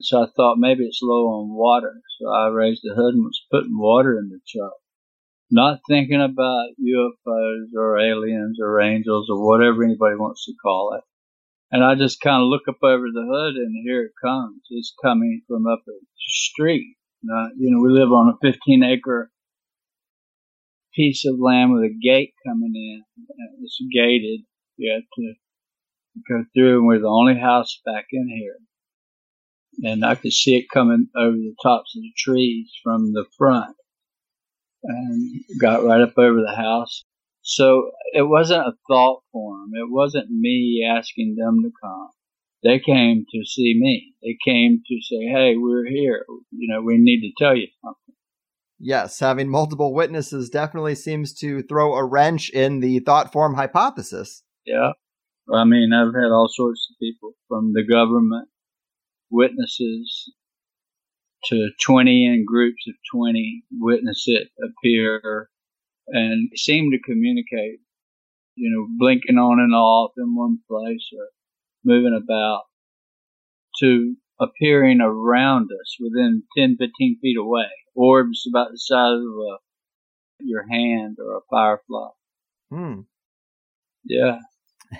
So 0.00 0.22
I 0.22 0.26
thought 0.36 0.58
maybe 0.58 0.84
it's 0.84 1.00
low 1.02 1.28
on 1.28 1.54
water. 1.54 2.00
So 2.18 2.28
I 2.30 2.48
raised 2.48 2.82
the 2.82 2.94
hood 2.94 3.14
and 3.14 3.24
was 3.24 3.40
putting 3.50 3.78
water 3.78 4.18
in 4.18 4.28
the 4.28 4.40
truck. 4.46 4.74
Not 5.50 5.80
thinking 5.88 6.22
about 6.22 6.70
UFOs 6.80 7.74
or 7.76 7.98
aliens 7.98 8.58
or 8.60 8.80
angels 8.80 9.28
or 9.30 9.46
whatever 9.46 9.84
anybody 9.84 10.16
wants 10.16 10.46
to 10.46 10.54
call 10.62 10.94
it. 10.94 11.04
And 11.70 11.84
I 11.84 11.94
just 11.94 12.20
kind 12.20 12.42
of 12.42 12.48
look 12.48 12.68
up 12.68 12.82
over 12.82 13.06
the 13.12 13.26
hood 13.28 13.56
and 13.56 13.74
here 13.84 14.02
it 14.04 14.12
comes. 14.22 14.62
It's 14.70 14.94
coming 15.02 15.42
from 15.46 15.66
up 15.66 15.82
the 15.86 15.98
street. 16.18 16.96
Uh, 17.24 17.48
you 17.56 17.70
know, 17.70 17.80
we 17.80 17.90
live 17.90 18.12
on 18.12 18.28
a 18.28 18.38
15 18.42 18.82
acre 18.84 19.30
piece 20.94 21.24
of 21.26 21.40
land 21.40 21.72
with 21.72 21.82
a 21.82 21.98
gate 22.00 22.34
coming 22.46 22.72
in. 22.74 23.04
It's 23.62 23.78
gated. 23.92 24.40
You 24.76 24.92
have 24.92 25.02
to 25.02 25.34
go 26.28 26.44
through 26.54 26.78
and 26.78 26.86
we're 26.86 27.00
the 27.00 27.08
only 27.08 27.38
house 27.38 27.80
back 27.84 28.06
in 28.12 28.28
here. 28.28 28.58
And 29.82 30.04
I 30.04 30.14
could 30.14 30.32
see 30.32 30.56
it 30.56 30.70
coming 30.72 31.08
over 31.16 31.36
the 31.36 31.54
tops 31.62 31.96
of 31.96 32.02
the 32.02 32.12
trees 32.16 32.70
from 32.82 33.12
the 33.12 33.24
front 33.36 33.76
and 34.84 35.40
got 35.60 35.84
right 35.84 36.00
up 36.00 36.16
over 36.16 36.40
the 36.40 36.54
house. 36.56 37.04
So 37.42 37.90
it 38.12 38.22
wasn't 38.22 38.66
a 38.66 38.72
thought 38.88 39.22
form. 39.32 39.70
It 39.74 39.90
wasn't 39.90 40.30
me 40.30 40.86
asking 40.90 41.36
them 41.36 41.62
to 41.62 41.70
come. 41.82 42.08
They 42.62 42.78
came 42.78 43.26
to 43.30 43.44
see 43.44 43.74
me. 43.78 44.14
They 44.22 44.36
came 44.44 44.82
to 44.86 44.96
say, 45.02 45.26
Hey, 45.26 45.54
we're 45.56 45.86
here. 45.86 46.24
You 46.50 46.72
know, 46.72 46.80
we 46.80 46.96
need 46.98 47.20
to 47.20 47.32
tell 47.44 47.54
you 47.54 47.66
something. 47.82 48.14
Yes, 48.78 49.20
having 49.20 49.48
multiple 49.48 49.94
witnesses 49.94 50.50
definitely 50.50 50.94
seems 50.94 51.32
to 51.34 51.62
throw 51.62 51.94
a 51.94 52.04
wrench 52.04 52.50
in 52.50 52.80
the 52.80 53.00
thought 53.00 53.32
form 53.32 53.54
hypothesis. 53.54 54.42
Yeah. 54.64 54.92
I 55.52 55.64
mean, 55.64 55.92
I've 55.92 56.14
had 56.14 56.32
all 56.32 56.48
sorts 56.50 56.88
of 56.90 56.98
people 56.98 57.32
from 57.48 57.74
the 57.74 57.84
government, 57.84 58.48
witnesses, 59.30 60.32
to 61.46 61.70
20 61.86 62.26
in 62.26 62.44
groups 62.46 62.84
of 62.88 62.94
20 63.12 63.64
witness 63.72 64.24
it 64.26 64.48
appear 64.62 65.48
and 66.08 66.50
seem 66.56 66.90
to 66.90 66.98
communicate, 66.98 67.80
you 68.56 68.70
know, 68.70 68.86
blinking 68.98 69.38
on 69.38 69.60
and 69.60 69.74
off 69.74 70.12
in 70.16 70.34
one 70.34 70.58
place 70.68 71.08
or 71.16 71.28
moving 71.84 72.18
about 72.22 72.62
to 73.80 74.16
appearing 74.40 75.00
around 75.00 75.70
us 75.80 75.96
within 76.00 76.42
10, 76.56 76.76
15 76.78 77.18
feet 77.20 77.36
away. 77.38 77.68
Orbs 77.94 78.46
about 78.48 78.72
the 78.72 78.78
size 78.78 79.18
of 79.18 79.38
a, 79.38 79.56
your 80.40 80.66
hand 80.68 81.16
or 81.20 81.36
a 81.36 81.40
firefly. 81.50 82.08
Hmm. 82.70 83.00
Yeah. 84.04 84.38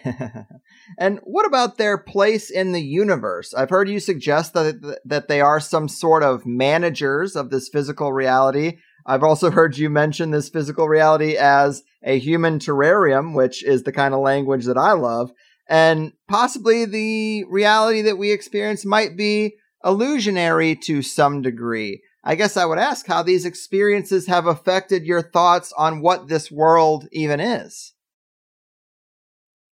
and 0.98 1.20
what 1.24 1.46
about 1.46 1.78
their 1.78 1.98
place 1.98 2.50
in 2.50 2.72
the 2.72 2.82
universe? 2.82 3.54
I've 3.54 3.70
heard 3.70 3.88
you 3.88 4.00
suggest 4.00 4.54
that 4.54 4.98
that 5.04 5.28
they 5.28 5.40
are 5.40 5.60
some 5.60 5.88
sort 5.88 6.22
of 6.22 6.46
managers 6.46 7.36
of 7.36 7.50
this 7.50 7.68
physical 7.68 8.12
reality. 8.12 8.78
I've 9.06 9.22
also 9.22 9.50
heard 9.52 9.76
you 9.76 9.90
mention 9.90 10.30
this 10.30 10.48
physical 10.48 10.88
reality 10.88 11.36
as 11.36 11.82
a 12.02 12.18
human 12.18 12.58
terrarium, 12.58 13.34
which 13.34 13.64
is 13.64 13.82
the 13.82 13.92
kind 13.92 14.14
of 14.14 14.20
language 14.20 14.64
that 14.66 14.78
I 14.78 14.92
love. 14.92 15.32
And 15.66 16.12
possibly 16.28 16.84
the 16.84 17.44
reality 17.48 18.02
that 18.02 18.18
we 18.18 18.32
experience 18.32 18.84
might 18.84 19.16
be 19.16 19.54
illusionary 19.84 20.76
to 20.76 21.02
some 21.02 21.40
degree. 21.42 22.02
I 22.22 22.34
guess 22.36 22.56
I 22.56 22.64
would 22.64 22.78
ask 22.78 23.06
how 23.06 23.22
these 23.22 23.44
experiences 23.44 24.26
have 24.26 24.46
affected 24.46 25.04
your 25.04 25.22
thoughts 25.22 25.72
on 25.76 26.00
what 26.00 26.28
this 26.28 26.50
world 26.50 27.06
even 27.12 27.40
is 27.40 27.93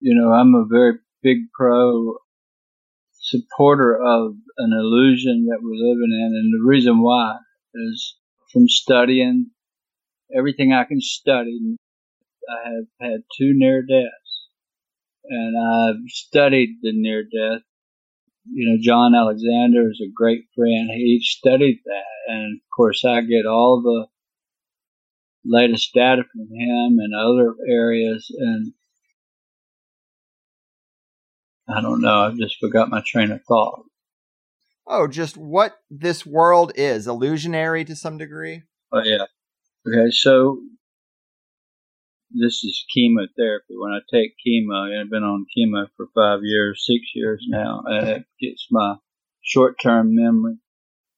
you 0.01 0.15
know, 0.15 0.33
I'm 0.33 0.55
a 0.55 0.65
very 0.69 0.99
big 1.23 1.39
pro 1.55 2.17
supporter 3.13 3.97
of 3.97 4.35
an 4.59 4.73
illusion 4.73 5.47
that 5.47 5.59
we're 5.61 5.75
living 5.75 6.13
in. 6.13 6.33
And 6.35 6.53
the 6.53 6.67
reason 6.67 7.03
why 7.03 7.37
is 7.75 8.17
from 8.53 8.69
studying 8.69 9.51
everything 10.37 10.73
I 10.73 10.85
can 10.85 11.01
study. 11.01 11.77
I 12.49 12.69
have 12.71 12.87
had 13.01 13.21
two 13.37 13.53
near 13.55 13.83
deaths 13.83 14.49
and 15.25 15.57
I've 15.59 16.11
studied 16.11 16.79
the 16.83 16.93
near 16.93 17.23
death. 17.23 17.63
You 18.51 18.71
know, 18.71 18.79
John 18.81 19.15
Alexander 19.15 19.91
is 19.91 20.01
a 20.03 20.11
great 20.15 20.45
friend. 20.57 20.89
He 20.91 21.21
studied 21.23 21.81
that. 21.85 22.33
And 22.33 22.57
of 22.57 22.71
course, 22.75 23.05
I 23.05 23.21
get 23.21 23.45
all 23.45 23.83
the 23.83 24.07
latest 25.45 25.93
data 25.93 26.23
from 26.33 26.49
him 26.49 26.99
and 26.99 27.15
other 27.15 27.55
areas. 27.69 28.27
And 28.39 28.73
I 31.69 31.81
don't 31.81 32.01
know. 32.01 32.23
I've 32.23 32.37
just 32.37 32.57
forgot 32.59 32.89
my 32.89 33.03
train 33.05 33.31
of 33.31 33.43
thought. 33.45 33.85
Oh, 34.87 35.07
just 35.07 35.37
what 35.37 35.75
this 35.91 36.25
world 36.25 36.73
is 36.75 37.07
illusionary 37.07 37.85
to 37.85 37.95
some 37.95 38.17
degree. 38.17 38.63
Oh 38.91 39.03
yeah. 39.03 39.27
Okay, 39.87 40.11
so 40.11 40.61
this 42.31 42.65
is 42.65 42.85
chemotherapy. 42.95 43.75
When 43.77 43.93
I 43.93 43.99
take 44.11 44.33
chemo, 44.47 44.91
and 44.91 45.01
I've 45.01 45.11
been 45.11 45.25
on 45.25 45.47
chemo 45.57 45.89
for 45.97 46.07
five 46.15 46.41
years, 46.43 46.87
six 46.87 47.01
years 47.15 47.45
now, 47.49 47.83
and 47.87 48.09
it 48.09 48.25
gets 48.41 48.67
my 48.71 48.97
short-term 49.43 50.15
memory 50.15 50.57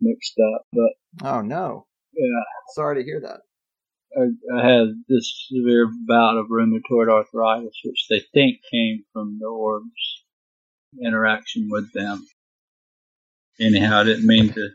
mixed 0.00 0.36
up. 0.54 0.66
But 0.72 1.28
oh 1.28 1.40
no, 1.40 1.86
yeah, 2.12 2.42
sorry 2.74 2.96
to 2.96 3.04
hear 3.04 3.20
that. 3.20 3.42
I, 4.16 4.58
I 4.58 4.68
had 4.68 4.88
this 5.08 5.46
severe 5.48 5.88
bout 6.08 6.36
of 6.36 6.46
rheumatoid 6.46 7.08
arthritis, 7.08 7.78
which 7.84 8.06
they 8.10 8.20
think 8.34 8.56
came 8.68 9.04
from 9.12 9.38
the 9.40 9.46
orbs 9.46 10.24
interaction 11.04 11.68
with 11.70 11.92
them. 11.92 12.26
Anyhow, 13.60 14.00
I 14.00 14.04
didn't 14.04 14.26
mean 14.26 14.52
to 14.52 14.68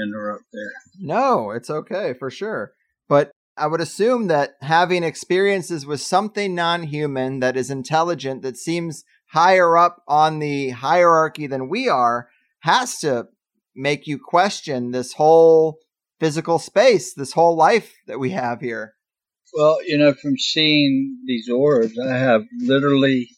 interrupt 0.00 0.44
there. 0.52 0.72
No, 1.00 1.50
it's 1.50 1.70
okay 1.70 2.14
for 2.18 2.30
sure. 2.30 2.72
But 3.08 3.32
I 3.56 3.66
would 3.66 3.80
assume 3.80 4.28
that 4.28 4.52
having 4.60 5.02
experiences 5.02 5.84
with 5.84 6.00
something 6.00 6.54
non 6.54 6.84
human 6.84 7.40
that 7.40 7.56
is 7.56 7.70
intelligent, 7.70 8.42
that 8.42 8.56
seems 8.56 9.04
higher 9.32 9.76
up 9.76 10.02
on 10.06 10.38
the 10.38 10.70
hierarchy 10.70 11.46
than 11.46 11.68
we 11.68 11.88
are, 11.88 12.28
has 12.60 12.98
to 13.00 13.26
make 13.74 14.06
you 14.06 14.18
question 14.18 14.90
this 14.90 15.14
whole 15.14 15.78
physical 16.20 16.58
space, 16.58 17.14
this 17.14 17.32
whole 17.32 17.56
life 17.56 17.94
that 18.06 18.18
we 18.18 18.30
have 18.30 18.60
here. 18.60 18.94
Well, 19.54 19.78
you 19.86 19.96
know, 19.96 20.12
from 20.14 20.36
seeing 20.36 21.18
these 21.26 21.48
orbs, 21.48 21.98
I 21.98 22.16
have 22.16 22.42
literally 22.60 23.30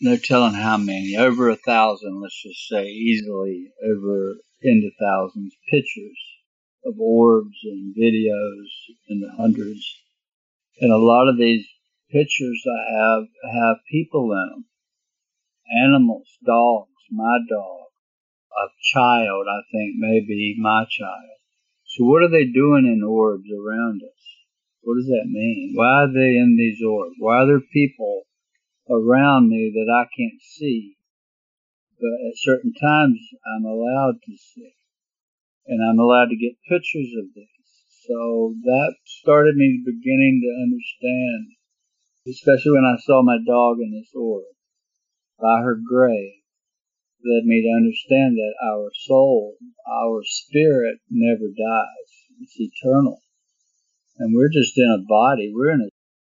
no 0.00 0.16
telling 0.16 0.54
how 0.54 0.76
many, 0.76 1.16
over 1.16 1.48
a 1.48 1.56
thousand, 1.56 2.20
let's 2.20 2.42
just 2.42 2.68
say 2.68 2.86
easily 2.86 3.72
over 3.82 4.36
into 4.62 4.90
thousands 5.00 5.54
pictures 5.70 6.18
of 6.84 7.00
orbs 7.00 7.56
and 7.64 7.94
videos 7.96 8.68
in 9.08 9.20
the 9.20 9.30
hundreds. 9.36 9.84
And 10.80 10.92
a 10.92 10.98
lot 10.98 11.28
of 11.28 11.38
these 11.38 11.66
pictures 12.10 12.62
I 12.66 12.92
have 12.92 13.24
have 13.54 13.76
people 13.90 14.32
in 14.32 14.50
them. 14.50 14.64
Animals, 15.84 16.28
dogs, 16.44 16.90
my 17.10 17.38
dog, 17.48 17.86
a 18.52 18.68
child, 18.92 19.46
I 19.48 19.62
think 19.72 19.94
maybe 19.96 20.56
my 20.58 20.84
child. 20.88 21.38
So 21.86 22.04
what 22.04 22.22
are 22.22 22.30
they 22.30 22.44
doing 22.44 22.86
in 22.86 23.02
orbs 23.02 23.48
around 23.50 24.02
us? 24.04 24.22
What 24.82 24.96
does 24.96 25.06
that 25.06 25.26
mean? 25.26 25.72
Why 25.74 26.04
are 26.04 26.12
they 26.12 26.36
in 26.36 26.56
these 26.56 26.82
orbs? 26.86 27.16
Why 27.18 27.38
are 27.38 27.46
there 27.46 27.60
people 27.60 28.26
around 28.90 29.48
me 29.48 29.72
that 29.74 29.92
I 29.92 30.06
can't 30.16 30.40
see. 30.42 30.96
But 31.98 32.12
at 32.28 32.36
certain 32.36 32.72
times, 32.74 33.18
I'm 33.46 33.64
allowed 33.64 34.20
to 34.24 34.36
see. 34.36 34.74
And 35.66 35.82
I'm 35.82 35.98
allowed 35.98 36.28
to 36.28 36.36
get 36.36 36.60
pictures 36.68 37.10
of 37.18 37.34
this. 37.34 37.48
So 38.06 38.54
that 38.62 38.94
started 39.04 39.56
me 39.56 39.82
beginning 39.84 40.40
to 40.44 40.62
understand, 40.62 41.56
especially 42.28 42.72
when 42.72 42.84
I 42.84 43.00
saw 43.02 43.22
my 43.22 43.38
dog 43.44 43.78
in 43.80 43.92
this 43.92 44.12
orb 44.14 44.44
by 45.40 45.60
her 45.60 45.74
grave, 45.76 46.42
led 47.24 47.44
me 47.44 47.62
to 47.62 47.76
understand 47.76 48.36
that 48.36 48.54
our 48.64 48.90
soul, 48.94 49.56
our 49.90 50.22
spirit 50.24 50.98
never 51.10 51.48
dies. 51.48 52.10
It's 52.40 52.60
eternal. 52.60 53.20
And 54.18 54.34
we're 54.34 54.52
just 54.52 54.78
in 54.78 54.88
a 54.88 55.04
body. 55.08 55.52
We're 55.52 55.72
in 55.72 55.80
a 55.80 55.90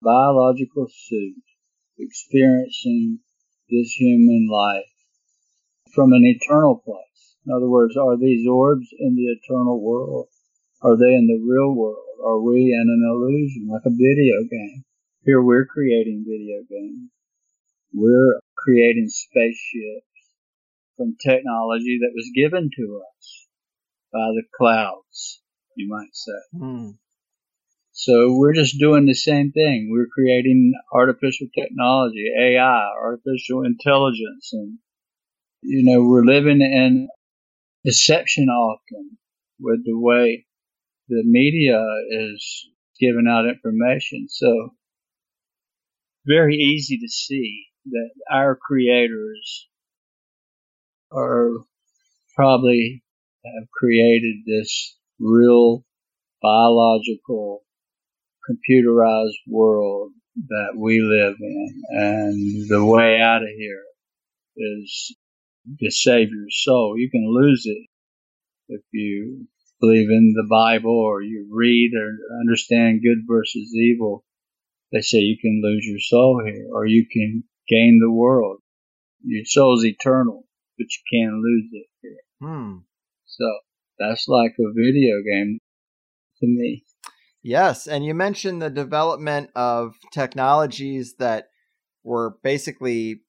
biological 0.02 0.86
suit 0.88 1.42
experiencing 1.98 3.20
this 3.70 3.92
human 3.92 4.48
life 4.50 4.90
from 5.94 6.12
an 6.12 6.24
eternal 6.24 6.82
place. 6.84 7.36
In 7.46 7.52
other 7.52 7.68
words, 7.68 7.96
are 7.96 8.16
these 8.16 8.46
orbs 8.46 8.88
in 8.98 9.14
the 9.14 9.32
eternal 9.32 9.80
world? 9.80 10.28
Are 10.82 10.96
they 10.96 11.14
in 11.14 11.26
the 11.26 11.42
real 11.42 11.74
world? 11.74 12.04
Are 12.24 12.40
we 12.40 12.72
in 12.72 12.86
an 12.88 13.02
illusion, 13.08 13.68
like 13.70 13.86
a 13.86 13.90
video 13.90 14.42
game? 14.50 14.84
Here 15.24 15.42
we're 15.42 15.66
creating 15.66 16.24
video 16.26 16.62
games. 16.68 17.10
We're 17.92 18.40
creating 18.56 19.08
spaceships 19.08 20.06
from 20.96 21.16
technology 21.20 21.98
that 22.02 22.12
was 22.14 22.30
given 22.34 22.70
to 22.76 23.02
us 23.18 23.46
by 24.12 24.28
the 24.34 24.42
clouds, 24.56 25.40
you 25.76 25.88
might 25.88 26.14
say. 26.14 26.58
Hmm. 26.58 26.90
So 27.98 28.36
we're 28.36 28.52
just 28.52 28.78
doing 28.78 29.06
the 29.06 29.14
same 29.14 29.52
thing. 29.52 29.88
We're 29.90 30.06
creating 30.12 30.74
artificial 30.92 31.46
technology, 31.58 32.30
AI, 32.38 32.90
artificial 33.02 33.64
intelligence, 33.64 34.50
and 34.52 34.76
you 35.62 35.82
know 35.82 36.04
we're 36.04 36.26
living 36.26 36.60
in 36.60 37.08
deception 37.86 38.50
often 38.50 39.16
with 39.58 39.82
the 39.86 39.98
way 39.98 40.44
the 41.08 41.22
media 41.24 41.82
is 42.10 42.68
giving 43.00 43.26
out 43.26 43.48
information. 43.48 44.28
So 44.28 44.74
very 46.26 46.56
easy 46.56 46.98
to 46.98 47.08
see 47.08 47.64
that 47.86 48.10
our 48.30 48.56
creators 48.56 49.68
are 51.10 51.52
probably 52.34 53.02
have 53.42 53.70
created 53.70 54.44
this 54.46 54.98
real 55.18 55.82
biological 56.42 57.65
computerized 58.50 59.40
world 59.46 60.12
that 60.48 60.74
we 60.76 61.00
live 61.00 61.36
in 61.40 61.82
and 61.88 62.68
the 62.68 62.84
way 62.84 63.20
out 63.20 63.42
of 63.42 63.48
here 63.48 63.82
is 64.56 65.16
to 65.80 65.90
save 65.90 66.28
your 66.30 66.50
soul. 66.50 66.94
You 66.98 67.10
can 67.10 67.26
lose 67.26 67.64
it 67.66 67.88
if 68.68 68.82
you 68.92 69.46
believe 69.80 70.10
in 70.10 70.34
the 70.34 70.46
Bible 70.48 70.98
or 70.98 71.22
you 71.22 71.48
read 71.50 71.92
or 71.96 72.16
understand 72.40 73.02
good 73.02 73.24
versus 73.26 73.74
evil. 73.74 74.24
They 74.92 75.00
say 75.00 75.18
you 75.18 75.36
can 75.40 75.60
lose 75.62 75.84
your 75.84 76.00
soul 76.00 76.42
here 76.44 76.68
or 76.72 76.86
you 76.86 77.06
can 77.10 77.44
gain 77.68 77.98
the 78.00 78.12
world. 78.12 78.58
Your 79.24 79.44
soul's 79.44 79.84
eternal, 79.84 80.46
but 80.78 80.86
you 80.86 81.20
can't 81.20 81.34
lose 81.34 81.68
it 81.72 81.86
here. 82.02 82.48
Hmm. 82.48 82.78
So 83.26 83.44
that's 83.98 84.28
like 84.28 84.52
a 84.58 84.72
video 84.72 85.16
game 85.28 85.58
to 86.40 86.46
me. 86.46 86.84
Yes, 87.46 87.86
and 87.86 88.04
you 88.04 88.12
mentioned 88.12 88.60
the 88.60 88.70
development 88.70 89.50
of 89.54 89.94
technologies 90.12 91.14
that 91.20 91.46
were 92.02 92.38
basically 92.42 93.20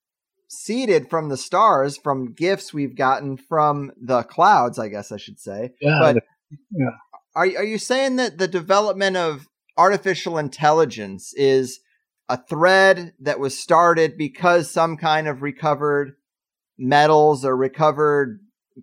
seeded 0.47 1.07
from 1.07 1.29
the 1.29 1.37
stars 1.37 1.97
from 1.97 2.33
gifts 2.33 2.73
we've 2.73 2.95
gotten 2.95 3.37
from 3.37 3.91
the 3.95 4.23
clouds, 4.23 4.79
I 4.79 4.87
guess 4.87 5.11
I 5.11 5.17
should 5.17 5.39
say. 5.39 5.69
Yeah. 5.79 5.99
But 6.01 6.15
yeah. 6.71 6.89
are 7.35 7.45
are 7.45 7.63
you 7.63 7.77
saying 7.77 8.15
that 8.15 8.39
the 8.39 8.47
development 8.47 9.17
of 9.17 9.45
artificial 9.77 10.39
intelligence 10.39 11.31
is 11.35 11.79
a 12.27 12.41
thread 12.43 13.13
that 13.19 13.39
was 13.39 13.59
started 13.59 14.17
because 14.17 14.71
some 14.71 14.97
kind 14.97 15.27
of 15.27 15.43
recovered 15.43 16.13
metals 16.75 17.45
or 17.45 17.55
recovered 17.55 18.39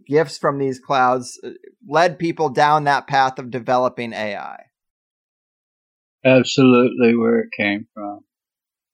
gifts 0.07 0.39
from 0.39 0.59
these 0.59 0.79
clouds 0.79 1.41
uh, 1.43 1.51
led 1.89 2.21
people 2.21 2.51
down 2.51 2.85
that 2.85 3.09
path 3.09 3.41
of 3.41 3.51
developing 3.51 4.13
AI? 4.13 4.67
Absolutely 6.25 7.15
where 7.17 7.41
it 7.41 7.51
came 7.57 7.87
from. 7.93 8.21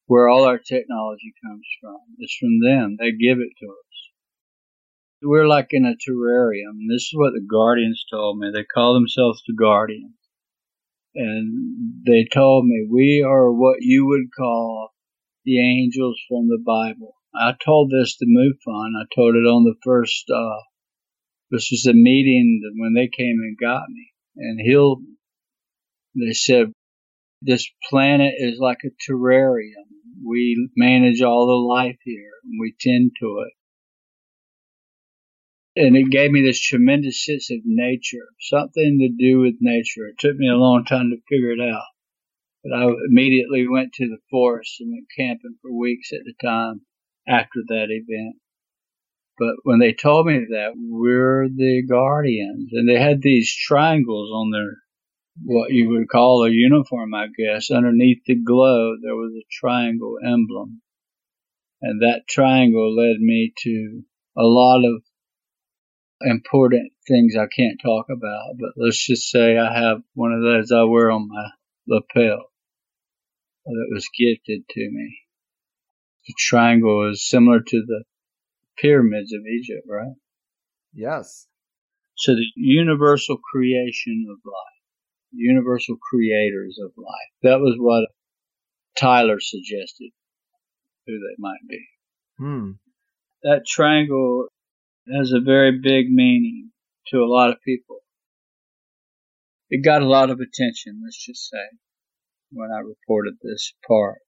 Where 0.06 0.28
all 0.28 0.44
our 0.44 0.58
technology 0.58 1.32
comes 1.44 1.66
from. 1.80 2.00
It's 2.18 2.36
from 2.40 2.60
them. 2.60 2.96
They 2.98 3.12
give 3.12 3.38
it 3.38 3.52
to 3.60 3.66
us. 3.66 3.90
We're 5.22 5.46
like 5.46 5.68
in 5.70 5.84
a 5.84 5.94
terrarium. 5.94 6.88
This 6.88 7.02
is 7.02 7.12
what 7.14 7.32
the 7.32 7.46
Guardians 7.48 8.04
told 8.10 8.38
me. 8.38 8.50
They 8.52 8.64
call 8.64 8.94
themselves 8.94 9.42
the 9.46 9.54
Guardians. 9.54 10.14
And 11.14 12.02
they 12.06 12.26
told 12.32 12.66
me, 12.66 12.88
we 12.90 13.24
are 13.26 13.52
what 13.52 13.76
you 13.80 14.06
would 14.06 14.28
call 14.36 14.90
the 15.44 15.60
angels 15.60 16.20
from 16.28 16.48
the 16.48 16.62
Bible. 16.64 17.14
I 17.34 17.52
told 17.64 17.90
this 17.90 18.16
to 18.16 18.26
MUFON. 18.26 18.92
I 19.00 19.04
told 19.14 19.36
it 19.36 19.46
on 19.46 19.64
the 19.64 19.76
first, 19.84 20.24
uh, 20.34 20.60
this 21.50 21.68
was 21.70 21.86
a 21.86 21.94
meeting 21.94 22.60
when 22.78 22.94
they 22.94 23.08
came 23.08 23.38
and 23.40 23.56
got 23.60 23.88
me 23.88 24.12
and 24.36 24.60
healed 24.60 25.02
me. 25.02 26.26
They 26.26 26.32
said, 26.32 26.72
this 27.42 27.70
planet 27.88 28.34
is 28.38 28.58
like 28.58 28.80
a 28.84 29.10
terrarium. 29.10 29.86
We 30.24 30.70
manage 30.76 31.22
all 31.22 31.46
the 31.46 31.52
life 31.52 31.98
here 32.04 32.30
and 32.44 32.60
we 32.60 32.74
tend 32.78 33.12
to 33.20 33.44
it. 33.46 33.52
And 35.76 35.96
it 35.96 36.10
gave 36.10 36.30
me 36.30 36.42
this 36.42 36.60
tremendous 36.60 37.24
sense 37.24 37.50
of 37.50 37.60
nature, 37.64 38.26
something 38.40 38.98
to 38.98 39.08
do 39.08 39.40
with 39.40 39.54
nature. 39.60 40.08
It 40.08 40.18
took 40.18 40.36
me 40.36 40.48
a 40.48 40.56
long 40.56 40.84
time 40.84 41.10
to 41.10 41.22
figure 41.28 41.52
it 41.52 41.60
out. 41.60 41.84
But 42.62 42.76
I 42.76 42.92
immediately 43.08 43.66
went 43.66 43.94
to 43.94 44.06
the 44.06 44.18
forest 44.30 44.80
and 44.80 44.92
went 44.92 45.06
camping 45.16 45.56
for 45.62 45.72
weeks 45.72 46.12
at 46.12 46.20
a 46.28 46.34
time 46.44 46.82
after 47.26 47.60
that 47.68 47.86
event. 47.88 48.36
But 49.38 49.54
when 49.62 49.78
they 49.78 49.94
told 49.94 50.26
me 50.26 50.44
that, 50.50 50.72
we're 50.76 51.48
the 51.48 51.82
guardians. 51.88 52.70
And 52.72 52.86
they 52.86 53.00
had 53.00 53.22
these 53.22 53.54
triangles 53.56 54.30
on 54.30 54.50
their 54.50 54.76
what 55.42 55.70
you 55.70 55.88
would 55.90 56.08
call 56.08 56.44
a 56.44 56.50
uniform, 56.50 57.14
I 57.14 57.26
guess. 57.36 57.70
Underneath 57.70 58.24
the 58.26 58.36
glow, 58.36 58.96
there 59.02 59.16
was 59.16 59.32
a 59.34 59.46
triangle 59.50 60.16
emblem. 60.24 60.82
And 61.82 62.02
that 62.02 62.22
triangle 62.28 62.94
led 62.94 63.20
me 63.20 63.52
to 63.62 64.02
a 64.36 64.42
lot 64.42 64.84
of 64.84 65.02
important 66.22 66.92
things 67.08 67.34
I 67.36 67.46
can't 67.46 67.80
talk 67.82 68.06
about, 68.10 68.56
but 68.58 68.72
let's 68.76 69.06
just 69.06 69.30
say 69.30 69.56
I 69.56 69.72
have 69.72 70.02
one 70.14 70.32
of 70.32 70.42
those 70.42 70.70
I 70.70 70.84
wear 70.84 71.10
on 71.10 71.28
my 71.28 71.48
lapel 71.88 72.50
that 73.64 73.88
was 73.90 74.08
gifted 74.18 74.68
to 74.68 74.90
me. 74.90 75.18
The 76.26 76.34
triangle 76.38 77.10
is 77.10 77.28
similar 77.28 77.60
to 77.60 77.82
the 77.86 78.04
pyramids 78.78 79.32
of 79.32 79.40
Egypt, 79.46 79.86
right? 79.88 80.14
Yes. 80.92 81.46
So 82.16 82.34
the 82.34 82.46
universal 82.56 83.38
creation 83.38 84.26
of 84.30 84.38
life 84.44 84.79
universal 85.32 85.96
creators 85.96 86.78
of 86.82 86.92
life. 86.96 87.32
That 87.42 87.60
was 87.60 87.76
what 87.78 88.08
Tyler 88.96 89.40
suggested 89.40 90.10
who 91.06 91.18
they 91.18 91.36
might 91.38 91.66
be. 91.68 91.86
Hmm. 92.38 92.70
That 93.42 93.66
triangle 93.66 94.48
has 95.14 95.32
a 95.32 95.40
very 95.40 95.78
big 95.78 96.10
meaning 96.10 96.70
to 97.08 97.18
a 97.18 97.30
lot 97.30 97.50
of 97.50 97.62
people. 97.64 98.00
It 99.70 99.84
got 99.84 100.02
a 100.02 100.08
lot 100.08 100.30
of 100.30 100.40
attention, 100.40 101.00
let's 101.04 101.24
just 101.24 101.48
say, 101.48 101.78
when 102.50 102.70
I 102.70 102.80
reported 102.80 103.34
this 103.40 103.72
part. 103.86 104.18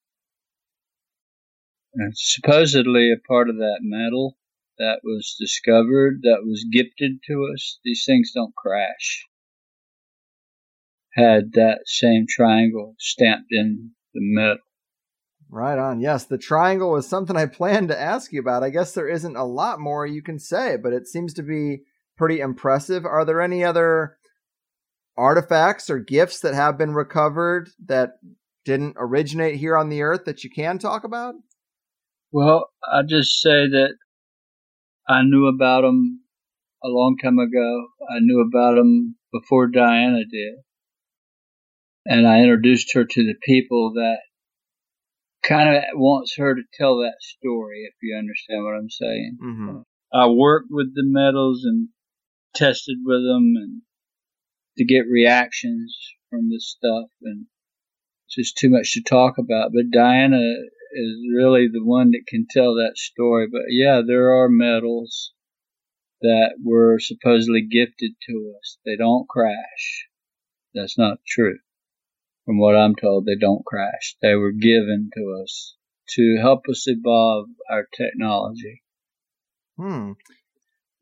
And 1.94 2.16
supposedly 2.16 3.12
a 3.12 3.28
part 3.28 3.50
of 3.50 3.56
that 3.56 3.80
metal 3.82 4.36
that 4.78 5.00
was 5.02 5.36
discovered, 5.38 6.20
that 6.22 6.42
was 6.42 6.64
gifted 6.72 7.20
to 7.26 7.50
us, 7.52 7.78
these 7.84 8.04
things 8.06 8.32
don't 8.34 8.54
crash 8.54 9.26
had 11.14 11.52
that 11.52 11.80
same 11.86 12.26
triangle 12.28 12.94
stamped 12.98 13.48
in 13.50 13.90
the 14.14 14.20
middle. 14.22 14.58
Right 15.50 15.78
on. 15.78 16.00
Yes, 16.00 16.24
the 16.24 16.38
triangle 16.38 16.92
was 16.92 17.06
something 17.06 17.36
I 17.36 17.44
planned 17.44 17.88
to 17.88 18.00
ask 18.00 18.32
you 18.32 18.40
about. 18.40 18.62
I 18.62 18.70
guess 18.70 18.94
there 18.94 19.08
isn't 19.08 19.36
a 19.36 19.44
lot 19.44 19.80
more 19.80 20.06
you 20.06 20.22
can 20.22 20.38
say, 20.38 20.76
but 20.82 20.94
it 20.94 21.06
seems 21.06 21.34
to 21.34 21.42
be 21.42 21.82
pretty 22.16 22.40
impressive. 22.40 23.04
Are 23.04 23.24
there 23.26 23.42
any 23.42 23.62
other 23.62 24.16
artifacts 25.16 25.90
or 25.90 25.98
gifts 25.98 26.40
that 26.40 26.54
have 26.54 26.78
been 26.78 26.94
recovered 26.94 27.68
that 27.84 28.12
didn't 28.64 28.96
originate 28.98 29.56
here 29.56 29.76
on 29.76 29.90
the 29.90 30.00
earth 30.00 30.24
that 30.24 30.42
you 30.42 30.48
can 30.48 30.78
talk 30.78 31.04
about? 31.04 31.34
Well, 32.30 32.70
I 32.90 33.02
just 33.06 33.38
say 33.42 33.68
that 33.68 33.96
I 35.06 35.22
knew 35.22 35.46
about 35.48 35.82
them 35.82 36.22
a 36.82 36.88
long 36.88 37.16
time 37.22 37.38
ago. 37.38 37.86
I 38.08 38.20
knew 38.20 38.40
about 38.40 38.76
them 38.76 39.16
before 39.30 39.66
Diana 39.66 40.24
did 40.24 40.54
and 42.04 42.26
I 42.26 42.40
introduced 42.40 42.94
her 42.94 43.04
to 43.04 43.22
the 43.22 43.36
people 43.42 43.92
that 43.94 44.18
kind 45.42 45.76
of 45.76 45.82
wants 45.94 46.36
her 46.36 46.54
to 46.54 46.62
tell 46.74 46.98
that 46.98 47.16
story, 47.20 47.84
if 47.88 47.94
you 48.02 48.16
understand 48.16 48.64
what 48.64 48.74
I'm 48.74 48.90
saying. 48.90 49.38
Mm-hmm. 49.42 49.78
I 50.12 50.26
worked 50.26 50.68
with 50.70 50.94
the 50.94 51.04
metals 51.04 51.64
and 51.64 51.88
tested 52.54 52.98
with 53.04 53.22
them 53.22 53.54
and 53.56 53.82
to 54.78 54.84
get 54.84 55.06
reactions 55.10 55.96
from 56.30 56.50
this 56.50 56.68
stuff 56.68 57.08
and 57.22 57.46
it's 58.26 58.36
just 58.36 58.56
too 58.56 58.70
much 58.70 58.92
to 58.92 59.02
talk 59.02 59.38
about. 59.38 59.70
But 59.74 59.90
Diana 59.90 60.38
is 60.38 61.16
really 61.34 61.68
the 61.68 61.84
one 61.84 62.10
that 62.10 62.24
can 62.26 62.46
tell 62.50 62.74
that 62.74 62.96
story. 62.96 63.46
But 63.50 63.62
yeah, 63.68 64.02
there 64.06 64.32
are 64.32 64.48
metals 64.48 65.32
that 66.20 66.54
were 66.62 66.98
supposedly 66.98 67.62
gifted 67.62 68.12
to 68.28 68.54
us. 68.58 68.78
They 68.84 68.96
don't 68.96 69.28
crash. 69.28 70.08
That's 70.74 70.96
not 70.98 71.18
true 71.26 71.58
from 72.44 72.58
what 72.58 72.76
I'm 72.76 72.94
told, 72.94 73.26
they 73.26 73.36
don't 73.36 73.64
crash. 73.64 74.16
They 74.20 74.34
were 74.34 74.52
given 74.52 75.10
to 75.16 75.42
us 75.42 75.76
to 76.16 76.38
help 76.40 76.62
us 76.68 76.84
evolve 76.86 77.46
our 77.70 77.86
technology. 77.96 78.82
Hmm. 79.76 80.12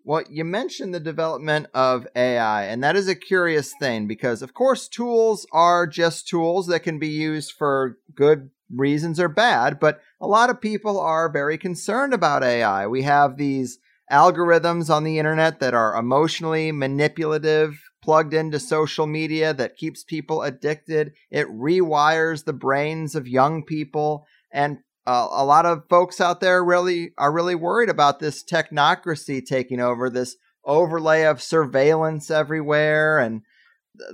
Well, 0.04 0.22
you 0.30 0.44
mentioned 0.44 0.94
the 0.94 1.00
development 1.00 1.66
of 1.74 2.06
AI, 2.16 2.64
and 2.64 2.82
that 2.82 2.96
is 2.96 3.06
a 3.08 3.14
curious 3.14 3.74
thing 3.78 4.06
because, 4.06 4.40
of 4.40 4.54
course, 4.54 4.88
tools 4.88 5.46
are 5.52 5.86
just 5.86 6.26
tools 6.26 6.68
that 6.68 6.80
can 6.80 6.98
be 6.98 7.08
used 7.08 7.52
for 7.52 7.98
good 8.14 8.50
reasons 8.70 9.20
or 9.20 9.28
bad, 9.28 9.78
but 9.78 10.00
a 10.20 10.26
lot 10.26 10.48
of 10.48 10.60
people 10.60 10.98
are 10.98 11.30
very 11.30 11.58
concerned 11.58 12.14
about 12.14 12.42
AI. 12.42 12.86
We 12.86 13.02
have 13.02 13.36
these 13.36 13.78
algorithms 14.10 14.88
on 14.88 15.04
the 15.04 15.18
internet 15.18 15.60
that 15.60 15.74
are 15.74 15.96
emotionally 15.96 16.72
manipulative, 16.72 17.78
plugged 18.02 18.34
into 18.34 18.58
social 18.58 19.06
media 19.06 19.52
that 19.54 19.76
keeps 19.76 20.02
people 20.02 20.42
addicted. 20.42 21.12
It 21.30 21.46
rewires 21.48 22.44
the 22.44 22.52
brains 22.52 23.14
of 23.14 23.28
young 23.28 23.64
people. 23.64 24.26
And 24.52 24.78
uh, 25.06 25.28
a 25.30 25.44
lot 25.44 25.66
of 25.66 25.84
folks 25.88 26.20
out 26.20 26.40
there 26.40 26.64
really 26.64 27.12
are 27.18 27.32
really 27.32 27.54
worried 27.54 27.88
about 27.88 28.20
this 28.20 28.42
technocracy 28.44 29.44
taking 29.44 29.80
over, 29.80 30.08
this 30.08 30.36
overlay 30.64 31.22
of 31.22 31.42
surveillance 31.42 32.30
everywhere. 32.30 33.18
And 33.18 33.42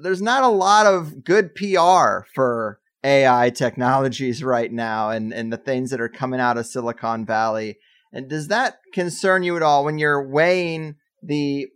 there's 0.00 0.22
not 0.22 0.42
a 0.42 0.48
lot 0.48 0.86
of 0.86 1.24
good 1.24 1.54
PR 1.54 2.24
for 2.34 2.80
AI 3.04 3.50
technologies 3.50 4.42
right 4.42 4.72
now 4.72 5.10
and, 5.10 5.32
and 5.32 5.52
the 5.52 5.56
things 5.56 5.90
that 5.90 6.00
are 6.00 6.08
coming 6.08 6.40
out 6.40 6.58
of 6.58 6.66
Silicon 6.66 7.24
Valley. 7.24 7.78
And 8.12 8.28
does 8.28 8.48
that 8.48 8.78
concern 8.92 9.42
you 9.42 9.56
at 9.56 9.62
all 9.62 9.84
when 9.84 9.98
you're 9.98 10.26
weighing 10.26 10.96
the 11.22 11.68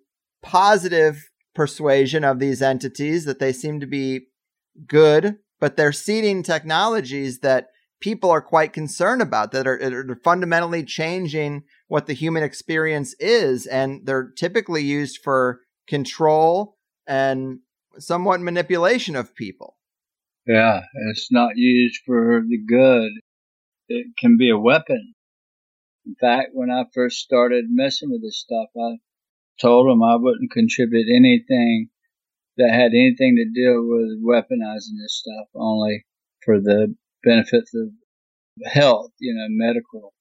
positive 0.43 1.30
persuasion 1.61 2.25
of 2.25 2.39
these 2.39 2.63
entities 2.63 3.27
that 3.27 3.39
they 3.39 3.53
seem 3.53 3.81
to 3.81 3.87
be 3.87 4.29
good, 4.87 5.37
but 5.61 5.77
they're 5.77 5.93
seeding 5.93 6.43
technologies 6.43 7.41
that 7.41 7.67
people 8.01 8.31
are 8.31 8.41
quite 8.41 8.73
concerned 8.73 9.21
about 9.21 9.53
that 9.53 9.67
are, 9.67 9.79
are, 9.79 10.19
fundamentally 10.25 10.83
changing 10.83 11.63
what 11.87 12.07
the 12.07 12.15
human 12.15 12.43
experience 12.43 13.15
is 13.21 13.67
and 13.67 14.07
they're 14.07 14.31
typically 14.39 14.83
used 14.83 15.19
for 15.23 15.61
control 15.87 16.79
and 17.07 17.59
somewhat 17.99 18.41
manipulation 18.41 19.15
of 19.15 19.35
people. 19.35 19.77
Yeah 20.47 20.81
it's 21.11 21.31
not 21.31 21.59
used 21.59 22.01
for 22.07 22.41
the 22.49 22.57
good. 22.57 23.13
It 23.91 24.07
can 24.19 24.39
be 24.39 24.49
a 24.49 24.57
weapon. 24.59 25.13
In 26.07 26.15
fact 26.19 26.53
when 26.55 26.71
i 26.71 26.85
first 26.95 27.19
started 27.19 27.67
messing 27.69 28.11
with 28.11 28.23
this 28.23 28.41
stuff 28.41 28.71
i 28.79 28.97
told 29.61 29.89
them 29.89 30.03
i 30.03 30.17
wouldn't 30.17 30.51
contribute 30.51 31.07
anything 31.15 31.89
that 32.57 32.73
had 32.73 32.93
anything 32.93 33.37
to 33.37 33.47
do 33.55 33.87
with 33.89 34.23
weaponizing 34.23 35.01
this 35.03 35.23
stuff 35.25 35.49
only 35.55 36.05
for 36.45 36.61
the 36.61 36.95
benefits 37.25 37.73
of 37.75 37.91
health, 38.65 39.13
you 39.19 39.35
know, 39.35 39.47
medical 39.49 40.13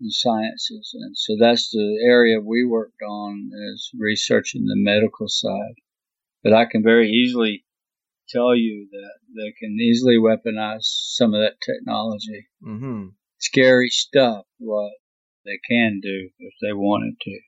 and 0.00 0.12
sciences. 0.12 0.90
And 0.94 1.16
so 1.16 1.36
that's 1.40 1.70
the 1.70 2.02
area 2.04 2.40
we 2.40 2.64
worked 2.64 3.02
on 3.02 3.50
is 3.72 3.90
researching 3.98 4.66
the 4.66 4.76
medical 4.76 5.28
side. 5.28 5.76
But 6.42 6.54
I 6.54 6.64
can 6.64 6.82
very 6.82 7.10
easily 7.10 7.64
tell 8.28 8.54
you 8.54 8.88
that 8.90 9.18
they 9.36 9.52
can 9.58 9.76
easily 9.80 10.16
weaponize 10.16 10.82
some 10.82 11.34
of 11.34 11.40
that 11.40 11.56
technology. 11.64 12.48
Mm-hmm. 12.66 13.08
Scary 13.38 13.88
stuff, 13.88 14.44
what 14.58 14.92
they 15.44 15.58
can 15.68 16.00
do 16.02 16.30
if 16.38 16.54
they 16.62 16.72
wanted 16.72 17.14
to. 17.20 17.40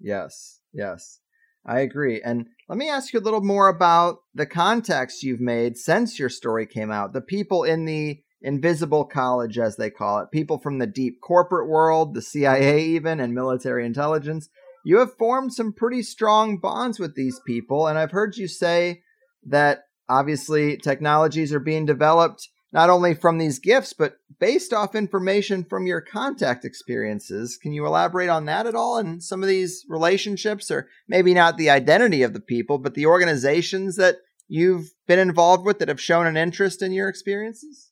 Yes, 0.00 0.60
yes. 0.72 1.20
I 1.64 1.80
agree. 1.80 2.22
And 2.22 2.46
let 2.68 2.78
me 2.78 2.88
ask 2.88 3.12
you 3.12 3.20
a 3.20 3.22
little 3.22 3.42
more 3.42 3.68
about 3.68 4.18
the 4.34 4.46
contacts 4.46 5.22
you've 5.22 5.40
made 5.40 5.76
since 5.76 6.18
your 6.18 6.30
story 6.30 6.66
came 6.66 6.90
out. 6.90 7.12
The 7.12 7.20
people 7.20 7.64
in 7.64 7.84
the 7.84 8.22
invisible 8.40 9.04
college, 9.04 9.58
as 9.58 9.76
they 9.76 9.90
call 9.90 10.20
it, 10.20 10.30
people 10.30 10.58
from 10.58 10.78
the 10.78 10.86
deep 10.86 11.20
corporate 11.20 11.68
world, 11.68 12.14
the 12.14 12.22
CIA, 12.22 12.82
even, 12.82 13.20
and 13.20 13.34
military 13.34 13.84
intelligence. 13.84 14.48
You 14.84 14.98
have 14.98 15.18
formed 15.18 15.52
some 15.52 15.74
pretty 15.74 16.02
strong 16.02 16.56
bonds 16.56 16.98
with 16.98 17.14
these 17.14 17.38
people. 17.46 17.86
And 17.86 17.98
I've 17.98 18.12
heard 18.12 18.38
you 18.38 18.48
say 18.48 19.02
that 19.44 19.80
obviously 20.08 20.78
technologies 20.78 21.52
are 21.52 21.60
being 21.60 21.84
developed 21.84 22.48
not 22.72 22.90
only 22.90 23.14
from 23.14 23.38
these 23.38 23.58
gifts, 23.58 23.92
but 23.92 24.18
based 24.38 24.72
off 24.72 24.94
information 24.94 25.64
from 25.64 25.86
your 25.86 26.00
contact 26.00 26.64
experiences. 26.64 27.58
Can 27.60 27.72
you 27.72 27.84
elaborate 27.84 28.28
on 28.28 28.44
that 28.44 28.66
at 28.66 28.74
all 28.74 28.98
and 28.98 29.22
some 29.22 29.42
of 29.42 29.48
these 29.48 29.84
relationships, 29.88 30.70
or 30.70 30.88
maybe 31.08 31.34
not 31.34 31.56
the 31.56 31.70
identity 31.70 32.22
of 32.22 32.32
the 32.32 32.40
people, 32.40 32.78
but 32.78 32.94
the 32.94 33.06
organizations 33.06 33.96
that 33.96 34.16
you've 34.48 34.90
been 35.06 35.18
involved 35.18 35.64
with 35.64 35.78
that 35.78 35.88
have 35.88 36.00
shown 36.00 36.26
an 36.26 36.36
interest 36.36 36.82
in 36.82 36.92
your 36.92 37.08
experiences? 37.08 37.90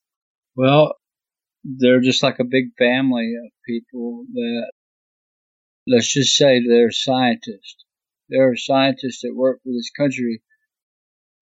Well, 0.55 0.95
they're 1.65 2.01
just 2.01 2.23
like 2.23 2.39
a 2.39 2.45
big 2.45 2.67
family 2.79 3.35
of 3.45 3.51
people 3.67 4.25
that, 4.33 4.71
let's 5.87 6.13
just 6.13 6.37
say 6.37 6.61
they're 6.61 6.91
scientists. 6.91 7.85
There 8.29 8.51
are 8.51 8.57
scientists 8.57 9.21
that 9.23 9.35
work 9.35 9.61
for 9.63 9.71
this 9.71 9.91
country 9.97 10.43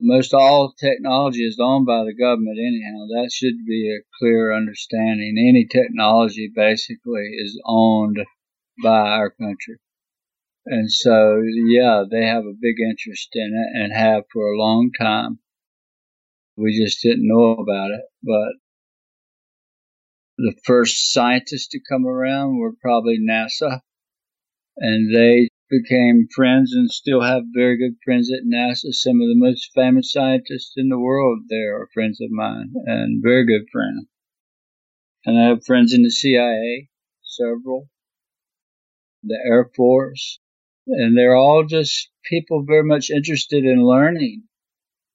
most 0.00 0.34
all 0.34 0.72
technology 0.78 1.46
is 1.46 1.58
owned 1.60 1.86
by 1.86 2.04
the 2.04 2.14
government 2.14 2.58
anyhow. 2.58 3.06
That 3.08 3.30
should 3.32 3.64
be 3.66 3.90
a 3.90 4.04
clear 4.18 4.54
understanding. 4.54 5.36
Any 5.38 5.66
technology 5.66 6.50
basically 6.54 7.30
is 7.38 7.60
owned 7.64 8.18
by 8.82 9.08
our 9.10 9.30
country. 9.30 9.78
And 10.66 10.90
so, 10.90 11.42
yeah, 11.68 12.02
they 12.10 12.24
have 12.24 12.44
a 12.44 12.60
big 12.60 12.76
interest 12.80 13.30
in 13.34 13.52
it 13.54 13.80
and 13.80 13.92
have 13.92 14.24
for 14.32 14.46
a 14.46 14.58
long 14.58 14.90
time. 14.98 15.38
We 16.56 16.76
just 16.82 17.02
didn't 17.02 17.28
know 17.28 17.52
about 17.52 17.90
it, 17.90 18.02
but 18.22 18.54
the 20.38 20.54
first 20.64 21.12
scientists 21.12 21.68
to 21.68 21.80
come 21.88 22.06
around 22.06 22.58
were 22.58 22.72
probably 22.80 23.18
NASA 23.18 23.80
and 24.76 25.14
they 25.14 25.48
became 25.68 26.28
friends 26.34 26.72
and 26.74 26.90
still 26.90 27.22
have 27.22 27.42
very 27.54 27.76
good 27.76 27.96
friends 28.04 28.30
at 28.32 28.46
NASA. 28.46 28.92
Some 28.92 29.20
of 29.20 29.28
the 29.28 29.34
most 29.36 29.70
famous 29.74 30.12
scientists 30.12 30.74
in 30.76 30.88
the 30.88 30.98
world 30.98 31.40
there 31.48 31.80
are 31.80 31.88
friends 31.92 32.20
of 32.20 32.30
mine 32.30 32.72
and 32.86 33.22
very 33.22 33.44
good 33.44 33.66
friends. 33.70 34.06
And 35.24 35.38
I 35.38 35.48
have 35.48 35.64
friends 35.64 35.92
in 35.92 36.02
the 36.02 36.10
CIA, 36.10 36.88
several, 37.22 37.88
the 39.24 39.38
Air 39.44 39.68
Force, 39.74 40.38
and 40.86 41.16
they're 41.16 41.34
all 41.34 41.64
just 41.64 42.10
people 42.24 42.62
very 42.64 42.84
much 42.84 43.10
interested 43.10 43.64
in 43.64 43.84
learning. 43.84 44.44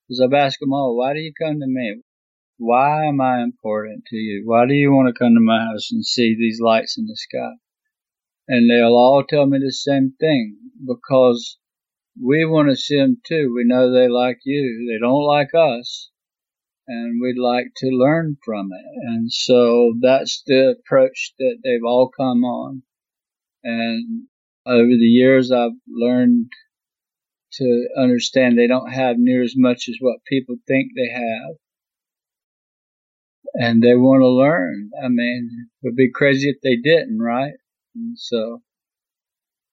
Because 0.08 0.20
I've 0.20 0.34
asked 0.34 0.60
them 0.60 0.74
all, 0.74 0.97
why 0.97 1.14
do 1.14 1.20
you 1.20 1.32
come 1.34 1.62
to 1.62 1.68
me? 1.68 2.02
Why 2.58 3.06
am 3.06 3.22
I 3.22 3.41
important 3.41 4.04
to 4.10 4.18
you? 4.18 4.43
Why 4.45 4.66
do 4.68 4.74
you 4.74 4.91
want 4.91 5.08
to 5.08 5.18
come 5.18 5.34
to 5.34 5.39
my 5.39 5.62
house 5.62 5.91
and 5.91 6.06
see 6.06 6.36
these 6.36 6.60
lights 6.60 6.97
in 6.97 7.06
the 7.06 7.16
sky? 7.16 7.54
And 8.52 8.70
they'll 8.70 8.97
all 8.97 9.24
tell 9.24 9.45
me 9.45 9.60
the 9.60 9.72
same 9.72 10.14
thing 10.20 10.58
because 10.86 11.58
we 12.22 12.43
want 12.43 12.70
to 12.70 12.76
see 12.76 12.99
them 12.99 13.16
too. 13.26 13.54
We 13.56 13.64
know 13.64 13.89
they 13.89 14.10
like 14.10 14.39
you. 14.43 14.91
They 14.91 14.99
don't 14.99 15.24
like 15.24 15.52
us. 15.56 16.10
And 16.86 17.22
we'd 17.22 17.39
like 17.39 17.68
to 17.78 17.88
learn 17.88 18.36
from 18.43 18.68
it. 18.74 18.86
And 19.08 19.32
so 19.32 19.93
that's 20.02 20.43
the 20.45 20.76
approach 20.78 21.34
that 21.39 21.60
they've 21.64 21.86
all 21.86 22.10
come 22.10 22.43
on. 22.43 22.84
And 23.64 24.24
over 24.66 24.89
the 24.89 25.06
years, 25.06 25.49
I've 25.49 25.72
learned 25.88 26.52
to 27.54 27.88
understand 27.97 28.58
they 28.58 28.68
don't 28.68 28.91
have 28.91 29.16
near 29.18 29.43
as 29.43 29.54
much 29.56 29.88
as 29.88 29.95
what 30.02 30.26
people 30.28 30.56
think 30.68 30.91
they 30.93 31.10
have. 31.14 31.56
And 33.54 33.82
they 33.82 33.95
want 33.95 34.24
to 34.24 34.28
learn. 34.28 34.89
I 35.02 35.08
mean, 35.08 35.70
it 35.82 35.88
would 35.88 35.95
be 35.95 36.12
crazy 36.12 36.49
if 36.49 36.58
they 36.62 36.76
didn't, 36.76 37.20
right? 37.20 37.54
And 37.96 38.18
so, 38.18 38.62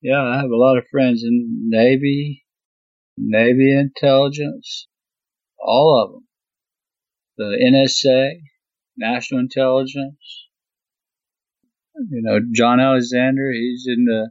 yeah, 0.03 0.23
I 0.23 0.37
have 0.37 0.51
a 0.51 0.57
lot 0.57 0.79
of 0.79 0.89
friends 0.91 1.23
in 1.23 1.69
Navy, 1.69 2.45
Navy 3.16 3.73
intelligence, 3.73 4.89
all 5.59 6.03
of 6.03 6.12
them. 6.12 6.25
The 7.37 7.59
NSA, 7.64 8.41
National 8.97 9.41
Intelligence. 9.41 10.49
You 11.95 12.23
know, 12.23 12.41
John 12.53 12.81
Alexander, 12.81 13.51
he's 13.53 13.87
in 13.87 14.05
the 14.05 14.31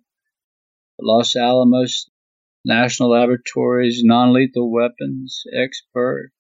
Los 0.99 1.35
Alamos 1.35 2.09
National 2.65 3.11
Laboratories 3.11 4.01
non-lethal 4.03 4.71
weapons 4.71 5.43
expert. 5.53 6.31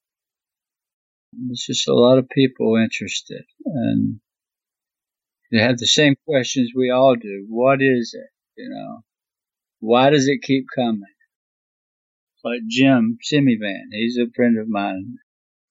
There's 1.31 1.65
just 1.65 1.87
a 1.87 1.93
lot 1.93 2.17
of 2.17 2.29
people 2.29 2.75
interested. 2.75 3.45
And 3.65 4.19
they 5.51 5.59
have 5.59 5.77
the 5.77 5.87
same 5.87 6.15
questions 6.27 6.71
we 6.75 6.89
all 6.89 7.15
do. 7.15 7.45
What 7.49 7.81
is 7.81 8.13
it? 8.13 8.29
You 8.61 8.69
know, 8.69 9.03
why 9.79 10.09
does 10.09 10.27
it 10.27 10.41
keep 10.41 10.65
coming? 10.75 11.03
Like 12.43 12.61
Jim 12.67 13.17
Semivan, 13.31 13.91
he's 13.91 14.17
a 14.17 14.31
friend 14.35 14.57
of 14.59 14.67
mine. 14.67 15.15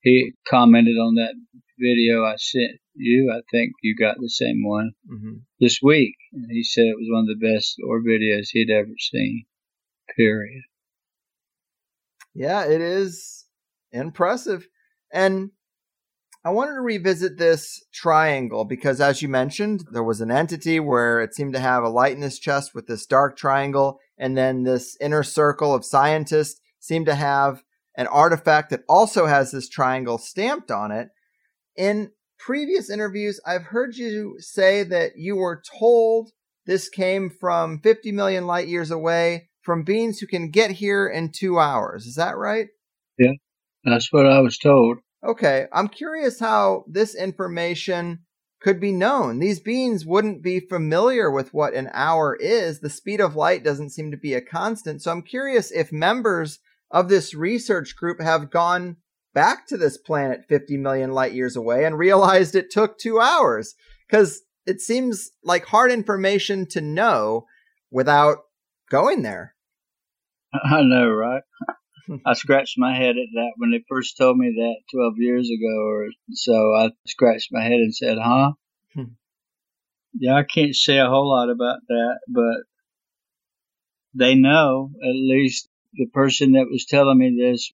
He 0.00 0.32
commented 0.48 0.96
on 0.96 1.14
that 1.16 1.34
video 1.78 2.24
I 2.24 2.36
sent 2.36 2.80
you. 2.94 3.32
I 3.32 3.40
think 3.50 3.72
you 3.82 3.96
got 3.96 4.16
the 4.18 4.28
same 4.28 4.62
one 4.64 4.92
mm-hmm. 5.10 5.38
this 5.60 5.80
week. 5.82 6.14
And 6.32 6.46
he 6.50 6.62
said 6.62 6.84
it 6.84 6.96
was 6.96 7.08
one 7.10 7.26
of 7.28 7.38
the 7.38 7.54
best 7.54 7.76
or 7.86 8.00
videos 8.00 8.48
he'd 8.50 8.70
ever 8.70 8.92
seen. 8.98 9.46
Period. 10.16 10.62
Yeah, 12.34 12.66
it 12.66 12.80
is 12.80 13.46
impressive. 13.92 14.68
And 15.12 15.50
I 16.46 16.50
wanted 16.50 16.74
to 16.74 16.80
revisit 16.80 17.38
this 17.38 17.82
triangle 17.92 18.64
because, 18.64 19.00
as 19.00 19.20
you 19.20 19.28
mentioned, 19.28 19.82
there 19.90 20.04
was 20.04 20.20
an 20.20 20.30
entity 20.30 20.78
where 20.78 21.20
it 21.20 21.34
seemed 21.34 21.54
to 21.54 21.58
have 21.58 21.82
a 21.82 21.88
light 21.88 22.16
in 22.16 22.22
its 22.22 22.38
chest 22.38 22.72
with 22.72 22.86
this 22.86 23.04
dark 23.04 23.36
triangle, 23.36 23.98
and 24.16 24.38
then 24.38 24.62
this 24.62 24.96
inner 25.00 25.24
circle 25.24 25.74
of 25.74 25.84
scientists 25.84 26.60
seemed 26.78 27.06
to 27.06 27.16
have 27.16 27.64
an 27.96 28.06
artifact 28.06 28.70
that 28.70 28.84
also 28.88 29.26
has 29.26 29.50
this 29.50 29.68
triangle 29.68 30.18
stamped 30.18 30.70
on 30.70 30.92
it. 30.92 31.08
In 31.74 32.12
previous 32.38 32.90
interviews, 32.90 33.40
I've 33.44 33.64
heard 33.64 33.96
you 33.96 34.36
say 34.38 34.84
that 34.84 35.16
you 35.16 35.34
were 35.34 35.64
told 35.80 36.30
this 36.64 36.88
came 36.88 37.28
from 37.28 37.80
50 37.80 38.12
million 38.12 38.46
light 38.46 38.68
years 38.68 38.92
away 38.92 39.48
from 39.62 39.82
beings 39.82 40.20
who 40.20 40.28
can 40.28 40.52
get 40.52 40.70
here 40.70 41.08
in 41.08 41.32
two 41.32 41.58
hours. 41.58 42.06
Is 42.06 42.14
that 42.14 42.36
right? 42.36 42.68
Yeah, 43.18 43.32
that's 43.82 44.12
what 44.12 44.26
I 44.26 44.38
was 44.38 44.58
told. 44.58 44.98
Okay, 45.24 45.66
I'm 45.72 45.88
curious 45.88 46.38
how 46.38 46.84
this 46.86 47.14
information 47.14 48.20
could 48.60 48.80
be 48.80 48.92
known. 48.92 49.38
These 49.38 49.60
beings 49.60 50.06
wouldn't 50.06 50.42
be 50.42 50.60
familiar 50.60 51.30
with 51.30 51.52
what 51.52 51.74
an 51.74 51.90
hour 51.92 52.36
is. 52.36 52.80
The 52.80 52.90
speed 52.90 53.20
of 53.20 53.36
light 53.36 53.62
doesn't 53.62 53.90
seem 53.90 54.10
to 54.10 54.16
be 54.16 54.34
a 54.34 54.40
constant. 54.40 55.02
So 55.02 55.12
I'm 55.12 55.22
curious 55.22 55.70
if 55.70 55.92
members 55.92 56.58
of 56.90 57.08
this 57.08 57.34
research 57.34 57.96
group 57.96 58.20
have 58.20 58.50
gone 58.50 58.96
back 59.34 59.66
to 59.68 59.76
this 59.76 59.98
planet 59.98 60.46
50 60.48 60.78
million 60.78 61.12
light 61.12 61.32
years 61.32 61.56
away 61.56 61.84
and 61.84 61.98
realized 61.98 62.54
it 62.54 62.70
took 62.70 62.98
two 62.98 63.20
hours. 63.20 63.74
Because 64.08 64.42
it 64.66 64.80
seems 64.80 65.30
like 65.44 65.66
hard 65.66 65.92
information 65.92 66.66
to 66.66 66.80
know 66.80 67.46
without 67.90 68.38
going 68.90 69.22
there. 69.22 69.54
I 70.64 70.82
know, 70.82 71.08
right? 71.08 71.42
I 72.24 72.34
scratched 72.34 72.78
my 72.78 72.94
head 72.94 73.16
at 73.16 73.32
that 73.34 73.52
when 73.56 73.70
they 73.70 73.84
first 73.88 74.16
told 74.16 74.38
me 74.38 74.52
that 74.56 74.76
12 74.92 75.14
years 75.18 75.50
ago 75.50 75.86
or 75.86 76.08
so. 76.32 76.74
I 76.74 76.90
scratched 77.06 77.48
my 77.52 77.62
head 77.62 77.72
and 77.72 77.94
said, 77.94 78.18
huh? 78.22 78.52
Hmm. 78.94 79.14
Yeah, 80.18 80.34
I 80.34 80.44
can't 80.44 80.74
say 80.74 80.98
a 80.98 81.08
whole 81.08 81.28
lot 81.28 81.50
about 81.50 81.80
that, 81.88 82.18
but 82.28 82.64
they 84.14 84.34
know, 84.34 84.90
at 85.02 85.14
least 85.14 85.68
the 85.94 86.06
person 86.06 86.52
that 86.52 86.68
was 86.70 86.86
telling 86.86 87.18
me 87.18 87.36
this 87.38 87.72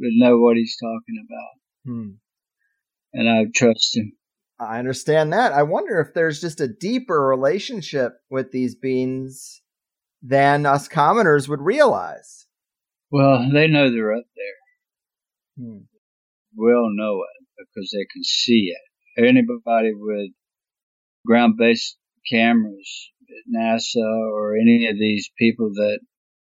would 0.00 0.12
know 0.14 0.38
what 0.38 0.56
he's 0.56 0.76
talking 0.76 1.24
about. 1.26 1.92
Hmm. 1.92 2.10
And 3.12 3.28
I 3.28 3.46
trust 3.54 3.96
him. 3.96 4.12
I 4.60 4.78
understand 4.78 5.32
that. 5.32 5.52
I 5.52 5.62
wonder 5.62 6.00
if 6.00 6.14
there's 6.14 6.40
just 6.40 6.60
a 6.60 6.68
deeper 6.68 7.24
relationship 7.24 8.14
with 8.28 8.50
these 8.50 8.74
beings 8.74 9.62
than 10.20 10.66
us 10.66 10.88
commoners 10.88 11.48
would 11.48 11.60
realize. 11.60 12.47
Well, 13.10 13.48
they 13.50 13.68
know 13.68 13.90
they're 13.90 14.12
up 14.12 14.26
there. 14.36 15.64
Hmm. 15.64 15.84
Will 16.54 16.90
know 16.94 17.22
it 17.22 17.46
because 17.56 17.90
they 17.90 18.04
can 18.12 18.22
see 18.22 18.74
it. 18.74 19.24
Anybody 19.24 19.92
with 19.94 20.32
ground 21.26 21.56
based 21.56 21.96
cameras 22.30 23.10
at 23.22 23.50
NASA 23.50 24.04
or 24.04 24.56
any 24.56 24.88
of 24.88 24.98
these 24.98 25.30
people 25.38 25.70
that 25.74 26.00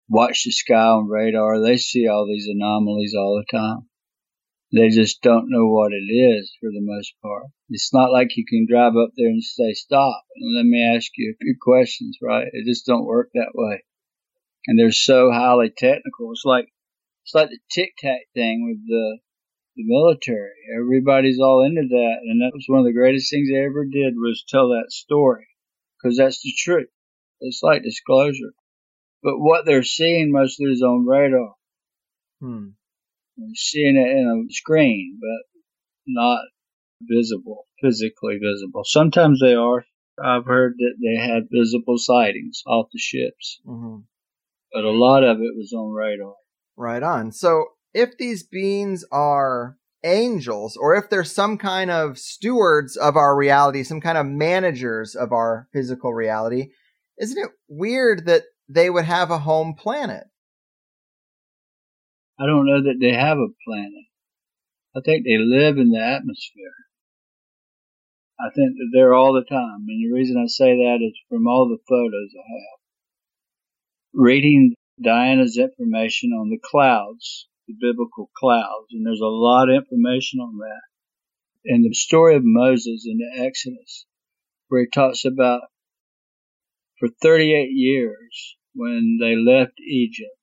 watch 0.09 0.43
the 0.43 0.51
sky 0.51 0.75
on 0.75 1.07
radar, 1.07 1.61
they 1.61 1.77
see 1.77 2.07
all 2.07 2.27
these 2.27 2.47
anomalies 2.47 3.15
all 3.17 3.37
the 3.41 3.57
time. 3.57 3.87
They 4.73 4.89
just 4.89 5.21
don't 5.21 5.49
know 5.49 5.67
what 5.67 5.93
it 5.93 6.11
is 6.13 6.53
for 6.59 6.69
the 6.69 6.81
most 6.81 7.13
part. 7.21 7.45
It's 7.69 7.93
not 7.93 8.11
like 8.11 8.35
you 8.35 8.45
can 8.45 8.67
drive 8.69 8.97
up 8.97 9.11
there 9.15 9.27
and 9.27 9.43
say, 9.43 9.73
stop 9.73 10.23
and 10.35 10.55
let 10.55 10.65
me 10.65 10.83
ask 10.83 11.11
you 11.17 11.31
a 11.33 11.37
few 11.41 11.55
questions, 11.61 12.17
right? 12.21 12.47
It 12.51 12.65
just 12.65 12.85
don't 12.85 13.05
work 13.05 13.29
that 13.33 13.51
way 13.53 13.83
and 14.67 14.77
they're 14.77 14.91
so 14.91 15.31
highly 15.31 15.69
technical. 15.69 16.31
It's 16.31 16.45
like 16.45 16.67
it's 17.23 17.33
like 17.33 17.49
the 17.49 17.59
tic 17.69 17.93
tac 17.97 18.21
thing 18.33 18.65
with 18.65 18.87
the 18.87 19.19
the 19.75 19.83
military. 19.85 20.51
Everybody's 20.77 21.39
all 21.39 21.63
into 21.63 21.87
that, 21.87 22.17
and 22.23 22.41
that 22.41 22.51
was 22.53 22.65
one 22.67 22.79
of 22.79 22.85
the 22.85 22.93
greatest 22.93 23.31
things 23.31 23.49
they 23.49 23.63
ever 23.63 23.85
did 23.85 24.15
was 24.15 24.43
tell 24.47 24.69
that 24.69 24.91
story 24.91 25.47
because 25.97 26.17
that's 26.17 26.41
the 26.41 26.53
truth. 26.57 26.89
It's 27.39 27.61
like 27.63 27.83
disclosure, 27.83 28.53
but 29.23 29.39
what 29.39 29.65
they're 29.65 29.83
seeing 29.83 30.31
mostly 30.31 30.71
is 30.71 30.81
on 30.81 31.07
radar. 31.07 31.55
Hmm. 32.39 32.69
They're 33.37 33.55
seeing 33.55 33.95
it 33.95 34.09
in 34.09 34.47
a 34.49 34.53
screen, 34.53 35.19
but 35.19 35.59
not 36.05 36.41
visible, 37.01 37.67
physically 37.81 38.37
visible. 38.37 38.83
Sometimes 38.83 39.39
they 39.39 39.55
are. 39.55 39.85
I've 40.23 40.45
heard 40.45 40.75
that 40.77 40.95
they 41.01 41.19
had 41.19 41.47
visible 41.51 41.97
sightings 41.97 42.61
off 42.67 42.89
the 42.91 42.99
ships. 42.99 43.59
Mm-hmm 43.65 44.01
but 44.73 44.83
a 44.83 44.91
lot 44.91 45.23
of 45.23 45.37
it 45.37 45.55
was 45.55 45.73
on 45.73 45.91
radar. 45.91 46.33
Right 46.77 47.03
on. 47.03 47.31
So 47.31 47.65
if 47.93 48.17
these 48.17 48.43
beings 48.43 49.03
are 49.11 49.77
angels, 50.03 50.77
or 50.77 50.95
if 50.95 51.09
they're 51.09 51.23
some 51.23 51.57
kind 51.57 51.91
of 51.91 52.17
stewards 52.17 52.97
of 52.97 53.15
our 53.15 53.35
reality, 53.35 53.83
some 53.83 54.01
kind 54.01 54.17
of 54.17 54.25
managers 54.25 55.15
of 55.15 55.31
our 55.31 55.67
physical 55.73 56.13
reality, 56.13 56.69
isn't 57.19 57.37
it 57.37 57.51
weird 57.67 58.25
that 58.25 58.43
they 58.67 58.89
would 58.89 59.05
have 59.05 59.29
a 59.29 59.39
home 59.39 59.75
planet? 59.77 60.23
I 62.39 62.45
don't 62.47 62.65
know 62.65 62.81
that 62.81 62.97
they 62.99 63.13
have 63.13 63.37
a 63.37 63.53
planet. 63.67 64.05
I 64.95 65.01
think 65.05 65.23
they 65.23 65.37
live 65.37 65.77
in 65.77 65.91
the 65.91 66.01
atmosphere. 66.01 66.73
I 68.39 68.49
think 68.49 68.73
that 68.73 68.89
they're 68.91 69.13
all 69.13 69.33
the 69.33 69.45
time. 69.47 69.85
And 69.87 70.01
the 70.01 70.11
reason 70.11 70.37
I 70.37 70.47
say 70.47 70.73
that 70.73 70.97
is 71.01 71.13
from 71.29 71.45
all 71.45 71.69
the 71.69 71.83
photos 71.87 72.33
I 72.33 72.47
have 72.49 72.80
reading 74.13 74.75
Diana's 75.01 75.57
information 75.57 76.31
on 76.31 76.49
the 76.49 76.59
clouds, 76.63 77.47
the 77.67 77.75
biblical 77.79 78.29
clouds, 78.37 78.87
and 78.91 79.05
there's 79.05 79.21
a 79.21 79.25
lot 79.25 79.69
of 79.69 79.75
information 79.75 80.39
on 80.39 80.57
that. 80.57 80.81
And 81.65 81.85
the 81.85 81.93
story 81.93 82.35
of 82.35 82.41
Moses 82.43 83.05
in 83.05 83.17
the 83.17 83.43
Exodus, 83.43 84.05
where 84.67 84.81
he 84.81 84.87
talks 84.93 85.25
about 85.25 85.61
for 86.99 87.09
38 87.21 87.69
years 87.71 88.57
when 88.73 89.17
they 89.19 89.35
left 89.35 89.79
Egypt, 89.79 90.35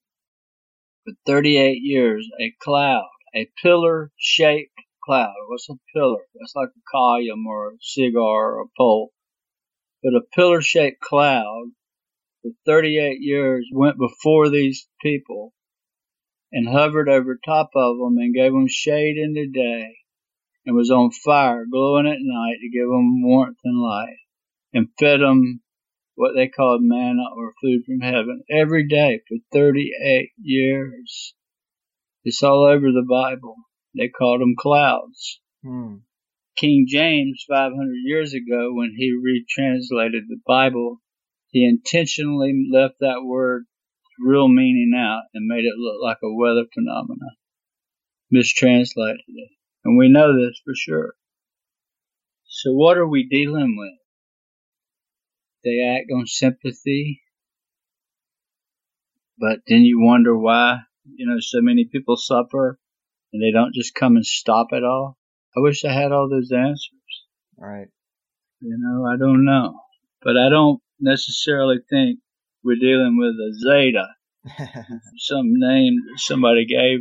for 1.05 1.15
38 1.27 1.79
years, 1.83 2.29
a 2.41 2.55
cloud, 2.61 3.09
a 3.35 3.51
pillar 3.63 4.11
shaped 4.17 4.73
cloud. 5.05 5.35
What's 5.49 5.69
a 5.69 5.75
pillar? 5.95 6.23
That's 6.35 6.55
like 6.55 6.69
a 6.69 6.91
column 6.91 7.47
or 7.47 7.73
a 7.73 7.77
cigar 7.81 8.57
or 8.57 8.63
a 8.63 8.67
pole. 8.77 9.13
But 10.03 10.15
a 10.15 10.23
pillar 10.35 10.61
shaped 10.61 11.01
cloud 11.01 11.73
for 12.49 12.73
38 12.73 13.19
years 13.21 13.69
went 13.73 13.97
before 13.99 14.49
these 14.49 14.89
people 15.03 15.53
and 16.53 16.69
hovered 16.69 17.09
over 17.09 17.39
top 17.45 17.71
of 17.75 17.99
them 17.99 18.17
and 18.19 18.35
gave 18.35 18.53
them 18.53 18.69
shade 18.69 19.17
in 19.17 19.35
the 19.35 19.49
day 19.49 19.97
and 20.65 20.77
was 20.77 20.91
on 20.91 21.11
fire 21.11 21.65
glowing 21.71 22.07
at 22.07 22.19
night 22.21 22.57
to 22.61 22.71
give 22.71 22.89
them 22.89 23.23
warmth 23.23 23.59
and 23.65 23.81
light 23.81 24.17
and 24.73 24.89
fed 24.99 25.21
them 25.21 25.61
what 26.15 26.33
they 26.35 26.49
called 26.49 26.81
manna 26.83 27.25
or 27.37 27.53
food 27.61 27.85
from 27.85 28.01
heaven 28.01 28.43
every 28.51 28.87
day 28.89 29.21
for 29.29 29.37
38 29.53 30.31
years. 30.41 31.35
It's 32.25 32.43
all 32.43 32.65
over 32.65 32.87
the 32.91 33.07
Bible. 33.09 33.57
They 33.97 34.09
called 34.09 34.41
them 34.41 34.55
clouds. 34.59 35.41
Hmm. 35.63 35.97
King 36.57 36.87
James, 36.89 37.45
500 37.49 37.73
years 38.03 38.35
ago, 38.35 38.75
when 38.75 38.95
he 38.97 39.13
retranslated 39.13 40.25
the 40.29 40.41
Bible, 40.45 41.01
he 41.51 41.65
intentionally 41.65 42.69
left 42.71 42.97
that 43.01 43.23
word 43.25 43.65
real 44.21 44.49
meaning 44.49 44.93
out 44.97 45.23
and 45.35 45.47
made 45.47 45.65
it 45.65 45.79
look 45.79 46.03
like 46.03 46.19
a 46.23 46.35
weather 46.35 46.65
phenomenon. 46.75 47.37
Mistranslated 48.31 49.21
it. 49.27 49.51
And 49.85 49.97
we 49.97 50.09
know 50.09 50.37
this 50.37 50.61
for 50.65 50.75
sure. 50.75 51.15
So 52.47 52.73
what 52.73 52.99
are 52.99 53.07
we 53.07 53.29
dealing 53.29 53.77
with? 53.79 53.99
They 55.65 55.83
act 55.83 56.11
on 56.15 56.27
sympathy, 56.27 57.23
but 59.39 59.61
then 59.67 59.83
you 59.83 60.01
wonder 60.01 60.37
why, 60.37 60.79
you 61.05 61.27
know, 61.27 61.39
so 61.41 61.61
many 61.61 61.85
people 61.85 62.17
suffer 62.17 62.79
and 63.33 63.43
they 63.43 63.51
don't 63.51 63.75
just 63.75 63.95
come 63.95 64.17
and 64.17 64.27
stop 64.27 64.69
it 64.73 64.85
all. 64.85 65.17
I 65.57 65.61
wish 65.61 65.85
I 65.85 65.93
had 65.93 66.13
all 66.13 66.29
those 66.29 66.51
answers. 66.53 67.27
Right. 67.57 67.89
You 68.61 68.77
know, 68.79 69.07
I 69.07 69.17
don't 69.17 69.45
know. 69.45 69.81
But 70.23 70.37
I 70.37 70.49
don't 70.49 70.81
necessarily 71.01 71.79
think 71.91 72.21
we're 72.65 72.77
dealing 72.77 73.17
with 73.19 73.35
a 73.35 73.55
zeta, 73.55 74.07
some 75.19 75.47
name 75.55 75.97
somebody 76.17 76.67
gave 76.67 77.01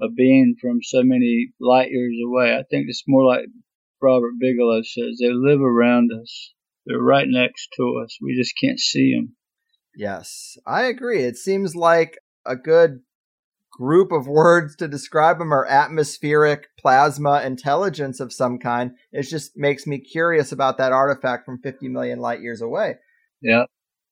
a 0.00 0.10
being 0.10 0.56
from 0.60 0.78
so 0.82 1.02
many 1.02 1.52
light 1.60 1.90
years 1.90 2.16
away. 2.24 2.54
I 2.54 2.64
think 2.68 2.86
it's 2.88 3.04
more 3.06 3.24
like 3.24 3.44
Robert 4.00 4.32
Bigelow 4.40 4.82
says 4.82 5.18
they 5.20 5.30
live 5.30 5.60
around 5.60 6.10
us. 6.12 6.52
They're 6.86 6.98
right 6.98 7.28
next 7.28 7.68
to 7.76 8.02
us. 8.04 8.18
We 8.20 8.36
just 8.36 8.54
can't 8.60 8.80
see 8.80 9.14
them. 9.14 9.36
Yes, 9.94 10.56
I 10.66 10.84
agree. 10.84 11.22
It 11.22 11.36
seems 11.36 11.76
like 11.76 12.18
a 12.44 12.56
good 12.56 13.00
group 13.72 14.12
of 14.12 14.26
words 14.26 14.76
to 14.76 14.86
describe 14.86 15.38
them 15.38 15.52
are 15.52 15.66
atmospheric 15.66 16.68
plasma 16.78 17.42
intelligence 17.42 18.20
of 18.20 18.32
some 18.32 18.58
kind. 18.58 18.92
It 19.12 19.22
just 19.22 19.56
makes 19.56 19.86
me 19.86 19.98
curious 19.98 20.52
about 20.52 20.78
that 20.78 20.92
artifact 20.92 21.46
from 21.46 21.60
50 21.62 21.88
million 21.88 22.20
light 22.20 22.40
years 22.40 22.60
away. 22.60 22.96
Yeah. 23.40 23.64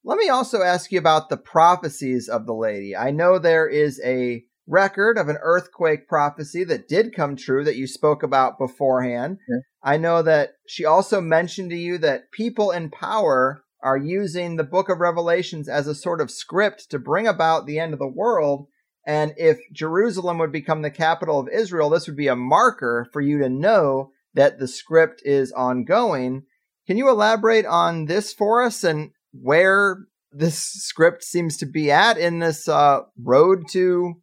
Let 0.03 0.19
me 0.19 0.31
also 0.31 0.63
ask 0.63 0.91
you 0.91 0.99
about 0.99 1.29
the 1.29 1.37
prophecies 1.37 2.29
of 2.29 2.47
the 2.47 2.55
lady. 2.55 2.97
I 2.97 3.11
know 3.11 3.39
there 3.39 3.69
is 3.69 4.01
a 4.03 4.45
record 4.67 5.19
of 5.19 5.29
an 5.29 5.37
earthquake 5.43 6.09
prophecy 6.09 6.65
that 6.65 6.89
did 6.89 7.15
come 7.15 7.37
true 7.37 7.65
that 7.65 7.77
you 7.77 7.87
spoke 7.87 8.23
about 8.23 8.59
beforehand. 8.59 9.39
Yeah. 9.49 9.59
I 9.83 9.99
know 9.99 10.23
that 10.23 10.55
she 10.67 10.85
also 10.85 11.21
mentioned 11.21 11.71
to 11.71 11.77
you 11.77 11.99
that 11.99 12.31
people 12.33 12.71
in 12.71 12.91
power 12.91 13.63
are 13.83 13.97
using 13.97 14.57
the 14.57 14.65
book 14.65 14.89
of 14.89 15.01
Revelations 15.01 15.69
as 15.69 15.87
a 15.87 15.95
sort 15.95 16.21
of 16.21 16.31
script 16.31 16.91
to 16.91 16.99
bring 16.99 17.27
about 17.27 17.67
the 17.67 17.79
end 17.79 17.93
of 17.93 17.99
the 17.99 18.07
world. 18.07 18.67
And 19.07 19.33
if 19.37 19.59
Jerusalem 19.73 20.39
would 20.39 20.53
become 20.53 20.83
the 20.83 20.91
capital 20.91 21.41
of 21.41 21.49
Israel, 21.49 21.91
this 21.91 22.07
would 22.07 22.17
be 22.17 22.29
a 22.29 22.37
marker 22.37 23.09
for 23.13 23.21
you 23.21 23.39
to 23.39 23.49
know 23.49 24.13
that 24.35 24.59
the 24.59 24.69
script 24.69 25.23
is 25.25 25.53
ongoing. 25.53 26.43
Can 26.87 26.97
you 26.97 27.09
elaborate 27.09 27.67
on 27.67 28.07
this 28.07 28.33
for 28.33 28.63
us 28.63 28.85
and 28.85 29.11
where 29.33 30.07
this 30.33 30.59
script 30.59 31.25
seems 31.25 31.57
to 31.59 31.67
be 31.67 31.91
at 31.91 32.19
in 32.19 32.39
this 32.39 32.69
uh, 32.69 33.01
road 33.21 33.65
to 33.71 34.15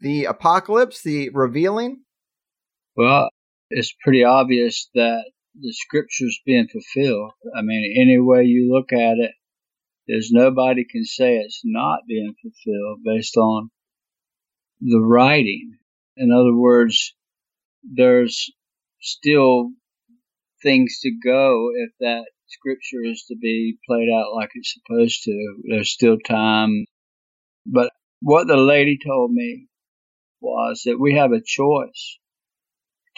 the 0.00 0.26
apocalypse, 0.26 1.02
the 1.02 1.30
revealing? 1.30 2.02
Well, 2.96 3.28
it's 3.70 3.94
pretty 4.02 4.24
obvious 4.24 4.88
that 4.94 5.24
the 5.58 5.72
scripture's 5.72 6.40
being 6.44 6.68
fulfilled. 6.68 7.32
I 7.56 7.62
mean, 7.62 7.94
any 7.98 8.18
way 8.20 8.44
you 8.44 8.72
look 8.72 8.92
at 8.92 9.16
it, 9.18 9.32
there's 10.06 10.30
nobody 10.30 10.84
can 10.84 11.04
say 11.04 11.36
it's 11.36 11.62
not 11.64 12.00
being 12.06 12.34
fulfilled 12.40 13.00
based 13.04 13.36
on 13.36 13.70
the 14.80 15.00
writing. 15.00 15.78
In 16.16 16.30
other 16.32 16.54
words, 16.54 17.14
there's 17.82 18.50
still 19.00 19.70
things 20.62 20.98
to 21.02 21.10
go 21.22 21.70
if 21.74 21.90
that 22.00 22.24
scripture 22.48 23.02
is 23.04 23.24
to 23.28 23.36
be 23.36 23.78
played 23.86 24.08
out 24.12 24.34
like 24.34 24.50
it's 24.54 24.74
supposed 24.74 25.22
to. 25.24 25.56
There's 25.68 25.92
still 25.92 26.18
time. 26.18 26.86
But 27.66 27.90
what 28.20 28.46
the 28.46 28.56
lady 28.56 28.98
told 29.04 29.32
me 29.32 29.68
was 30.40 30.82
that 30.84 30.98
we 31.00 31.14
have 31.14 31.32
a 31.32 31.42
choice 31.44 32.18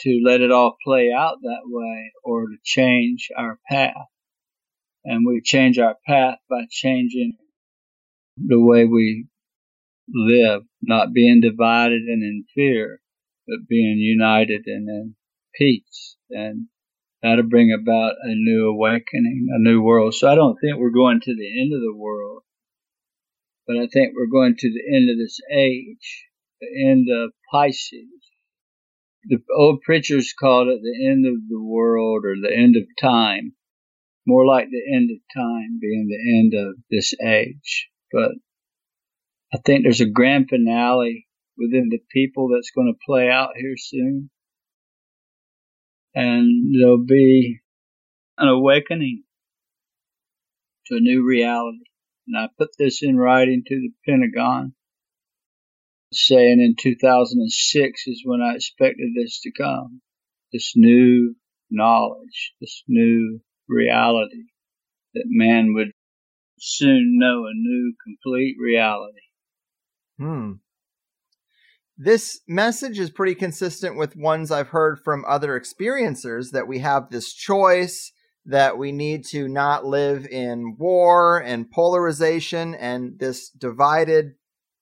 to 0.00 0.22
let 0.24 0.40
it 0.40 0.52
all 0.52 0.76
play 0.84 1.12
out 1.12 1.38
that 1.42 1.62
way 1.66 2.12
or 2.24 2.42
to 2.42 2.56
change 2.62 3.28
our 3.36 3.58
path. 3.68 3.94
And 5.04 5.24
we 5.26 5.40
change 5.42 5.78
our 5.78 5.96
path 6.06 6.38
by 6.48 6.62
changing 6.70 7.36
the 8.36 8.60
way 8.60 8.84
we 8.84 9.26
live, 10.12 10.62
not 10.82 11.12
being 11.12 11.40
divided 11.40 12.02
and 12.02 12.22
in 12.22 12.44
fear, 12.54 13.00
but 13.46 13.68
being 13.68 13.98
united 13.98 14.62
and 14.66 14.88
in 14.88 15.14
peace. 15.54 16.16
And 16.30 16.66
that'll 17.22 17.48
bring 17.48 17.72
about 17.72 18.14
a 18.22 18.34
new 18.34 18.68
awakening, 18.68 19.48
a 19.50 19.58
new 19.58 19.82
world. 19.82 20.14
So 20.14 20.30
I 20.30 20.34
don't 20.34 20.56
think 20.60 20.76
we're 20.76 20.90
going 20.90 21.20
to 21.20 21.34
the 21.34 21.60
end 21.60 21.72
of 21.72 21.80
the 21.80 21.96
world, 21.96 22.42
but 23.66 23.76
I 23.76 23.86
think 23.92 24.14
we're 24.14 24.30
going 24.30 24.56
to 24.58 24.70
the 24.70 24.96
end 24.96 25.10
of 25.10 25.18
this 25.18 25.38
age, 25.52 26.26
the 26.60 26.88
end 26.88 27.08
of 27.10 27.32
Pisces. 27.50 28.08
The 29.24 29.38
old 29.54 29.82
preachers 29.82 30.32
called 30.32 30.68
it 30.68 30.80
the 30.82 31.06
end 31.06 31.26
of 31.26 31.48
the 31.48 31.62
world 31.62 32.24
or 32.24 32.34
the 32.40 32.54
end 32.54 32.76
of 32.76 32.84
time. 33.00 33.52
More 34.26 34.46
like 34.46 34.68
the 34.70 34.94
end 34.94 35.10
of 35.10 35.18
time 35.34 35.78
being 35.80 36.06
the 36.08 36.38
end 36.38 36.54
of 36.54 36.76
this 36.90 37.14
age. 37.22 37.88
But 38.12 38.32
I 39.52 39.58
think 39.64 39.82
there's 39.82 40.00
a 40.00 40.06
grand 40.06 40.48
finale 40.48 41.26
within 41.56 41.88
the 41.90 42.00
people 42.10 42.48
that's 42.48 42.70
going 42.70 42.92
to 42.92 43.06
play 43.06 43.28
out 43.30 43.50
here 43.56 43.76
soon 43.76 44.30
and 46.14 46.74
there'll 46.74 47.04
be 47.04 47.60
an 48.38 48.48
awakening 48.48 49.22
to 50.86 50.96
a 50.96 51.00
new 51.00 51.24
reality. 51.26 51.84
And 52.26 52.36
I 52.36 52.48
put 52.58 52.70
this 52.78 53.02
in 53.02 53.16
writing 53.16 53.62
to 53.66 53.74
the 53.74 53.90
Pentagon, 54.04 54.74
saying 56.12 56.60
in 56.60 56.74
2006 56.78 58.06
is 58.06 58.22
when 58.24 58.40
I 58.42 58.54
expected 58.54 59.10
this 59.14 59.40
to 59.42 59.52
come. 59.52 60.00
This 60.52 60.72
new 60.74 61.36
knowledge, 61.70 62.54
this 62.60 62.82
new 62.88 63.40
reality 63.68 64.46
that 65.14 65.24
man 65.26 65.74
would 65.74 65.92
soon 66.58 67.18
know 67.18 67.46
a 67.46 67.54
new 67.54 67.94
complete 68.04 68.56
reality. 68.58 69.27
Hmm 70.18 70.52
this 71.98 72.40
message 72.46 73.00
is 73.00 73.10
pretty 73.10 73.34
consistent 73.34 73.96
with 73.98 74.14
ones 74.14 74.52
I've 74.52 74.68
heard 74.68 75.00
from 75.00 75.24
other 75.26 75.58
experiencers 75.58 76.52
that 76.52 76.68
we 76.68 76.78
have 76.78 77.10
this 77.10 77.32
choice, 77.32 78.12
that 78.46 78.78
we 78.78 78.92
need 78.92 79.24
to 79.26 79.48
not 79.48 79.84
live 79.84 80.24
in 80.26 80.76
war 80.78 81.42
and 81.42 81.68
polarization 81.68 82.76
and 82.76 83.18
this 83.18 83.50
divided 83.50 84.34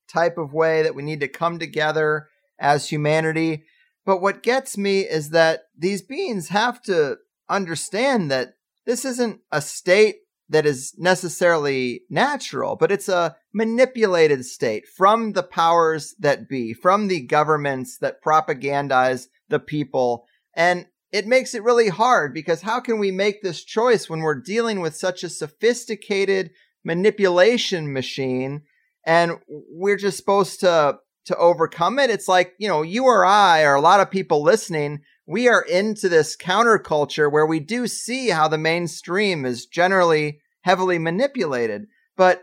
type 0.07 0.37
of 0.37 0.53
way, 0.53 0.83
that 0.83 0.95
we 0.95 1.03
need 1.03 1.21
to 1.21 1.29
come 1.29 1.59
together 1.59 2.29
as 2.61 2.91
humanity. 2.91 3.65
But 4.05 4.21
what 4.21 4.43
gets 4.43 4.77
me 4.77 5.01
is 5.01 5.31
that 5.31 5.63
these 5.77 6.03
beings 6.03 6.49
have 6.49 6.83
to 6.83 7.17
understand 7.49 8.31
that 8.31 8.57
this 8.85 9.07
isn't 9.07 9.41
a 9.51 9.63
state 9.63 10.17
that 10.51 10.67
is 10.67 10.95
necessarily 10.99 12.03
natural, 12.11 12.77
but 12.77 12.93
it's 12.93 13.09
a 13.09 13.37
manipulated 13.57 14.45
state 14.45 14.87
from 14.87 15.33
the 15.33 15.43
powers 15.43 16.15
that 16.19 16.47
be, 16.47 16.75
from 16.75 17.09
the 17.09 17.23
governments 17.23 17.97
that 17.97 18.23
propagandize 18.23 19.29
the 19.49 19.59
people. 19.59 20.27
And 20.55 20.85
it 21.11 21.27
makes 21.27 21.55
it 21.55 21.63
really 21.63 21.89
hard 21.89 22.35
because 22.35 22.61
how 22.61 22.81
can 22.81 22.99
we 22.99 23.11
make 23.11 23.41
this 23.41 23.65
choice 23.65 24.11
when 24.11 24.21
we're 24.21 24.43
dealing 24.43 24.81
with 24.81 24.95
such 24.95 25.25
a 25.25 25.31
sophisticated 25.31 26.51
manipulation 26.85 27.91
machine 27.95 28.61
and 29.07 29.39
we're 29.49 29.97
just 29.97 30.19
supposed 30.19 30.61
to 30.61 30.99
to 31.25 31.37
overcome 31.39 31.99
it? 31.99 32.11
It's 32.11 32.29
like, 32.29 32.53
you 32.59 32.69
know, 32.69 32.83
you 32.83 33.05
or 33.05 33.25
I 33.25 33.63
or 33.63 33.75
a 33.75 33.81
lot 33.81 34.01
of 34.01 34.11
people 34.11 34.43
listening 34.43 35.01
we 35.27 35.49
are 35.49 35.63
into 35.63 36.11
this 36.11 36.37
counterculture 36.37 37.33
where 37.33 37.47
we 37.47 37.59
do 37.59 37.87
see 37.87 38.29
how 38.29 38.49
the 38.49 38.59
mainstream 38.59 39.47
is 39.47 39.65
generally 39.65 40.41
heavily 40.61 40.99
manipulated, 40.99 41.87
but 42.19 42.43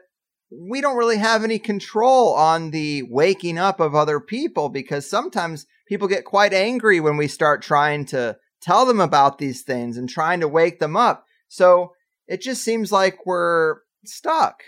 we 0.60 0.82
don't 0.82 0.97
really 0.97 1.18
have 1.18 1.43
any 1.43 1.60
control 1.60 2.34
on 2.34 2.72
the 2.72 3.04
waking 3.04 3.58
up 3.58 3.80
of 3.80 3.95
other 3.95 4.20
people 4.20 4.70
because 4.70 5.10
sometimes 5.10 5.66
people 5.88 6.08
get 6.08 6.26
quite 6.26 6.54
angry 6.54 6.99
when 6.99 7.18
we 7.18 7.28
start 7.28 7.62
trying 7.62 8.06
to 8.06 8.38
tell 8.62 8.86
them 8.86 8.99
about 8.99 9.38
these 9.38 9.64
things 9.64 9.97
and 9.97 10.10
trying 10.10 10.39
to 10.39 10.47
wake 10.47 10.80
them 10.80 10.95
up. 10.95 11.26
So 11.47 11.93
it 12.28 12.41
just 12.41 12.64
seems 12.64 12.91
like 12.91 13.26
we're 13.26 13.78
stuck. 14.06 14.64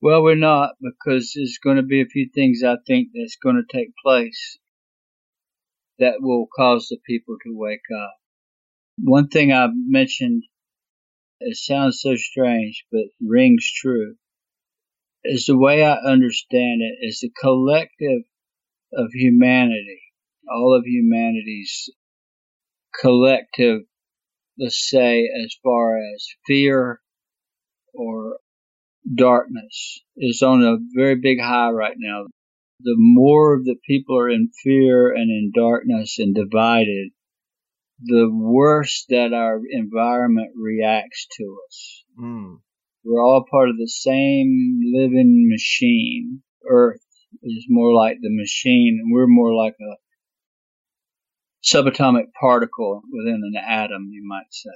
Well, 0.00 0.22
we're 0.22 0.36
not 0.36 0.70
because 0.80 1.32
there's 1.34 1.58
going 1.62 1.76
to 1.76 1.82
be 1.82 2.00
a 2.00 2.06
few 2.06 2.28
things 2.34 2.62
I 2.64 2.76
think 2.86 3.08
that's 3.14 3.36
going 3.42 3.56
to 3.56 3.76
take 3.76 3.88
place 4.04 4.58
that 5.98 6.20
will 6.20 6.46
cause 6.54 6.88
the 6.88 6.98
people 7.06 7.36
to 7.44 7.56
wake 7.56 7.80
up. 7.94 8.14
One 9.02 9.28
thing 9.28 9.52
I 9.52 9.68
mentioned, 9.72 10.44
it 11.40 11.56
sounds 11.56 12.00
so 12.00 12.16
strange, 12.16 12.84
but 12.92 13.04
rings 13.20 13.70
true, 13.74 14.16
is 15.28 15.46
the 15.46 15.58
way 15.58 15.84
I 15.84 15.96
understand 15.96 16.82
it 16.82 17.04
is 17.06 17.20
the 17.20 17.30
collective 17.40 18.22
of 18.92 19.08
humanity, 19.12 20.00
all 20.50 20.74
of 20.74 20.84
humanity's 20.86 21.90
collective, 23.00 23.82
let's 24.58 24.88
say, 24.88 25.28
as 25.44 25.56
far 25.62 25.98
as 25.98 26.26
fear 26.46 27.00
or 27.94 28.38
darkness 29.14 30.00
is 30.16 30.42
on 30.42 30.62
a 30.62 30.78
very 30.94 31.14
big 31.14 31.40
high 31.40 31.70
right 31.70 31.96
now 31.96 32.24
the 32.80 32.96
more 32.96 33.60
that 33.64 33.82
people 33.86 34.18
are 34.18 34.28
in 34.28 34.50
fear 34.62 35.12
and 35.12 35.30
in 35.30 35.52
darkness 35.54 36.18
and 36.18 36.34
divided, 36.34 37.10
the 38.02 38.28
worse 38.30 39.06
that 39.08 39.32
our 39.32 39.60
environment 39.70 40.50
reacts 40.54 41.26
to 41.38 41.58
us. 41.66 42.04
Mm. 42.20 42.60
We're 43.06 43.24
all 43.24 43.44
part 43.48 43.68
of 43.68 43.76
the 43.76 43.86
same 43.86 44.80
living 44.92 45.48
machine. 45.48 46.42
Earth 46.68 47.06
is 47.40 47.66
more 47.68 47.94
like 47.94 48.16
the 48.20 48.34
machine, 48.34 48.98
and 49.00 49.14
we're 49.14 49.28
more 49.28 49.54
like 49.54 49.76
a 49.80 49.94
subatomic 51.64 52.32
particle 52.40 53.02
within 53.12 53.42
an 53.44 53.54
atom, 53.54 54.08
you 54.10 54.26
might 54.26 54.52
say. 54.52 54.70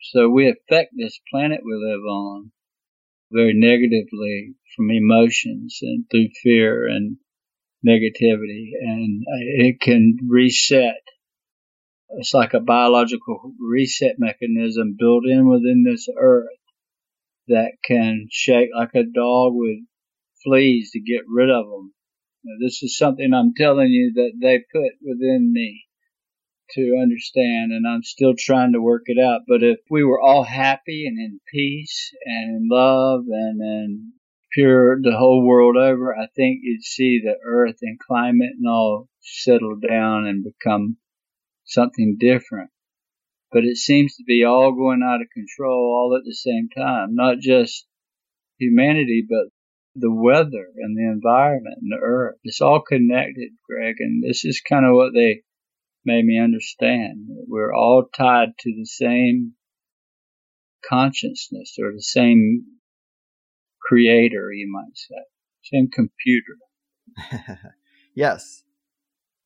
So 0.00 0.30
we 0.30 0.48
affect 0.48 0.94
this 0.96 1.20
planet 1.30 1.60
we 1.62 1.74
live 1.74 2.02
on 2.06 2.52
very 3.30 3.52
negatively 3.52 4.54
from 4.74 4.90
emotions 4.90 5.78
and 5.82 6.06
through 6.10 6.28
fear 6.42 6.88
and 6.88 7.18
negativity, 7.86 8.70
and 8.80 9.24
uh, 9.28 9.66
it 9.66 9.78
can 9.78 10.16
reset. 10.26 11.02
It's 12.16 12.32
like 12.32 12.54
a 12.54 12.60
biological 12.60 13.52
reset 13.60 14.14
mechanism 14.18 14.96
built 14.98 15.26
in 15.26 15.46
within 15.46 15.84
this 15.84 16.08
earth 16.18 16.59
that 17.48 17.72
can 17.84 18.28
shake 18.30 18.70
like 18.74 18.94
a 18.94 19.04
dog 19.04 19.52
with 19.54 19.78
fleas 20.44 20.90
to 20.92 21.00
get 21.00 21.22
rid 21.28 21.50
of 21.50 21.66
them. 21.66 21.94
Now, 22.44 22.54
this 22.60 22.82
is 22.82 22.96
something 22.96 23.32
I'm 23.32 23.54
telling 23.54 23.90
you 23.90 24.12
that 24.14 24.32
they 24.40 24.64
put 24.72 24.92
within 25.02 25.52
me 25.52 25.84
to 26.72 26.98
understand, 27.02 27.72
and 27.72 27.86
I'm 27.86 28.02
still 28.02 28.34
trying 28.38 28.72
to 28.72 28.80
work 28.80 29.02
it 29.06 29.18
out. 29.18 29.42
But 29.46 29.62
if 29.62 29.78
we 29.90 30.04
were 30.04 30.20
all 30.20 30.44
happy 30.44 31.06
and 31.06 31.18
in 31.18 31.40
peace 31.52 32.12
and 32.24 32.56
in 32.56 32.68
love 32.70 33.22
and 33.28 33.60
in 33.60 34.12
pure 34.52 35.00
the 35.02 35.16
whole 35.16 35.46
world 35.46 35.76
over, 35.76 36.16
I 36.16 36.28
think 36.34 36.60
you'd 36.62 36.82
see 36.82 37.20
the 37.22 37.36
earth 37.44 37.78
and 37.82 37.98
climate 37.98 38.52
and 38.58 38.68
all 38.68 39.08
settle 39.20 39.76
down 39.76 40.26
and 40.26 40.44
become 40.44 40.96
something 41.64 42.16
different. 42.18 42.70
But 43.52 43.64
it 43.64 43.76
seems 43.76 44.16
to 44.16 44.24
be 44.24 44.44
all 44.44 44.72
going 44.72 45.02
out 45.04 45.20
of 45.20 45.28
control 45.34 45.96
all 45.96 46.16
at 46.16 46.24
the 46.24 46.34
same 46.34 46.68
time, 46.76 47.14
not 47.14 47.38
just 47.40 47.86
humanity, 48.58 49.26
but 49.28 49.50
the 49.94 50.12
weather 50.12 50.66
and 50.76 50.96
the 50.96 51.10
environment 51.10 51.78
and 51.80 51.90
the 51.90 52.04
earth. 52.04 52.36
It's 52.44 52.60
all 52.60 52.80
connected, 52.80 53.50
Greg, 53.68 53.96
and 53.98 54.22
this 54.22 54.44
is 54.44 54.62
kind 54.66 54.86
of 54.86 54.94
what 54.94 55.12
they 55.14 55.42
made 56.04 56.24
me 56.24 56.38
understand. 56.38 57.26
We're 57.48 57.74
all 57.74 58.04
tied 58.16 58.50
to 58.60 58.72
the 58.72 58.86
same 58.86 59.54
consciousness 60.88 61.76
or 61.80 61.92
the 61.92 62.02
same 62.02 62.64
creator, 63.80 64.52
you 64.52 64.70
might 64.70 64.96
say, 64.96 65.24
same 65.64 65.88
computer. 65.92 66.56
yes. 68.14 68.62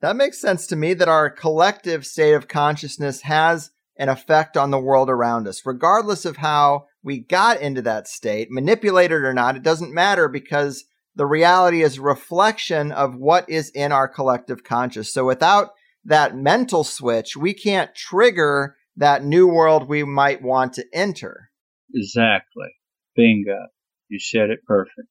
That 0.01 0.17
makes 0.17 0.39
sense 0.39 0.67
to 0.67 0.77
me 0.77 0.93
that 0.95 1.09
our 1.09 1.31
collective 1.31 2.05
state 2.05 2.35
of 2.35 2.47
consciousness 2.47 3.23
has 3.23 3.71
an 3.97 4.09
effect 4.09 4.57
on 4.57 4.71
the 4.71 4.79
world 4.79 5.09
around 5.09 5.47
us, 5.47 5.65
regardless 5.65 6.25
of 6.25 6.39
how 6.39 6.87
we 7.03 7.19
got 7.19 7.61
into 7.61 7.83
that 7.83 8.09
state, 8.09 8.49
manipulated 8.51 9.23
or 9.23 9.33
not, 9.33 9.57
it 9.57 9.63
doesn't 9.63 9.95
matter 9.95 10.29
because 10.29 10.85
the 11.15 11.27
reality 11.27 11.83
is 11.83 11.99
reflection 11.99 12.91
of 12.91 13.15
what 13.15 13.49
is 13.49 13.71
in 13.71 13.93
our 13.93 14.09
collective 14.09 14.65
conscious. 14.65 15.13
So 15.13 15.25
without 15.25 15.71
that 16.05 16.37
mental 16.37 16.83
switch, 16.85 17.37
we 17.37 17.55
can't 17.55 17.95
trigger 17.95 18.77
that 18.97 19.25
new 19.25 19.47
world 19.47 19.89
we 19.89 20.05
might 20.05 20.43
want 20.43 20.73
to 20.75 20.85
enter. 20.93 21.51
Exactly. 21.95 22.69
Bingo. 23.17 23.67
You 24.09 24.19
said 24.19 24.51
it 24.51 24.61
perfect. 24.67 25.09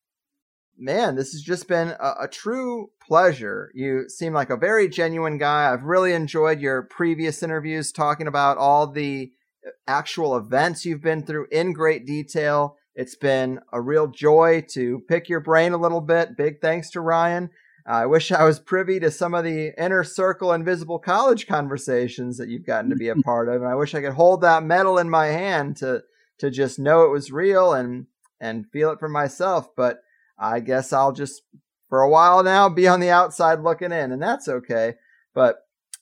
Man, 0.78 1.16
this 1.16 1.34
has 1.34 1.42
just 1.42 1.68
been 1.68 1.90
a, 2.00 2.14
a, 2.22 2.28
true 2.28 2.90
pleasure. 3.00 3.72
You 3.76 4.10
seem 4.10 4.34
like 4.34 4.50
a 4.50 4.58
very 4.58 4.90
genuine 4.90 5.38
guy. 5.38 5.72
I've 5.72 5.84
really 5.84 6.14
enjoyed 6.14 6.60
your 6.60 6.84
previous 6.84 7.44
interviews 7.44 7.92
talking 7.92 8.28
about 8.28 8.58
all 8.58 8.88
the 8.88 9.32
uh, 9.66 9.70
actual 9.88 10.36
events 10.36 10.84
you've 10.84 11.02
been 11.02 11.24
through 11.24 11.48
in 11.52 11.74
great 11.74 12.08
detail. 12.08 12.78
It's 12.96 13.16
been 13.16 13.60
a 13.72 13.82
real 13.82 14.08
joy 14.08 14.66
to 14.70 15.04
pick 15.08 15.30
your 15.30 15.40
brain 15.40 15.74
a 15.74 15.78
little 15.78 16.02
bit. 16.02 16.38
Big 16.38 16.60
thanks 16.60 16.90
to 16.92 17.02
Ryan. 17.02 17.52
Uh, 17.88 17.92
I 17.94 18.06
wish 18.06 18.32
I 18.32 18.44
was 18.44 18.60
privy 18.60 19.00
to 19.00 19.12
some 19.12 19.34
of 19.34 19.44
the 19.44 19.74
inner 19.78 20.04
circle 20.04 20.54
invisible 20.54 21.00
college 21.00 21.48
conversations 21.48 22.38
that 22.38 22.50
you've 22.50 22.66
gotten 22.66 22.90
to 22.90 22.96
be 22.96 23.10
a 23.10 23.16
part 23.24 23.50
of. 23.50 23.56
And 23.62 23.68
I 23.68 23.76
wish 23.76 23.94
I 23.94 24.02
could 24.02 24.14
hold 24.14 24.42
that 24.42 24.64
medal 24.64 24.98
in 24.98 25.10
my 25.10 25.28
hand 25.28 25.78
to 25.78 26.04
to 26.40 26.50
just 26.50 26.80
know 26.80 27.04
it 27.04 27.12
was 27.12 27.32
real 27.32 27.74
and 27.74 28.08
and 28.40 28.70
feel 28.72 28.92
it 28.92 29.00
for 29.00 29.10
myself. 29.10 29.70
But 29.76 30.03
I 30.38 30.60
guess 30.60 30.92
I'll 30.92 31.12
just 31.12 31.42
for 31.90 32.02
a 32.02 32.10
while 32.10 32.44
now 32.44 32.70
be 32.70 32.88
on 32.88 33.00
the 33.00 33.12
outside 33.12 33.60
looking 33.60 33.92
in, 33.92 34.12
and 34.12 34.22
that's 34.22 34.48
okay. 34.48 34.96
But 35.36 35.58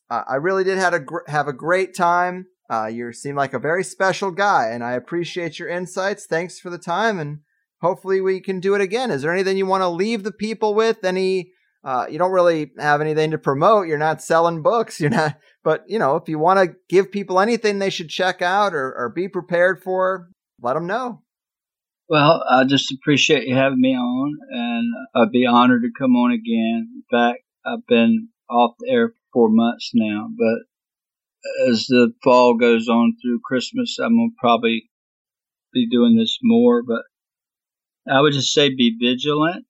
uh, 0.09 0.23
I 0.27 0.35
really 0.35 0.63
did 0.63 0.77
have 0.77 0.93
a 0.93 0.99
gr- 0.99 1.27
have 1.27 1.47
a 1.47 1.53
great 1.53 1.95
time. 1.95 2.47
Uh, 2.69 2.85
you 2.85 3.11
seem 3.11 3.35
like 3.35 3.53
a 3.53 3.59
very 3.59 3.83
special 3.83 4.31
guy, 4.31 4.69
and 4.69 4.83
I 4.83 4.93
appreciate 4.93 5.59
your 5.59 5.67
insights. 5.67 6.25
Thanks 6.25 6.59
for 6.59 6.69
the 6.69 6.77
time, 6.77 7.19
and 7.19 7.39
hopefully 7.81 8.21
we 8.21 8.39
can 8.39 8.59
do 8.61 8.73
it 8.75 8.81
again. 8.81 9.11
Is 9.11 9.21
there 9.21 9.33
anything 9.33 9.57
you 9.57 9.65
want 9.65 9.81
to 9.81 9.89
leave 9.89 10.23
the 10.23 10.31
people 10.31 10.73
with? 10.73 11.03
Any? 11.03 11.51
Uh, 11.83 12.05
you 12.09 12.17
don't 12.17 12.31
really 12.31 12.71
have 12.77 13.01
anything 13.01 13.31
to 13.31 13.37
promote. 13.37 13.87
You're 13.87 13.97
not 13.97 14.21
selling 14.21 14.61
books. 14.61 14.99
You're 15.01 15.09
not. 15.09 15.37
But 15.63 15.83
you 15.87 15.99
know, 15.99 16.15
if 16.15 16.29
you 16.29 16.39
want 16.39 16.59
to 16.59 16.75
give 16.87 17.11
people 17.11 17.39
anything 17.39 17.79
they 17.79 17.89
should 17.89 18.09
check 18.09 18.41
out 18.41 18.73
or, 18.73 18.95
or 18.95 19.09
be 19.09 19.27
prepared 19.27 19.83
for, 19.83 20.29
let 20.61 20.75
them 20.75 20.87
know. 20.87 21.21
Well, 22.11 22.43
I 22.51 22.65
just 22.65 22.91
appreciate 22.91 23.47
you 23.47 23.55
having 23.55 23.79
me 23.79 23.95
on, 23.95 24.37
and 24.49 24.93
I'd 25.15 25.31
be 25.31 25.45
honored 25.45 25.83
to 25.83 25.97
come 25.97 26.17
on 26.17 26.33
again. 26.33 26.89
In 26.93 27.03
fact, 27.09 27.43
I've 27.65 27.87
been 27.87 28.27
off 28.49 28.75
the 28.79 28.91
air 28.91 29.13
for 29.31 29.47
months 29.49 29.91
now, 29.93 30.27
but 30.37 31.69
as 31.71 31.85
the 31.87 32.11
fall 32.21 32.55
goes 32.57 32.89
on 32.89 33.15
through 33.15 33.39
Christmas, 33.45 33.97
I'm 33.97 34.17
gonna 34.17 34.31
probably 34.37 34.89
be 35.71 35.87
doing 35.89 36.17
this 36.17 36.37
more. 36.43 36.83
But 36.83 37.03
I 38.13 38.19
would 38.19 38.33
just 38.33 38.51
say 38.51 38.75
be 38.75 38.97
vigilant. 39.01 39.65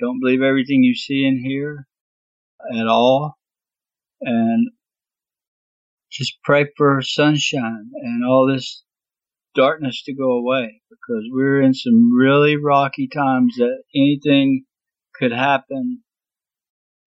Don't 0.00 0.20
believe 0.20 0.40
everything 0.40 0.82
you 0.82 0.94
see 0.94 1.26
and 1.26 1.44
hear 1.44 1.86
at 2.74 2.86
all, 2.86 3.36
and 4.22 4.70
just 6.10 6.38
pray 6.44 6.64
for 6.78 7.02
sunshine 7.02 7.90
and 7.96 8.24
all 8.24 8.46
this 8.46 8.84
darkness 9.54 10.02
to 10.04 10.14
go 10.14 10.32
away 10.32 10.80
because 10.90 11.24
we're 11.30 11.62
in 11.62 11.74
some 11.74 12.12
really 12.16 12.56
rocky 12.56 13.08
times 13.08 13.56
that 13.56 13.82
anything 13.94 14.64
could 15.14 15.32
happen 15.32 16.02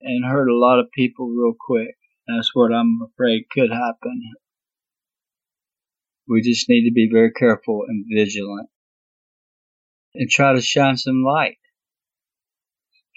and 0.00 0.24
hurt 0.24 0.48
a 0.48 0.56
lot 0.56 0.78
of 0.78 0.90
people 0.92 1.28
real 1.28 1.54
quick. 1.58 1.96
That's 2.28 2.50
what 2.54 2.72
I'm 2.72 3.00
afraid 3.02 3.44
could 3.50 3.70
happen. 3.70 4.34
We 6.28 6.42
just 6.42 6.68
need 6.68 6.88
to 6.88 6.92
be 6.92 7.08
very 7.10 7.32
careful 7.32 7.84
and 7.86 8.04
vigilant 8.12 8.68
and 10.14 10.28
try 10.28 10.54
to 10.54 10.60
shine 10.60 10.96
some 10.96 11.22
light. 11.22 11.58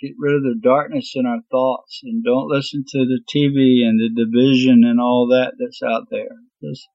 Get 0.01 0.11
rid 0.17 0.35
of 0.35 0.43
the 0.43 0.59
darkness 0.61 1.13
in 1.15 1.25
our 1.25 1.41
thoughts 1.51 2.01
and 2.03 2.23
don't 2.23 2.47
listen 2.47 2.85
to 2.87 2.99
the 2.99 3.19
TV 3.27 3.83
and 3.85 3.99
the 3.99 4.09
division 4.09 4.83
and 4.85 4.99
all 4.99 5.27
that 5.27 5.53
that's 5.59 5.81
out 5.83 6.07
there. 6.09 6.29
Just, 6.63 6.87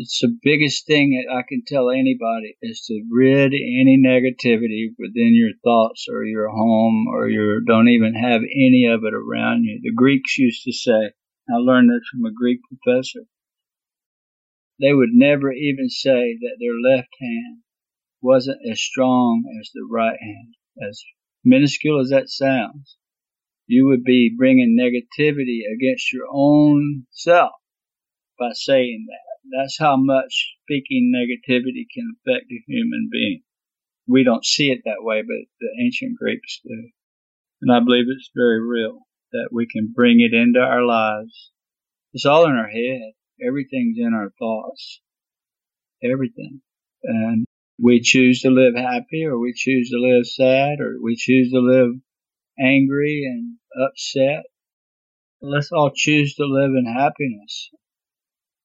it's 0.00 0.20
the 0.20 0.38
biggest 0.44 0.86
thing 0.86 1.10
that 1.10 1.34
I 1.34 1.42
can 1.48 1.64
tell 1.66 1.90
anybody 1.90 2.56
is 2.62 2.84
to 2.86 3.04
rid 3.10 3.52
any 3.52 3.98
negativity 3.98 4.94
within 4.96 5.34
your 5.34 5.50
thoughts 5.64 6.06
or 6.08 6.24
your 6.24 6.48
home 6.48 7.06
or 7.08 7.28
your 7.28 7.60
don't 7.60 7.88
even 7.88 8.14
have 8.14 8.42
any 8.42 8.86
of 8.86 9.02
it 9.02 9.12
around 9.12 9.64
you. 9.64 9.80
The 9.82 9.92
Greeks 9.92 10.38
used 10.38 10.62
to 10.62 10.72
say, 10.72 11.10
I 11.50 11.56
learned 11.56 11.90
this 11.90 12.08
from 12.12 12.24
a 12.24 12.32
Greek 12.32 12.60
professor. 12.62 13.22
They 14.80 14.94
would 14.94 15.10
never 15.12 15.52
even 15.52 15.88
say 15.88 16.38
that 16.42 16.58
their 16.60 16.78
left 16.78 17.08
hand 17.20 17.62
wasn't 18.22 18.60
as 18.70 18.80
strong 18.80 19.42
as 19.60 19.70
the 19.74 19.86
right 19.90 20.18
hand. 20.20 20.54
As 20.88 21.02
minuscule 21.44 22.00
as 22.00 22.10
that 22.10 22.28
sounds, 22.28 22.96
you 23.66 23.86
would 23.86 24.04
be 24.04 24.32
bringing 24.36 24.78
negativity 24.78 25.62
against 25.74 26.12
your 26.12 26.26
own 26.30 27.06
self 27.10 27.50
by 28.38 28.50
saying 28.52 29.06
that. 29.08 29.27
That's 29.50 29.78
how 29.78 29.96
much 29.96 30.56
speaking 30.62 31.12
negativity 31.14 31.86
can 31.92 32.14
affect 32.16 32.52
a 32.52 32.62
human 32.66 33.08
being. 33.10 33.42
We 34.06 34.24
don't 34.24 34.44
see 34.44 34.70
it 34.70 34.82
that 34.84 35.02
way, 35.02 35.22
but 35.22 35.48
the 35.60 35.68
ancient 35.82 36.18
Greeks 36.18 36.60
do. 36.64 36.90
And 37.62 37.72
I 37.72 37.80
believe 37.80 38.06
it's 38.08 38.30
very 38.34 38.60
real 38.60 39.00
that 39.32 39.48
we 39.52 39.66
can 39.66 39.92
bring 39.94 40.20
it 40.20 40.34
into 40.34 40.60
our 40.60 40.84
lives. 40.84 41.50
It's 42.12 42.26
all 42.26 42.44
in 42.44 42.52
our 42.52 42.68
head. 42.68 43.12
Everything's 43.46 43.98
in 43.98 44.12
our 44.14 44.30
thoughts. 44.38 45.00
Everything. 46.02 46.60
And 47.02 47.46
we 47.80 48.00
choose 48.00 48.42
to 48.42 48.50
live 48.50 48.74
happy 48.74 49.24
or 49.24 49.38
we 49.38 49.52
choose 49.54 49.90
to 49.90 49.98
live 49.98 50.26
sad 50.26 50.80
or 50.80 50.96
we 51.02 51.16
choose 51.16 51.52
to 51.52 51.60
live 51.60 51.92
angry 52.58 53.24
and 53.24 53.56
upset. 53.88 54.44
Let's 55.40 55.70
all 55.72 55.92
choose 55.94 56.34
to 56.34 56.44
live 56.44 56.70
in 56.70 56.86
happiness 56.86 57.70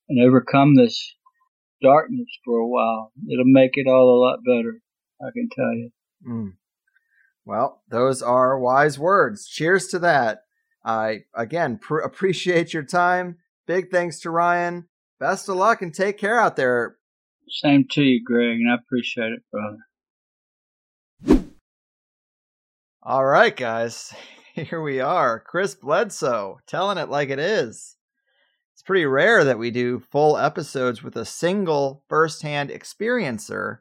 and 0.09 0.21
overcome 0.25 0.75
this 0.75 1.15
darkness 1.81 2.27
for 2.45 2.57
a 2.57 2.67
while. 2.67 3.11
It'll 3.31 3.45
make 3.45 3.71
it 3.73 3.87
all 3.87 4.09
a 4.09 4.21
lot 4.23 4.39
better, 4.45 4.79
I 5.21 5.29
can 5.33 5.49
tell 5.55 5.73
you. 5.73 5.89
Mm. 6.27 6.53
Well, 7.45 7.81
those 7.89 8.21
are 8.21 8.59
wise 8.59 8.97
words. 8.97 9.47
Cheers 9.47 9.87
to 9.87 9.99
that. 9.99 10.39
I, 10.85 11.21
again, 11.35 11.77
pr- 11.77 11.99
appreciate 11.99 12.73
your 12.73 12.83
time. 12.83 13.37
Big 13.67 13.91
thanks 13.91 14.19
to 14.21 14.29
Ryan. 14.29 14.87
Best 15.19 15.47
of 15.49 15.55
luck 15.55 15.81
and 15.81 15.93
take 15.93 16.17
care 16.17 16.39
out 16.39 16.55
there. 16.55 16.97
Same 17.49 17.85
to 17.91 18.01
you, 18.01 18.21
Greg, 18.23 18.59
and 18.59 18.71
I 18.71 18.75
appreciate 18.75 19.31
it, 19.33 19.43
brother. 19.51 19.77
All 23.03 23.25
right, 23.25 23.55
guys. 23.55 24.13
Here 24.53 24.81
we 24.81 24.99
are. 24.99 25.39
Chris 25.39 25.75
Bledsoe 25.75 26.59
telling 26.67 26.97
it 26.97 27.09
like 27.09 27.29
it 27.29 27.39
is. 27.39 27.97
Pretty 28.85 29.05
rare 29.05 29.45
that 29.45 29.57
we 29.57 29.71
do 29.71 29.99
full 29.99 30.37
episodes 30.37 31.01
with 31.01 31.15
a 31.15 31.25
single 31.25 32.03
firsthand 32.09 32.69
experiencer. 32.69 33.79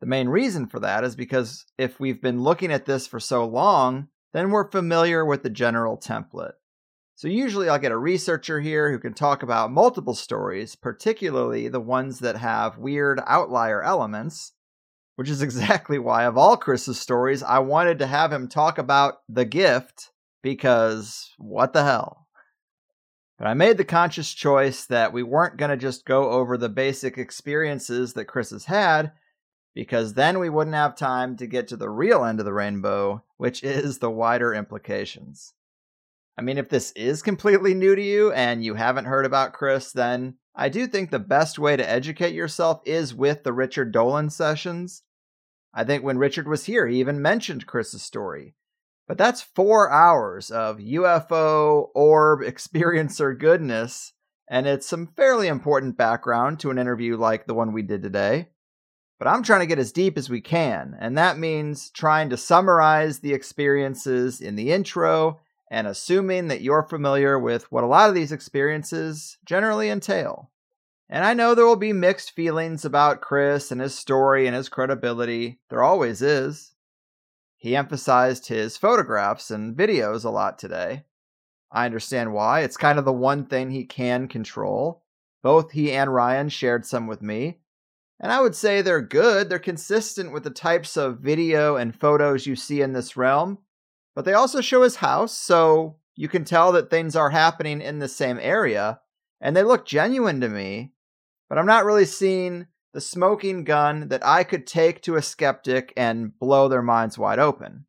The 0.00 0.06
main 0.06 0.28
reason 0.28 0.66
for 0.66 0.80
that 0.80 1.04
is 1.04 1.14
because 1.14 1.64
if 1.78 2.00
we've 2.00 2.20
been 2.20 2.42
looking 2.42 2.72
at 2.72 2.84
this 2.84 3.06
for 3.06 3.20
so 3.20 3.44
long, 3.44 4.08
then 4.32 4.50
we're 4.50 4.70
familiar 4.70 5.24
with 5.24 5.42
the 5.42 5.50
general 5.50 5.96
template. 5.96 6.54
So 7.14 7.26
usually 7.26 7.68
I'll 7.68 7.78
get 7.78 7.92
a 7.92 7.98
researcher 7.98 8.60
here 8.60 8.92
who 8.92 8.98
can 8.98 9.12
talk 9.14 9.42
about 9.42 9.72
multiple 9.72 10.14
stories, 10.14 10.76
particularly 10.76 11.68
the 11.68 11.80
ones 11.80 12.20
that 12.20 12.36
have 12.36 12.78
weird 12.78 13.20
outlier 13.26 13.82
elements, 13.82 14.52
which 15.16 15.28
is 15.28 15.42
exactly 15.42 15.98
why 15.98 16.24
of 16.24 16.38
all 16.38 16.56
Chris's 16.56 17.00
stories, 17.00 17.42
I 17.42 17.58
wanted 17.58 17.98
to 18.00 18.06
have 18.06 18.32
him 18.32 18.48
talk 18.48 18.78
about 18.78 19.18
The 19.28 19.44
Gift 19.44 20.10
because 20.42 21.34
what 21.38 21.72
the 21.72 21.84
hell? 21.84 22.27
But 23.38 23.46
I 23.46 23.54
made 23.54 23.76
the 23.76 23.84
conscious 23.84 24.34
choice 24.34 24.84
that 24.86 25.12
we 25.12 25.22
weren't 25.22 25.56
going 25.56 25.70
to 25.70 25.76
just 25.76 26.04
go 26.04 26.30
over 26.30 26.56
the 26.56 26.68
basic 26.68 27.16
experiences 27.16 28.14
that 28.14 28.24
Chris 28.24 28.50
has 28.50 28.64
had, 28.64 29.12
because 29.74 30.14
then 30.14 30.40
we 30.40 30.50
wouldn't 30.50 30.74
have 30.74 30.96
time 30.96 31.36
to 31.36 31.46
get 31.46 31.68
to 31.68 31.76
the 31.76 31.88
real 31.88 32.24
end 32.24 32.40
of 32.40 32.44
the 32.44 32.52
rainbow, 32.52 33.22
which 33.36 33.62
is 33.62 33.98
the 33.98 34.10
wider 34.10 34.52
implications. 34.52 35.54
I 36.36 36.42
mean, 36.42 36.58
if 36.58 36.68
this 36.68 36.90
is 36.92 37.22
completely 37.22 37.74
new 37.74 37.94
to 37.94 38.02
you 38.02 38.32
and 38.32 38.64
you 38.64 38.74
haven't 38.74 39.04
heard 39.04 39.24
about 39.24 39.52
Chris, 39.52 39.92
then 39.92 40.34
I 40.54 40.68
do 40.68 40.88
think 40.88 41.10
the 41.10 41.20
best 41.20 41.60
way 41.60 41.76
to 41.76 41.88
educate 41.88 42.34
yourself 42.34 42.80
is 42.84 43.14
with 43.14 43.44
the 43.44 43.52
Richard 43.52 43.92
Dolan 43.92 44.30
sessions. 44.30 45.02
I 45.72 45.84
think 45.84 46.02
when 46.02 46.18
Richard 46.18 46.48
was 46.48 46.64
here, 46.64 46.88
he 46.88 46.98
even 46.98 47.22
mentioned 47.22 47.66
Chris's 47.66 48.02
story. 48.02 48.54
But 49.08 49.16
that's 49.16 49.40
four 49.40 49.90
hours 49.90 50.50
of 50.50 50.78
UFO, 50.78 51.88
orb, 51.94 52.40
experiencer 52.42 53.36
goodness, 53.36 54.12
and 54.48 54.66
it's 54.66 54.86
some 54.86 55.08
fairly 55.16 55.48
important 55.48 55.96
background 55.96 56.60
to 56.60 56.70
an 56.70 56.78
interview 56.78 57.16
like 57.16 57.46
the 57.46 57.54
one 57.54 57.72
we 57.72 57.82
did 57.82 58.02
today. 58.02 58.50
But 59.18 59.28
I'm 59.28 59.42
trying 59.42 59.60
to 59.60 59.66
get 59.66 59.80
as 59.80 59.90
deep 59.90 60.16
as 60.16 60.30
we 60.30 60.40
can, 60.40 60.94
and 61.00 61.18
that 61.18 61.38
means 61.38 61.90
trying 61.90 62.30
to 62.30 62.36
summarize 62.36 63.18
the 63.18 63.32
experiences 63.32 64.40
in 64.40 64.54
the 64.54 64.70
intro 64.70 65.40
and 65.70 65.86
assuming 65.86 66.48
that 66.48 66.60
you're 66.60 66.84
familiar 66.84 67.38
with 67.38 67.70
what 67.72 67.84
a 67.84 67.88
lot 67.88 68.08
of 68.08 68.14
these 68.14 68.30
experiences 68.30 69.38
generally 69.44 69.90
entail. 69.90 70.50
And 71.10 71.24
I 71.24 71.34
know 71.34 71.54
there 71.54 71.66
will 71.66 71.76
be 71.76 71.92
mixed 71.92 72.32
feelings 72.32 72.84
about 72.84 73.22
Chris 73.22 73.70
and 73.72 73.80
his 73.80 73.94
story 73.94 74.46
and 74.46 74.54
his 74.54 74.68
credibility. 74.68 75.58
There 75.70 75.82
always 75.82 76.22
is. 76.22 76.74
He 77.58 77.74
emphasized 77.74 78.46
his 78.46 78.76
photographs 78.76 79.50
and 79.50 79.76
videos 79.76 80.24
a 80.24 80.30
lot 80.30 80.58
today. 80.58 81.04
I 81.72 81.86
understand 81.86 82.32
why. 82.32 82.60
It's 82.60 82.76
kind 82.76 82.98
of 82.98 83.04
the 83.04 83.12
one 83.12 83.46
thing 83.46 83.70
he 83.70 83.84
can 83.84 84.28
control. 84.28 85.02
Both 85.42 85.72
he 85.72 85.92
and 85.92 86.14
Ryan 86.14 86.48
shared 86.48 86.86
some 86.86 87.08
with 87.08 87.20
me. 87.20 87.58
And 88.20 88.30
I 88.30 88.40
would 88.40 88.54
say 88.54 88.80
they're 88.80 89.02
good. 89.02 89.48
They're 89.48 89.58
consistent 89.58 90.32
with 90.32 90.44
the 90.44 90.50
types 90.50 90.96
of 90.96 91.18
video 91.18 91.76
and 91.76 91.94
photos 91.94 92.46
you 92.46 92.54
see 92.56 92.80
in 92.80 92.92
this 92.92 93.16
realm. 93.16 93.58
But 94.14 94.24
they 94.24 94.34
also 94.34 94.60
show 94.60 94.82
his 94.82 94.96
house, 94.96 95.32
so 95.32 95.96
you 96.16 96.28
can 96.28 96.44
tell 96.44 96.72
that 96.72 96.90
things 96.90 97.14
are 97.14 97.30
happening 97.30 97.80
in 97.80 97.98
the 97.98 98.08
same 98.08 98.38
area. 98.40 99.00
And 99.40 99.56
they 99.56 99.62
look 99.62 99.84
genuine 99.84 100.40
to 100.40 100.48
me. 100.48 100.92
But 101.48 101.58
I'm 101.58 101.66
not 101.66 101.84
really 101.84 102.04
seeing 102.04 102.66
the 102.92 103.00
smoking 103.00 103.64
gun 103.64 104.08
that 104.08 104.24
I 104.26 104.44
could 104.44 104.66
take 104.66 105.02
to 105.02 105.16
a 105.16 105.22
skeptic 105.22 105.92
and 105.96 106.36
blow 106.38 106.68
their 106.68 106.82
minds 106.82 107.18
wide 107.18 107.38
open. 107.38 107.86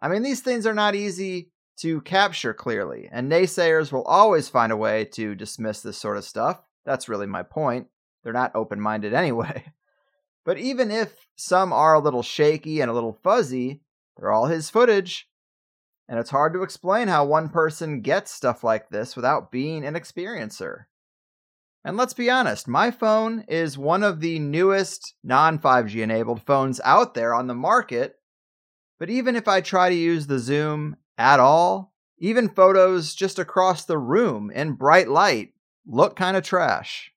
I 0.00 0.08
mean, 0.08 0.22
these 0.22 0.40
things 0.40 0.66
are 0.66 0.74
not 0.74 0.94
easy 0.94 1.50
to 1.78 2.00
capture 2.02 2.54
clearly, 2.54 3.08
and 3.12 3.30
naysayers 3.30 3.92
will 3.92 4.04
always 4.04 4.48
find 4.48 4.72
a 4.72 4.76
way 4.76 5.04
to 5.12 5.34
dismiss 5.34 5.82
this 5.82 5.98
sort 5.98 6.16
of 6.16 6.24
stuff. 6.24 6.62
That's 6.84 7.08
really 7.08 7.26
my 7.26 7.42
point. 7.42 7.88
They're 8.22 8.32
not 8.32 8.54
open 8.54 8.80
minded 8.80 9.12
anyway. 9.14 9.64
But 10.44 10.58
even 10.58 10.90
if 10.90 11.26
some 11.36 11.72
are 11.72 11.94
a 11.94 12.00
little 12.00 12.22
shaky 12.22 12.80
and 12.80 12.90
a 12.90 12.94
little 12.94 13.18
fuzzy, 13.22 13.82
they're 14.16 14.32
all 14.32 14.46
his 14.46 14.70
footage. 14.70 15.28
And 16.08 16.20
it's 16.20 16.30
hard 16.30 16.52
to 16.54 16.62
explain 16.62 17.08
how 17.08 17.24
one 17.24 17.48
person 17.48 18.00
gets 18.00 18.30
stuff 18.30 18.62
like 18.62 18.88
this 18.88 19.16
without 19.16 19.50
being 19.50 19.84
an 19.84 19.94
experiencer. 19.94 20.84
And 21.86 21.96
let's 21.96 22.14
be 22.14 22.28
honest, 22.28 22.66
my 22.66 22.90
phone 22.90 23.44
is 23.46 23.78
one 23.78 24.02
of 24.02 24.18
the 24.18 24.40
newest 24.40 25.14
non 25.22 25.60
5G 25.60 26.02
enabled 26.02 26.42
phones 26.42 26.80
out 26.82 27.14
there 27.14 27.32
on 27.32 27.46
the 27.46 27.54
market. 27.54 28.16
But 28.98 29.08
even 29.08 29.36
if 29.36 29.46
I 29.46 29.60
try 29.60 29.88
to 29.88 29.94
use 29.94 30.26
the 30.26 30.40
zoom 30.40 30.96
at 31.16 31.38
all, 31.38 31.94
even 32.18 32.48
photos 32.48 33.14
just 33.14 33.38
across 33.38 33.84
the 33.84 33.98
room 33.98 34.50
in 34.50 34.72
bright 34.72 35.06
light 35.08 35.52
look 35.86 36.16
kind 36.16 36.36
of 36.36 36.42
trash. 36.42 37.12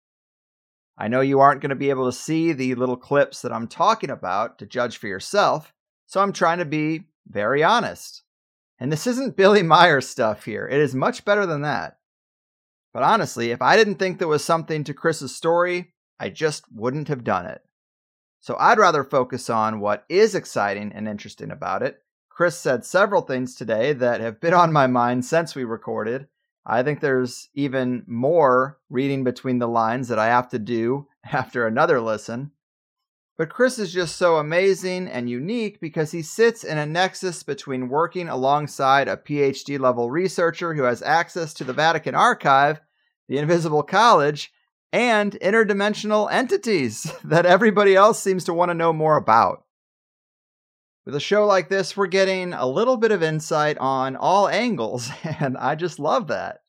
I 0.96 1.08
know 1.08 1.22
you 1.22 1.40
aren't 1.40 1.62
going 1.62 1.72
to 1.72 1.76
be 1.76 1.90
able 1.90 2.06
to 2.06 2.16
see 2.16 2.54
the 2.54 2.76
little 2.76 2.98
clips 2.98 3.42
that 3.42 3.52
I'm 3.52 3.68
talking 3.68 4.12
about 4.12 4.60
to 4.60 4.68
judge 4.68 4.98
for 4.98 5.08
yourself, 5.08 5.74
so 6.06 6.22
I'm 6.22 6.32
trying 6.32 6.60
to 6.60 6.66
be 6.66 7.06
very 7.28 7.64
honest. 7.64 8.22
And 8.80 8.92
this 8.92 9.08
isn't 9.08 9.36
Billy 9.36 9.64
Meier 9.64 10.00
stuff 10.00 10.46
here, 10.46 10.68
it 10.68 10.80
is 10.80 10.94
much 10.94 11.26
better 11.26 11.48
than 11.48 11.64
that. 11.64 11.99
But 12.94 13.04
honestly, 13.04 13.52
if 13.52 13.62
I 13.62 13.78
didn't 13.78 13.96
think 13.96 14.18
there 14.18 14.28
was 14.28 14.44
something 14.44 14.84
to 14.84 14.94
Chris's 14.94 15.36
story, 15.36 15.94
I 16.20 16.30
just 16.30 16.64
wouldn't 16.74 17.08
have 17.08 17.24
done 17.24 17.46
it. 17.46 17.62
So 18.42 18.56
I'd 18.58 18.80
rather 18.80 19.04
focus 19.04 19.50
on 19.50 19.80
what 19.80 20.06
is 20.10 20.34
exciting 20.34 20.92
and 20.94 21.08
interesting 21.08 21.52
about 21.52 21.84
it. 21.84 22.02
Chris 22.30 22.58
said 22.58 22.86
several 22.86 23.22
things 23.22 23.54
today 23.54 23.94
that 23.94 24.22
have 24.22 24.40
been 24.40 24.54
on 24.54 24.72
my 24.72 24.88
mind 24.88 25.26
since 25.26 25.56
we 25.56 25.66
recorded. 25.66 26.28
I 26.66 26.84
think 26.84 27.00
there's 27.00 27.50
even 27.54 28.04
more 28.08 28.80
reading 28.90 29.24
between 29.24 29.60
the 29.60 29.68
lines 29.68 30.08
that 30.08 30.20
I 30.20 30.28
have 30.28 30.50
to 30.50 30.60
do 30.60 31.08
after 31.32 31.68
another 31.68 32.00
listen. 32.00 32.52
But 33.40 33.48
Chris 33.50 33.80
is 33.80 33.94
just 33.94 34.18
so 34.18 34.36
amazing 34.36 35.08
and 35.08 35.30
unique 35.30 35.80
because 35.80 36.12
he 36.12 36.22
sits 36.22 36.66
in 36.66 36.78
a 36.78 36.86
nexus 36.86 37.42
between 37.42 37.88
working 37.88 38.28
alongside 38.28 39.08
a 39.08 39.16
PhD 39.16 39.80
level 39.80 40.12
researcher 40.12 40.74
who 40.74 40.84
has 40.84 41.02
access 41.02 41.54
to 41.54 41.64
the 41.64 41.72
Vatican 41.72 42.16
archive, 42.16 42.82
the 43.30 43.38
Invisible 43.38 43.82
College, 43.82 44.52
and 44.92 45.40
interdimensional 45.42 46.30
entities 46.30 47.14
that 47.24 47.46
everybody 47.46 47.96
else 47.96 48.22
seems 48.22 48.44
to 48.44 48.54
want 48.54 48.72
to 48.72 48.76
know 48.76 48.92
more 48.92 49.16
about. 49.16 49.64
With 51.06 51.16
a 51.16 51.22
show 51.22 51.46
like 51.46 51.70
this, 51.70 51.96
we're 51.96 52.08
getting 52.08 52.52
a 52.52 52.68
little 52.68 52.98
bit 52.98 53.14
of 53.14 53.24
insight 53.24 53.78
on 53.78 54.18
all 54.18 54.50
angles, 54.50 55.10
and 55.24 55.58
I 55.58 55.76
just 55.76 55.98
love 55.98 56.28
that. 56.28 56.60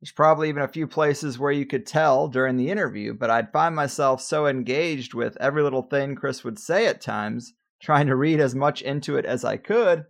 There's 0.00 0.12
probably 0.12 0.48
even 0.48 0.62
a 0.62 0.68
few 0.68 0.86
places 0.86 1.38
where 1.38 1.52
you 1.52 1.66
could 1.66 1.84
tell 1.84 2.26
during 2.26 2.56
the 2.56 2.70
interview, 2.70 3.12
but 3.12 3.28
I'd 3.28 3.52
find 3.52 3.76
myself 3.76 4.22
so 4.22 4.46
engaged 4.46 5.12
with 5.12 5.36
every 5.38 5.62
little 5.62 5.82
thing 5.82 6.14
Chris 6.14 6.42
would 6.42 6.58
say 6.58 6.86
at 6.86 7.02
times, 7.02 7.52
trying 7.82 8.06
to 8.06 8.16
read 8.16 8.40
as 8.40 8.54
much 8.54 8.80
into 8.80 9.16
it 9.16 9.26
as 9.26 9.44
I 9.44 9.58
could. 9.58 10.06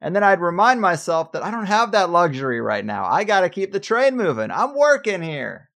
And 0.00 0.14
then 0.14 0.22
I'd 0.22 0.40
remind 0.40 0.80
myself 0.80 1.32
that 1.32 1.42
I 1.42 1.50
don't 1.50 1.66
have 1.66 1.90
that 1.92 2.10
luxury 2.10 2.60
right 2.60 2.84
now. 2.84 3.04
I 3.04 3.24
gotta 3.24 3.48
keep 3.48 3.72
the 3.72 3.80
train 3.80 4.16
moving. 4.16 4.52
I'm 4.52 4.76
working 4.76 5.22
here. 5.22 5.70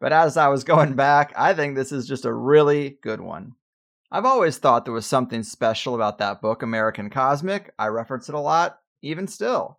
But 0.00 0.12
as 0.12 0.36
I 0.36 0.48
was 0.48 0.64
going 0.72 0.94
back, 0.94 1.32
I 1.34 1.54
think 1.54 1.76
this 1.76 1.92
is 1.92 2.06
just 2.06 2.26
a 2.26 2.32
really 2.32 2.98
good 3.02 3.22
one. 3.22 3.54
I've 4.10 4.26
always 4.26 4.58
thought 4.58 4.84
there 4.84 4.94
was 4.94 5.06
something 5.06 5.42
special 5.42 5.94
about 5.94 6.18
that 6.18 6.42
book, 6.42 6.62
American 6.62 7.08
Cosmic. 7.08 7.72
I 7.78 7.86
reference 7.86 8.28
it 8.28 8.34
a 8.34 8.40
lot, 8.40 8.80
even 9.02 9.26
still. 9.26 9.78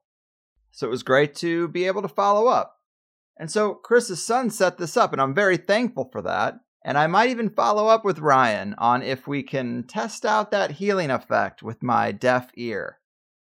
So 0.71 0.87
it 0.87 0.91
was 0.91 1.03
great 1.03 1.35
to 1.35 1.67
be 1.67 1.85
able 1.85 2.03
to 2.03 2.07
follow 2.07 2.47
up. 2.47 2.78
And 3.39 3.49
so 3.49 3.73
Chris's 3.73 4.21
son 4.21 4.49
set 4.49 4.77
this 4.77 4.97
up, 4.97 5.13
and 5.13 5.21
I'm 5.21 5.33
very 5.33 5.55
thankful 5.55 6.09
for 6.11 6.21
that. 6.23 6.59
And 6.83 6.97
I 6.97 7.07
might 7.07 7.29
even 7.29 7.49
follow 7.49 7.87
up 7.87 8.03
with 8.03 8.19
Ryan 8.19 8.75
on 8.77 9.01
if 9.01 9.27
we 9.27 9.43
can 9.43 9.83
test 9.83 10.25
out 10.25 10.51
that 10.51 10.71
healing 10.71 11.09
effect 11.09 11.63
with 11.63 11.81
my 11.81 12.11
deaf 12.11 12.51
ear. 12.55 12.99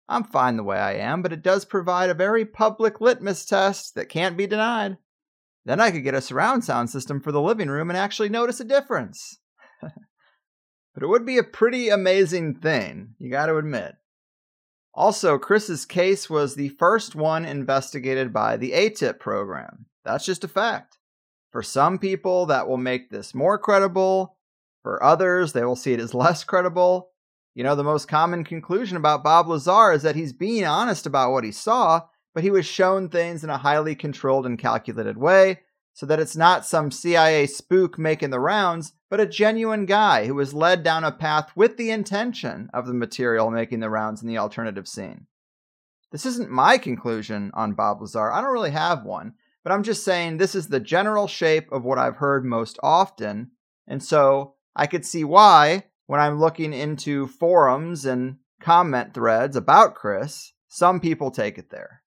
I'm 0.08 0.24
fine 0.24 0.56
the 0.56 0.64
way 0.64 0.78
I 0.78 0.94
am, 0.94 1.22
but 1.22 1.32
it 1.32 1.42
does 1.42 1.64
provide 1.64 2.10
a 2.10 2.14
very 2.14 2.44
public 2.44 3.00
litmus 3.00 3.44
test 3.44 3.94
that 3.94 4.08
can't 4.08 4.36
be 4.36 4.46
denied. 4.46 4.96
Then 5.64 5.80
I 5.80 5.90
could 5.90 6.04
get 6.04 6.14
a 6.14 6.20
surround 6.20 6.64
sound 6.64 6.90
system 6.90 7.20
for 7.20 7.32
the 7.32 7.40
living 7.40 7.68
room 7.68 7.88
and 7.88 7.96
actually 7.96 8.28
notice 8.28 8.60
a 8.60 8.64
difference. 8.64 9.38
but 9.80 11.02
it 11.02 11.06
would 11.06 11.24
be 11.24 11.38
a 11.38 11.44
pretty 11.44 11.88
amazing 11.88 12.56
thing, 12.56 13.14
you 13.18 13.30
gotta 13.30 13.56
admit. 13.56 13.94
Also, 14.94 15.38
Chris's 15.38 15.86
case 15.86 16.28
was 16.28 16.54
the 16.54 16.68
first 16.70 17.14
one 17.14 17.44
investigated 17.44 18.32
by 18.32 18.56
the 18.56 18.72
ATIP 18.72 19.18
program. 19.18 19.86
That's 20.04 20.26
just 20.26 20.44
a 20.44 20.48
fact. 20.48 20.98
For 21.50 21.62
some 21.62 21.98
people, 21.98 22.46
that 22.46 22.68
will 22.68 22.76
make 22.76 23.10
this 23.10 23.34
more 23.34 23.58
credible. 23.58 24.36
For 24.82 25.02
others, 25.02 25.52
they 25.52 25.64
will 25.64 25.76
see 25.76 25.92
it 25.92 26.00
as 26.00 26.14
less 26.14 26.44
credible. 26.44 27.10
You 27.54 27.64
know, 27.64 27.74
the 27.74 27.84
most 27.84 28.08
common 28.08 28.44
conclusion 28.44 28.96
about 28.96 29.24
Bob 29.24 29.48
Lazar 29.48 29.92
is 29.92 30.02
that 30.02 30.16
he's 30.16 30.32
being 30.32 30.64
honest 30.64 31.06
about 31.06 31.32
what 31.32 31.44
he 31.44 31.52
saw, 31.52 32.02
but 32.34 32.42
he 32.42 32.50
was 32.50 32.64
shown 32.64 33.08
things 33.08 33.44
in 33.44 33.50
a 33.50 33.58
highly 33.58 33.94
controlled 33.94 34.46
and 34.46 34.58
calculated 34.58 35.18
way, 35.18 35.60
so 35.92 36.06
that 36.06 36.20
it's 36.20 36.36
not 36.36 36.66
some 36.66 36.90
CIA 36.90 37.46
spook 37.46 37.98
making 37.98 38.30
the 38.30 38.40
rounds, 38.40 38.92
but 39.10 39.20
a 39.20 39.26
genuine 39.26 39.86
guy 39.86 40.26
who 40.26 40.34
was 40.34 40.54
led 40.54 40.82
down 40.82 41.04
a 41.04 41.12
path 41.12 41.50
with 41.54 41.76
the 41.76 41.90
intention 41.90 42.70
of 42.72 42.86
the 42.86 42.94
material 42.94 43.50
making 43.50 43.80
the 43.80 43.90
rounds 43.90 44.22
in 44.22 44.28
the 44.28 44.38
alternative 44.38 44.88
scene. 44.88 45.26
This 46.10 46.26
isn't 46.26 46.50
my 46.50 46.78
conclusion 46.78 47.50
on 47.54 47.74
Bob 47.74 48.00
Lazar. 48.00 48.32
I 48.32 48.40
don't 48.40 48.52
really 48.52 48.70
have 48.70 49.04
one, 49.04 49.34
but 49.64 49.72
I'm 49.72 49.82
just 49.82 50.04
saying 50.04 50.36
this 50.36 50.54
is 50.54 50.68
the 50.68 50.80
general 50.80 51.26
shape 51.26 51.70
of 51.72 51.84
what 51.84 51.98
I've 51.98 52.16
heard 52.16 52.44
most 52.44 52.78
often. 52.82 53.50
And 53.86 54.02
so 54.02 54.54
I 54.76 54.86
could 54.86 55.04
see 55.04 55.24
why, 55.24 55.84
when 56.06 56.20
I'm 56.20 56.38
looking 56.38 56.72
into 56.72 57.26
forums 57.26 58.04
and 58.04 58.36
comment 58.60 59.14
threads 59.14 59.56
about 59.56 59.94
Chris, 59.94 60.52
some 60.68 61.00
people 61.00 61.30
take 61.30 61.58
it 61.58 61.70
there. 61.70 62.01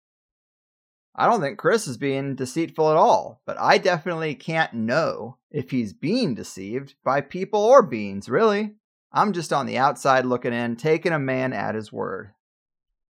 I 1.18 1.28
don't 1.28 1.40
think 1.40 1.58
Chris 1.58 1.88
is 1.88 1.98
being 1.98 2.36
deceitful 2.36 2.90
at 2.92 2.98
all, 2.98 3.42
but 3.46 3.58
I 3.58 3.78
definitely 3.78 4.36
can't 4.36 4.74
know 4.74 5.38
if 5.50 5.72
he's 5.72 5.94
being 5.94 6.36
deceived 6.36 6.96
by 7.06 7.22
people 7.22 7.62
or 7.62 7.82
beings, 7.82 8.28
really. 8.28 8.76
I'm 9.14 9.32
just 9.32 9.54
on 9.54 9.66
the 9.66 9.78
outside 9.78 10.26
looking 10.26 10.52
in, 10.52 10.76
taking 10.76 11.14
a 11.14 11.20
man 11.20 11.54
at 11.54 11.74
his 11.74 11.92
word. 11.92 12.32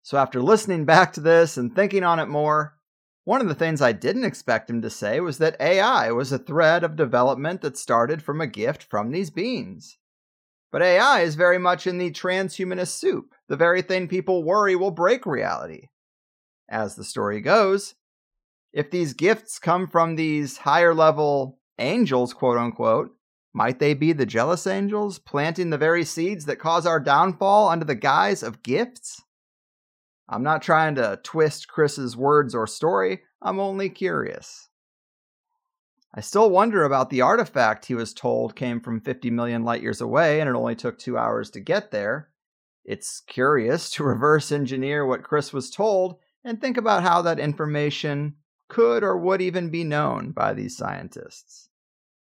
So 0.03 0.19
after 0.19 0.40
listening 0.40 0.86
back 0.86 1.14
to 1.14 1.19
this 1.19 1.57
and 1.57 1.76
thinking 1.76 2.03
on 2.03 2.19
it 2.19 2.27
more, 2.27 2.76
one 3.23 3.41
of 3.41 3.48
the 3.48 3.56
things 3.56 3.82
I 3.82 3.91
didn't 3.91 4.26
expect 4.26 4.69
him 4.69 4.84
to 4.84 4.90
say 4.91 5.19
was 5.19 5.40
that 5.40 5.60
AI 5.60 6.11
was 6.11 6.32
a 6.32 6.38
thread 6.38 6.84
of 6.84 6.95
development 6.95 7.61
that 7.61 7.76
started 7.76 8.22
from 8.22 8.40
a 8.40 8.45
gift 8.45 8.84
from 8.84 9.10
these 9.10 9.32
beings. 9.32 9.98
But 10.72 10.84
AI 10.84 11.22
is 11.22 11.34
very 11.34 11.57
much 11.57 11.88
in 11.88 11.98
the 11.98 12.11
transhumanist 12.11 12.90
soup, 12.90 13.34
the 13.48 13.56
very 13.56 13.82
thing 13.82 14.07
people 14.07 14.44
worry 14.44 14.76
will 14.76 14.91
break 14.91 15.26
reality. 15.26 15.88
As 16.68 16.96
the 16.96 17.04
story 17.04 17.42
goes, 17.42 17.96
if 18.74 18.92
these 18.92 19.14
gifts 19.14 19.60
come 19.60 19.88
from 19.88 20.16
these 20.16 20.58
higher 20.58 20.94
level 20.94 21.60
angels, 21.80 22.34
quote 22.34 22.58
unquote, 22.58 23.12
might 23.54 23.80
they 23.80 23.94
be 23.94 24.12
the 24.12 24.26
jealous 24.26 24.68
angels 24.68 25.18
planting 25.18 25.70
the 25.70 25.78
very 25.78 26.04
seeds 26.04 26.46
that 26.46 26.60
cause 26.60 26.86
our 26.86 27.00
downfall 27.00 27.70
under 27.70 27.86
the 27.86 27.96
guise 27.96 28.44
of 28.44 28.64
gifts? 28.64 29.22
I'm 30.28 30.44
not 30.44 30.62
trying 30.62 30.96
to 30.96 31.20
twist 31.24 31.70
Chris's 31.70 32.18
words 32.18 32.54
or 32.54 32.68
story, 32.68 33.22
I'm 33.42 33.60
only 33.60 33.90
curious. 33.90 34.68
I 36.14 36.22
still 36.22 36.50
wonder 36.50 36.84
about 36.84 37.10
the 37.10 37.22
artifact 37.22 37.86
he 37.86 37.94
was 37.94 38.14
told 38.14 38.56
came 38.56 38.80
from 38.80 39.02
50 39.02 39.30
million 39.32 39.64
light 39.64 39.82
years 39.82 40.02
away 40.02 40.42
and 40.42 40.50
it 40.50 40.56
only 40.56 40.76
took 40.76 40.98
two 40.98 41.18
hours 41.18 41.50
to 41.52 41.60
get 41.60 41.92
there. 41.92 42.30
It's 42.84 43.22
curious 43.22 43.90
to 43.92 44.04
reverse 44.06 44.52
engineer 44.52 45.06
what 45.06 45.24
Chris 45.24 45.54
was 45.54 45.70
told 45.70 46.18
and 46.46 46.62
think 46.62 46.78
about 46.78 47.04
how 47.04 47.24
that 47.24 47.40
information 47.40 48.36
could 48.70 49.04
or 49.04 49.18
would 49.18 49.42
even 49.42 49.70
be 49.70 49.84
known 49.84 50.32
by 50.32 50.54
these 50.54 50.78
scientists. 50.78 51.70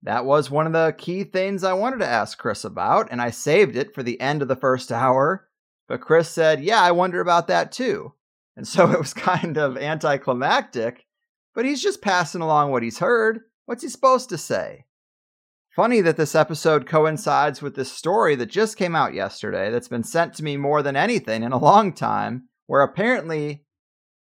That 0.03 0.25
was 0.25 0.51
one 0.51 0.67
of 0.67 0.73
the 0.73 0.95
key 0.97 1.25
things 1.25 1.65
I 1.65 1.73
wanted 1.73 1.99
to 1.99 2.07
ask 2.07 2.39
Chris 2.39 2.65
about, 2.65 3.09
and 3.11 3.21
I 3.21 3.31
saved 3.31 3.77
it 3.77 3.95
for 3.95 4.03
the 4.03 4.21
end 4.21 4.41
of 4.43 4.49
the 4.49 4.57
first 4.57 4.93
hour. 4.93 5.49
But 5.89 6.01
Chris 6.01 6.29
said, 6.29 6.63
Yeah, 6.63 6.81
I 6.81 6.93
wonder 6.93 7.21
about 7.21 7.49
that 7.49 7.73
too. 7.73 8.13
And 8.57 8.69
so 8.69 8.91
it 8.93 8.99
was 8.99 9.13
kind 9.13 9.59
of 9.59 9.77
anticlimactic, 9.77 11.05
but 11.55 11.65
he's 11.65 11.83
just 11.83 12.03
passing 12.03 12.41
along 12.41 12.71
what 12.71 12.83
he's 12.83 12.99
heard. 12.99 13.41
What's 13.67 13.83
he 13.83 13.89
supposed 13.89 14.29
to 14.29 14.39
say? 14.39 14.85
Funny 15.75 16.01
that 16.03 16.17
this 16.17 16.37
episode 16.37 16.87
coincides 16.87 17.61
with 17.61 17.75
this 17.75 17.91
story 17.91 18.37
that 18.37 18.47
just 18.47 18.77
came 18.77 18.95
out 18.95 19.13
yesterday 19.13 19.71
that's 19.71 19.89
been 19.89 20.05
sent 20.05 20.35
to 20.35 20.45
me 20.45 20.57
more 20.57 20.83
than 20.83 20.95
anything 20.95 21.43
in 21.43 21.51
a 21.51 21.59
long 21.59 21.93
time, 21.93 22.49
where 22.67 22.83
apparently 22.83 23.64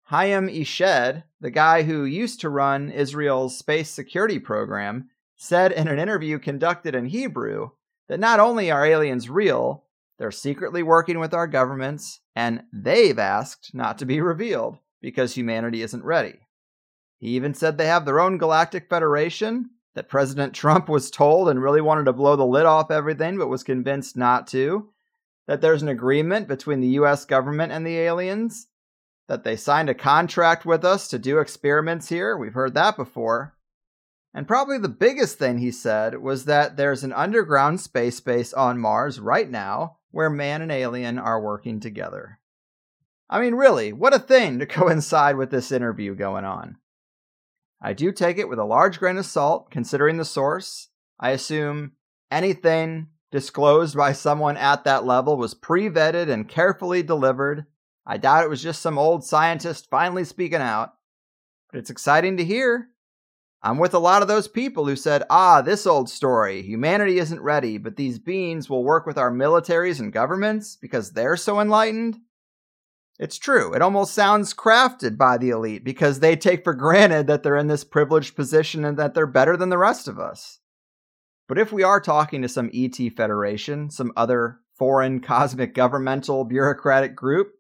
Haim 0.10 0.48
Eshed, 0.48 1.24
the 1.42 1.52
guy 1.52 1.84
who 1.84 2.06
used 2.06 2.40
to 2.40 2.50
run 2.50 2.90
Israel's 2.90 3.58
space 3.58 3.90
security 3.90 4.40
program, 4.40 5.10
said 5.36 5.74
in 5.74 5.90
an 5.90 6.00
interview 6.00 6.40
conducted 6.40 6.96
in 6.96 7.08
Hebrew 7.08 7.72
that 8.08 8.20
not 8.20 8.40
only 8.40 8.72
are 8.72 8.86
aliens 8.86 9.30
real, 9.30 9.84
they're 10.18 10.32
secretly 10.32 10.82
working 10.82 11.20
with 11.20 11.34
our 11.34 11.46
governments, 11.46 12.22
and 12.38 12.64
they've 12.72 13.20
asked 13.20 13.72
not 13.74 13.98
to 13.98 14.06
be 14.06 14.22
revealed 14.22 14.78
because 15.02 15.34
humanity 15.36 15.82
isn't 15.82 16.06
ready. 16.06 16.40
He 17.20 17.32
even 17.32 17.54
said 17.54 17.78
they 17.78 17.88
have 17.88 18.06
their 18.06 18.22
own 18.22 18.38
galactic 18.38 18.90
federation, 18.90 19.72
that 19.94 20.08
President 20.08 20.54
Trump 20.54 20.88
was 20.88 21.12
told 21.12 21.50
and 21.50 21.62
really 21.62 21.82
wanted 21.82 22.06
to 22.06 22.14
blow 22.14 22.38
the 22.38 22.46
lid 22.46 22.66
off 22.66 22.92
everything 22.92 23.38
but 23.38 23.50
was 23.50 23.64
convinced 23.64 24.16
not 24.16 24.48
to, 24.48 24.90
that 25.48 25.60
there's 25.60 25.82
an 25.82 25.90
agreement 25.90 26.48
between 26.48 26.80
the 26.80 27.00
US 27.00 27.26
government 27.26 27.74
and 27.74 27.86
the 27.86 27.98
aliens, 27.98 28.68
that 29.28 29.44
they 29.44 29.56
signed 29.56 29.90
a 29.90 29.94
contract 29.94 30.66
with 30.66 30.86
us 30.86 31.08
to 31.10 31.20
do 31.20 31.40
experiments 31.40 32.10
here. 32.10 32.38
We've 32.38 32.54
heard 32.54 32.74
that 32.76 32.96
before. 32.96 33.56
And 34.34 34.48
probably 34.48 34.78
the 34.78 34.90
biggest 34.90 35.38
thing 35.38 35.58
he 35.58 35.72
said 35.72 36.22
was 36.22 36.46
that 36.46 36.78
there's 36.78 37.04
an 37.04 37.14
underground 37.14 37.82
space 37.82 38.20
base 38.20 38.54
on 38.54 38.80
Mars 38.80 39.20
right 39.20 39.50
now 39.50 39.98
where 40.12 40.30
man 40.30 40.62
and 40.62 40.72
alien 40.72 41.18
are 41.20 41.42
working 41.42 41.80
together. 41.80 42.40
I 43.30 43.42
mean, 43.42 43.56
really, 43.56 43.92
what 43.92 44.14
a 44.14 44.20
thing 44.20 44.60
to 44.60 44.66
coincide 44.68 45.38
with 45.38 45.52
this 45.52 45.72
interview 45.72 46.16
going 46.16 46.46
on. 46.46 46.78
I 47.82 47.94
do 47.94 48.12
take 48.12 48.38
it 48.38 48.50
with 48.50 48.60
a 48.60 48.66
large 48.66 49.00
grain 49.00 49.18
of 49.18 49.26
salt, 49.26 49.70
considering 49.70 50.18
the 50.18 50.26
source. 50.26 50.90
I 51.20 51.32
assume 51.32 51.94
anything 52.32 53.08
disclosed 53.32 53.96
by 53.96 54.14
someone 54.14 54.58
at 54.58 54.84
that 54.86 55.06
level 55.06 55.38
was 55.38 55.54
pre 55.54 55.90
vetted 55.90 56.30
and 56.30 56.48
carefully 56.48 57.04
delivered 57.04 57.66
I 58.10 58.16
doubt 58.16 58.46
it 58.46 58.50
was 58.50 58.64
just 58.64 58.82
some 58.82 58.98
old 58.98 59.26
scientist 59.26 59.90
finally 59.90 60.24
speaking 60.24 60.62
out. 60.62 60.94
But 61.70 61.80
it's 61.80 61.90
exciting 61.90 62.38
to 62.38 62.46
hear. 62.46 62.88
I'm 63.62 63.78
with 63.78 63.94
a 63.94 64.00
lot 64.00 64.22
of 64.22 64.30
those 64.30 64.48
people 64.48 64.86
who 64.86 64.96
said, 64.96 65.24
ah, 65.30 65.62
this 65.62 65.86
old 65.86 66.10
story, 66.10 66.62
humanity 66.62 67.20
isn't 67.20 67.42
ready, 67.42 67.78
but 67.78 67.98
these 67.98 68.18
beings 68.18 68.70
will 68.70 68.84
work 68.84 69.06
with 69.06 69.18
our 69.18 69.32
militaries 69.32 70.00
and 70.00 70.14
governments 70.14 70.78
because 70.80 71.12
they're 71.12 71.36
so 71.36 71.60
enlightened. 71.60 72.18
It's 73.20 73.38
true. 73.38 73.74
It 73.74 73.82
almost 73.82 74.14
sounds 74.14 74.54
crafted 74.54 75.18
by 75.18 75.38
the 75.38 75.50
elite 75.50 75.84
because 75.84 76.22
they 76.22 76.38
take 76.38 76.64
for 76.64 76.74
granted 76.74 77.28
that 77.28 77.44
they're 77.44 77.58
in 77.58 77.68
this 77.68 77.84
privileged 77.84 78.38
position 78.38 78.86
and 78.86 78.96
that 78.98 79.16
they're 79.16 79.28
better 79.28 79.58
than 79.58 79.70
the 79.70 79.78
rest 79.78 80.08
of 80.08 80.18
us. 80.18 80.60
But 81.50 81.58
if 81.58 81.74
we 81.74 81.84
are 81.84 82.00
talking 82.00 82.42
to 82.44 82.48
some 82.48 82.70
ET 82.74 82.96
Federation, 83.18 83.90
some 83.90 84.14
other 84.16 84.60
foreign 84.78 85.20
cosmic 85.22 85.74
governmental 85.74 86.46
bureaucratic 86.46 87.16
group, 87.16 87.57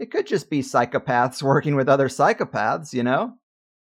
it 0.00 0.10
could 0.10 0.26
just 0.26 0.50
be 0.50 0.62
psychopaths 0.62 1.42
working 1.42 1.76
with 1.76 1.88
other 1.88 2.08
psychopaths, 2.08 2.92
you 2.92 3.04
know? 3.04 3.34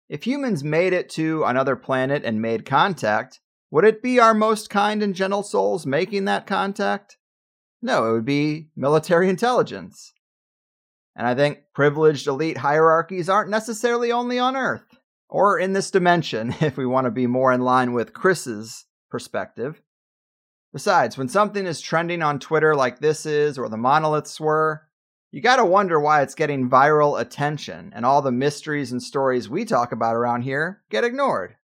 If 0.09 0.27
humans 0.27 0.63
made 0.63 0.93
it 0.93 1.09
to 1.11 1.45
another 1.45 1.77
planet 1.77 2.25
and 2.25 2.43
made 2.43 2.67
contact, 2.67 3.41
would 3.71 3.85
it 3.85 4.03
be 4.03 4.19
our 4.19 4.35
most 4.35 4.69
kind 4.69 5.03
and 5.03 5.15
gentle 5.15 5.43
souls 5.43 5.87
making 5.87 6.27
that 6.27 6.47
contact? 6.47 7.17
No, 7.81 8.11
it 8.11 8.13
would 8.13 8.25
be 8.27 8.69
military 8.77 9.29
intelligence. 9.31 10.13
And 11.17 11.27
I 11.27 11.35
think 11.35 11.61
privileged 11.75 12.27
elite 12.27 12.59
hierarchies 12.59 13.29
aren't 13.29 13.51
necessarily 13.51 14.11
only 14.11 14.39
on 14.39 14.57
Earth, 14.57 14.99
or 15.29 15.59
in 15.59 15.73
this 15.73 15.91
dimension, 15.91 16.55
if 16.61 16.77
we 16.77 16.85
want 16.85 17.07
to 17.07 17.11
be 17.11 17.27
more 17.27 17.53
in 17.53 17.61
line 17.61 17.93
with 17.93 18.13
Chris's 18.13 18.87
perspective. 19.09 19.81
Besides, 20.73 21.17
when 21.17 21.29
something 21.29 21.67
is 21.67 21.81
trending 21.81 22.23
on 22.23 22.39
Twitter 22.41 22.75
like 22.75 22.99
this 22.99 23.25
is, 23.25 23.57
or 23.57 23.69
the 23.69 23.77
monoliths 23.77 24.41
were, 24.41 24.83
you 25.33 25.41
gotta 25.41 25.65
wonder 25.65 25.99
why 25.99 26.21
it's 26.21 26.35
getting 26.35 26.69
viral 26.69 27.19
attention 27.19 27.91
and 27.97 28.05
all 28.05 28.21
the 28.21 28.31
mysteries 28.31 28.93
and 28.93 29.03
stories 29.03 29.49
we 29.49 29.65
talk 29.65 29.91
about 29.91 30.15
around 30.15 30.43
here 30.43 30.83
get 30.91 31.05
ignored. 31.05 31.57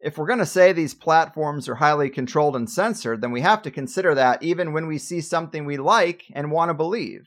If 0.00 0.18
we're 0.18 0.26
gonna 0.26 0.44
say 0.44 0.72
these 0.74 0.92
platforms 0.92 1.66
are 1.66 1.76
highly 1.76 2.10
controlled 2.10 2.56
and 2.56 2.68
censored, 2.68 3.22
then 3.22 3.32
we 3.32 3.40
have 3.40 3.62
to 3.62 3.70
consider 3.70 4.14
that 4.14 4.42
even 4.42 4.74
when 4.74 4.86
we 4.86 4.98
see 4.98 5.22
something 5.22 5.64
we 5.64 5.78
like 5.78 6.24
and 6.34 6.52
want 6.52 6.68
to 6.68 6.74
believe. 6.74 7.24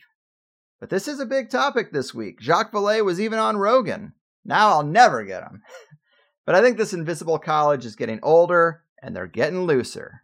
But 0.79 0.91
this 0.91 1.07
is 1.07 1.19
a 1.19 1.25
big 1.25 1.49
topic 1.49 1.91
this 1.91 2.13
week. 2.13 2.39
Jacques 2.39 2.71
Vallée 2.71 3.03
was 3.03 3.19
even 3.19 3.39
on 3.39 3.57
Rogan. 3.57 4.13
Now 4.45 4.69
I'll 4.69 4.83
never 4.83 5.23
get 5.23 5.41
him. 5.41 5.63
but 6.45 6.53
I 6.53 6.61
think 6.61 6.77
this 6.77 6.93
invisible 6.93 7.39
college 7.39 7.83
is 7.83 7.95
getting 7.95 8.19
older 8.21 8.83
and 9.01 9.15
they're 9.15 9.25
getting 9.25 9.63
looser. 9.63 10.21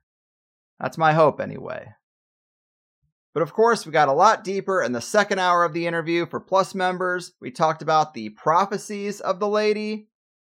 That's 0.79 0.97
my 0.97 1.13
hope, 1.13 1.41
anyway. 1.41 1.93
But 3.33 3.43
of 3.43 3.53
course, 3.53 3.85
we 3.85 3.91
got 3.91 4.07
a 4.07 4.13
lot 4.13 4.43
deeper 4.43 4.81
in 4.81 4.91
the 4.91 5.01
second 5.01 5.39
hour 5.39 5.63
of 5.63 5.73
the 5.73 5.85
interview 5.85 6.25
for 6.25 6.39
Plus 6.39 6.73
members. 6.73 7.33
We 7.39 7.51
talked 7.51 7.81
about 7.81 8.13
the 8.13 8.29
prophecies 8.29 9.21
of 9.21 9.39
the 9.39 9.47
lady, 9.47 10.07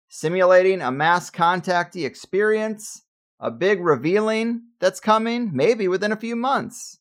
simulating 0.09 0.81
a 0.81 0.91
mass 0.91 1.31
contactee 1.31 2.05
experience, 2.05 3.03
a 3.39 3.51
big 3.51 3.81
revealing 3.81 4.63
that's 4.81 5.01
coming, 5.01 5.51
maybe 5.55 5.87
within 5.87 6.13
a 6.13 6.17
few 6.17 6.35
months. 6.35 6.99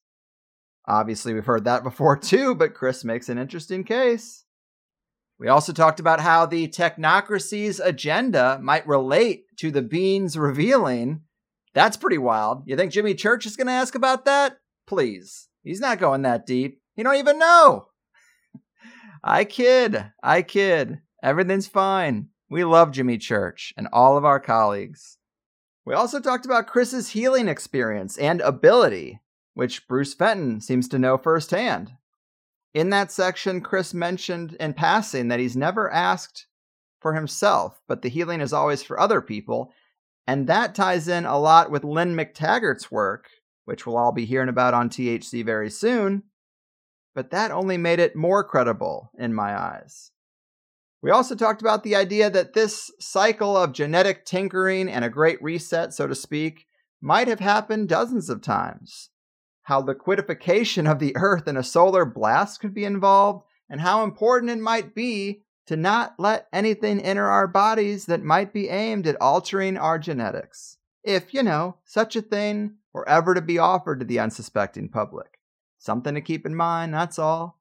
Obviously, 0.85 1.33
we've 1.33 1.45
heard 1.45 1.65
that 1.65 1.83
before 1.83 2.17
too, 2.17 2.53
but 2.53 2.75
Chris 2.75 3.03
makes 3.03 3.29
an 3.29 3.37
interesting 3.37 3.83
case. 3.83 4.45
We 5.39 5.47
also 5.47 5.73
talked 5.73 5.99
about 5.99 6.19
how 6.19 6.45
the 6.45 6.67
technocracy's 6.67 7.79
agenda 7.79 8.59
might 8.61 8.87
relate 8.87 9.45
to 9.57 9.71
the 9.71 9.81
beans 9.81 10.37
revealing. 10.37 11.21
That's 11.73 11.97
pretty 11.97 12.19
wild. 12.19 12.63
You 12.67 12.77
think 12.77 12.91
Jimmy 12.91 13.15
Church 13.15 13.45
is 13.45 13.57
going 13.57 13.67
to 13.67 13.73
ask 13.73 13.95
about 13.95 14.25
that? 14.25 14.57
Please. 14.85 15.49
He's 15.63 15.79
not 15.79 15.99
going 15.99 16.23
that 16.23 16.45
deep. 16.45 16.81
You 16.95 17.03
don't 17.03 17.15
even 17.15 17.39
know. 17.39 17.87
I 19.23 19.45
kid. 19.45 20.11
I 20.21 20.41
kid. 20.41 20.99
Everything's 21.23 21.67
fine. 21.67 22.27
We 22.49 22.63
love 22.63 22.91
Jimmy 22.91 23.17
Church 23.17 23.73
and 23.77 23.87
all 23.93 24.17
of 24.17 24.25
our 24.25 24.39
colleagues. 24.39 25.17
We 25.85 25.93
also 25.93 26.19
talked 26.19 26.45
about 26.45 26.67
Chris's 26.67 27.09
healing 27.09 27.47
experience 27.47 28.17
and 28.17 28.41
ability, 28.41 29.21
which 29.53 29.87
Bruce 29.87 30.13
Fenton 30.13 30.61
seems 30.61 30.87
to 30.89 30.99
know 30.99 31.17
firsthand. 31.17 31.93
In 32.73 32.89
that 32.89 33.11
section, 33.11 33.61
Chris 33.61 33.93
mentioned 33.93 34.55
in 34.59 34.73
passing 34.73 35.27
that 35.27 35.39
he's 35.39 35.55
never 35.55 35.91
asked 35.91 36.47
for 36.99 37.13
himself, 37.13 37.81
but 37.87 38.01
the 38.01 38.09
healing 38.09 38.41
is 38.41 38.53
always 38.53 38.81
for 38.81 38.99
other 38.99 39.21
people. 39.21 39.71
And 40.25 40.47
that 40.47 40.73
ties 40.73 41.07
in 41.07 41.25
a 41.25 41.37
lot 41.37 41.69
with 41.69 41.83
Lynne 41.83 42.15
McTaggart's 42.15 42.89
work, 42.89 43.27
which 43.65 43.85
we'll 43.85 43.97
all 43.97 44.11
be 44.11 44.25
hearing 44.25 44.49
about 44.49 44.73
on 44.73 44.89
THC 44.89 45.45
very 45.45 45.69
soon, 45.69 46.23
but 47.15 47.31
that 47.31 47.51
only 47.51 47.77
made 47.77 47.99
it 47.99 48.15
more 48.15 48.43
credible 48.43 49.11
in 49.17 49.33
my 49.33 49.57
eyes. 49.57 50.11
We 51.01 51.11
also 51.11 51.35
talked 51.35 51.61
about 51.61 51.83
the 51.83 51.95
idea 51.95 52.29
that 52.29 52.53
this 52.53 52.89
cycle 52.99 53.57
of 53.57 53.73
genetic 53.73 54.25
tinkering 54.25 54.89
and 54.89 55.03
a 55.03 55.09
great 55.09 55.41
reset, 55.43 55.93
so 55.93 56.07
to 56.07 56.15
speak, 56.15 56.65
might 57.01 57.27
have 57.27 57.41
happened 57.41 57.89
dozens 57.89 58.29
of 58.29 58.41
times. 58.41 59.09
How 59.63 59.81
liquidification 59.81 60.89
of 60.89 60.99
the 60.99 61.13
Earth 61.17 61.47
in 61.47 61.57
a 61.57 61.63
solar 61.63 62.05
blast 62.05 62.61
could 62.61 62.73
be 62.73 62.85
involved, 62.85 63.45
and 63.69 63.81
how 63.81 64.03
important 64.03 64.51
it 64.51 64.59
might 64.59 64.95
be 64.95 65.43
to 65.67 65.75
not 65.75 66.15
let 66.17 66.47
anything 66.53 67.01
enter 67.01 67.25
our 67.25 67.47
bodies 67.47 68.05
that 68.05 68.23
might 68.23 68.53
be 68.53 68.69
aimed 68.69 69.07
at 69.07 69.19
altering 69.21 69.77
our 69.77 69.99
genetics. 69.99 70.77
If, 71.03 71.33
you 71.33 71.43
know, 71.43 71.77
such 71.83 72.15
a 72.15 72.21
thing 72.21 72.75
or 72.93 73.07
ever 73.07 73.33
to 73.33 73.41
be 73.41 73.57
offered 73.57 73.99
to 73.99 74.05
the 74.05 74.19
unsuspecting 74.19 74.89
public. 74.89 75.39
Something 75.79 76.15
to 76.15 76.21
keep 76.21 76.45
in 76.45 76.55
mind, 76.55 76.93
that's 76.93 77.19
all. 77.19 77.59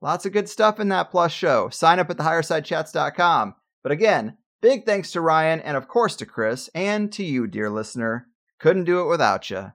Lots 0.00 0.26
of 0.26 0.32
good 0.32 0.48
stuff 0.48 0.80
in 0.80 0.88
that 0.88 1.10
plus 1.10 1.32
show. 1.32 1.68
Sign 1.70 1.98
up 1.98 2.10
at 2.10 2.16
thehighersidechats.com. 2.16 3.54
But 3.82 3.92
again, 3.92 4.36
big 4.60 4.84
thanks 4.84 5.12
to 5.12 5.20
Ryan 5.20 5.60
and 5.60 5.76
of 5.76 5.88
course 5.88 6.16
to 6.16 6.26
Chris 6.26 6.68
and 6.74 7.12
to 7.12 7.24
you, 7.24 7.46
dear 7.46 7.70
listener. 7.70 8.26
Couldn't 8.58 8.84
do 8.84 9.00
it 9.00 9.08
without 9.08 9.50
you. 9.50 9.72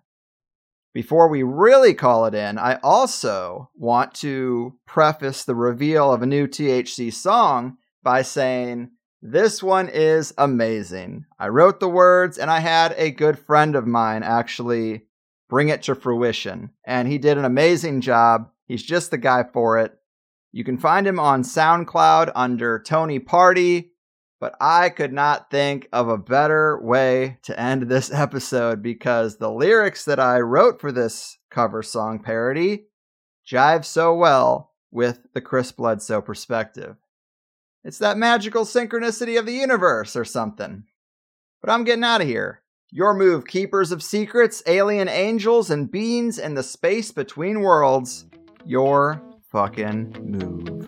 Before 0.93 1.27
we 1.27 1.43
really 1.43 1.93
call 1.93 2.25
it 2.25 2.33
in, 2.33 2.57
I 2.57 2.79
also 2.83 3.69
want 3.75 4.15
to 4.15 4.77
preface 4.87 5.43
the 5.43 5.55
reveal 5.55 6.11
of 6.11 6.23
a 6.23 6.27
new 6.27 6.47
THC 6.47 7.13
song 7.13 7.77
by 8.01 8.23
saying, 8.23 8.91
This 9.21 9.61
one 9.61 9.89
is 9.89 10.33
amazing. 10.37 11.25
I 11.37 11.49
wrote 11.49 11.79
the 11.79 11.89
words 11.89 12.37
and 12.37 12.49
I 12.49 12.59
had 12.59 12.93
a 12.97 13.11
good 13.11 13.37
friend 13.37 13.75
of 13.75 13.85
mine 13.85 14.23
actually 14.23 15.03
bring 15.49 15.69
it 15.69 15.81
to 15.83 15.95
fruition, 15.95 16.69
and 16.85 17.07
he 17.07 17.17
did 17.17 17.37
an 17.37 17.43
amazing 17.43 18.01
job. 18.01 18.49
He's 18.65 18.83
just 18.83 19.11
the 19.11 19.17
guy 19.17 19.43
for 19.43 19.79
it. 19.79 19.93
You 20.51 20.63
can 20.63 20.77
find 20.77 21.05
him 21.05 21.19
on 21.19 21.43
SoundCloud 21.43 22.31
under 22.35 22.79
Tony 22.79 23.19
Party, 23.19 23.91
but 24.39 24.55
I 24.61 24.89
could 24.89 25.11
not 25.11 25.51
think 25.51 25.89
of 25.91 26.07
a 26.07 26.17
better 26.17 26.79
way 26.81 27.39
to 27.43 27.59
end 27.59 27.83
this 27.83 28.11
episode 28.13 28.81
because 28.81 29.37
the 29.37 29.51
lyrics 29.51 30.05
that 30.05 30.19
I 30.19 30.39
wrote 30.39 30.79
for 30.79 30.91
this 30.91 31.37
cover 31.51 31.83
song 31.83 32.19
parody 32.19 32.85
jive 33.45 33.83
so 33.83 34.15
well 34.15 34.71
with 34.91 35.19
the 35.33 35.41
Chris 35.41 35.71
Bledsoe 35.71 36.21
perspective. 36.21 36.95
It's 37.83 37.97
that 37.99 38.17
magical 38.17 38.65
synchronicity 38.65 39.39
of 39.39 39.45
the 39.45 39.53
universe 39.53 40.17
or 40.17 40.25
something. 40.25 40.83
But 41.61 41.69
I'm 41.69 41.85
getting 41.85 42.03
out 42.03 42.21
of 42.21 42.27
here. 42.27 42.61
Your 42.91 43.13
move, 43.13 43.45
keepers 43.45 43.91
of 43.91 44.03
secrets, 44.03 44.61
alien 44.67 45.07
angels, 45.07 45.69
and 45.69 45.89
beings 45.89 46.37
in 46.37 46.55
the 46.55 46.63
space 46.63 47.11
between 47.11 47.61
worlds. 47.61 48.25
Your 48.65 49.21
fucking 49.51 50.11
move. 50.19 50.87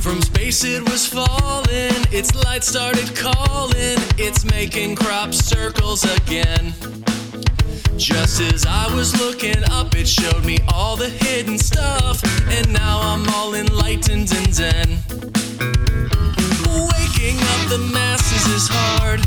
From 0.00 0.22
space 0.22 0.64
it 0.64 0.88
was 0.88 1.06
falling, 1.06 2.06
its 2.10 2.34
light 2.44 2.64
started 2.64 3.14
calling, 3.14 3.98
it's 4.16 4.44
making 4.44 4.96
crop 4.96 5.34
circles 5.34 6.04
again. 6.04 6.72
Just 7.96 8.42
as 8.42 8.66
I 8.66 8.94
was 8.94 9.18
looking 9.18 9.64
up, 9.70 9.94
it 9.94 10.06
showed 10.06 10.44
me 10.44 10.58
all 10.68 10.96
the 10.96 11.08
hidden 11.08 11.58
stuff, 11.58 12.22
and 12.48 12.70
now 12.70 13.00
I'm 13.00 13.26
all 13.30 13.54
enlightened 13.54 14.30
and 14.32 14.54
zen. 14.54 14.98
Waking 16.92 17.38
up 17.40 17.62
the 17.70 17.88
masses 17.92 18.46
is 18.52 18.68
hard. 18.70 19.20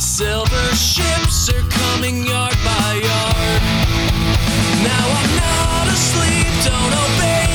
Silver 0.00 0.74
ships 0.74 1.50
are 1.50 1.68
coming 1.68 2.24
yard 2.24 2.56
by 2.64 2.92
yard. 3.04 3.62
Now 4.82 5.06
I'm 5.20 5.36
not 5.36 5.86
asleep, 5.88 6.46
don't 6.64 6.92
obey 6.92 7.45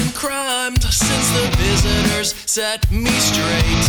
and 0.00 0.14
crime 0.14 0.76
since 0.76 1.28
the 1.36 1.46
visitors 1.56 2.34
set 2.46 2.90
me 2.90 3.10
straight. 3.10 3.84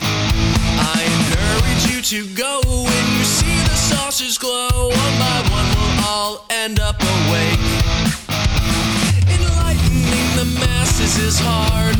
I 0.00 0.98
encourage 1.16 1.84
you 1.90 2.00
to 2.12 2.34
go 2.34 2.60
when 2.64 3.04
you 3.16 3.24
see 3.24 3.56
the 3.64 3.76
saucers 3.76 4.38
glow. 4.38 4.88
One 4.88 5.16
by 5.18 5.38
one, 5.50 5.68
we'll 5.76 6.06
all 6.06 6.46
end 6.50 6.80
up 6.80 6.96
awake. 7.00 7.64
Enlightening 9.36 10.28
the 10.40 10.48
masses 10.60 11.16
is 11.18 11.38
hard. 11.40 11.96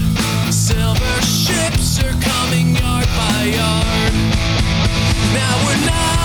Silver 0.52 1.16
ships 1.22 2.02
are 2.04 2.16
coming 2.20 2.76
yard 2.76 3.08
by 3.16 3.38
yard. 3.58 4.14
Now 5.32 5.54
we're 5.64 5.86
not 5.86 6.23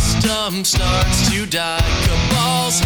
system 0.00 0.64
starts 0.64 1.30
to 1.30 1.46
die. 1.46 1.80
Cabals 2.04 2.80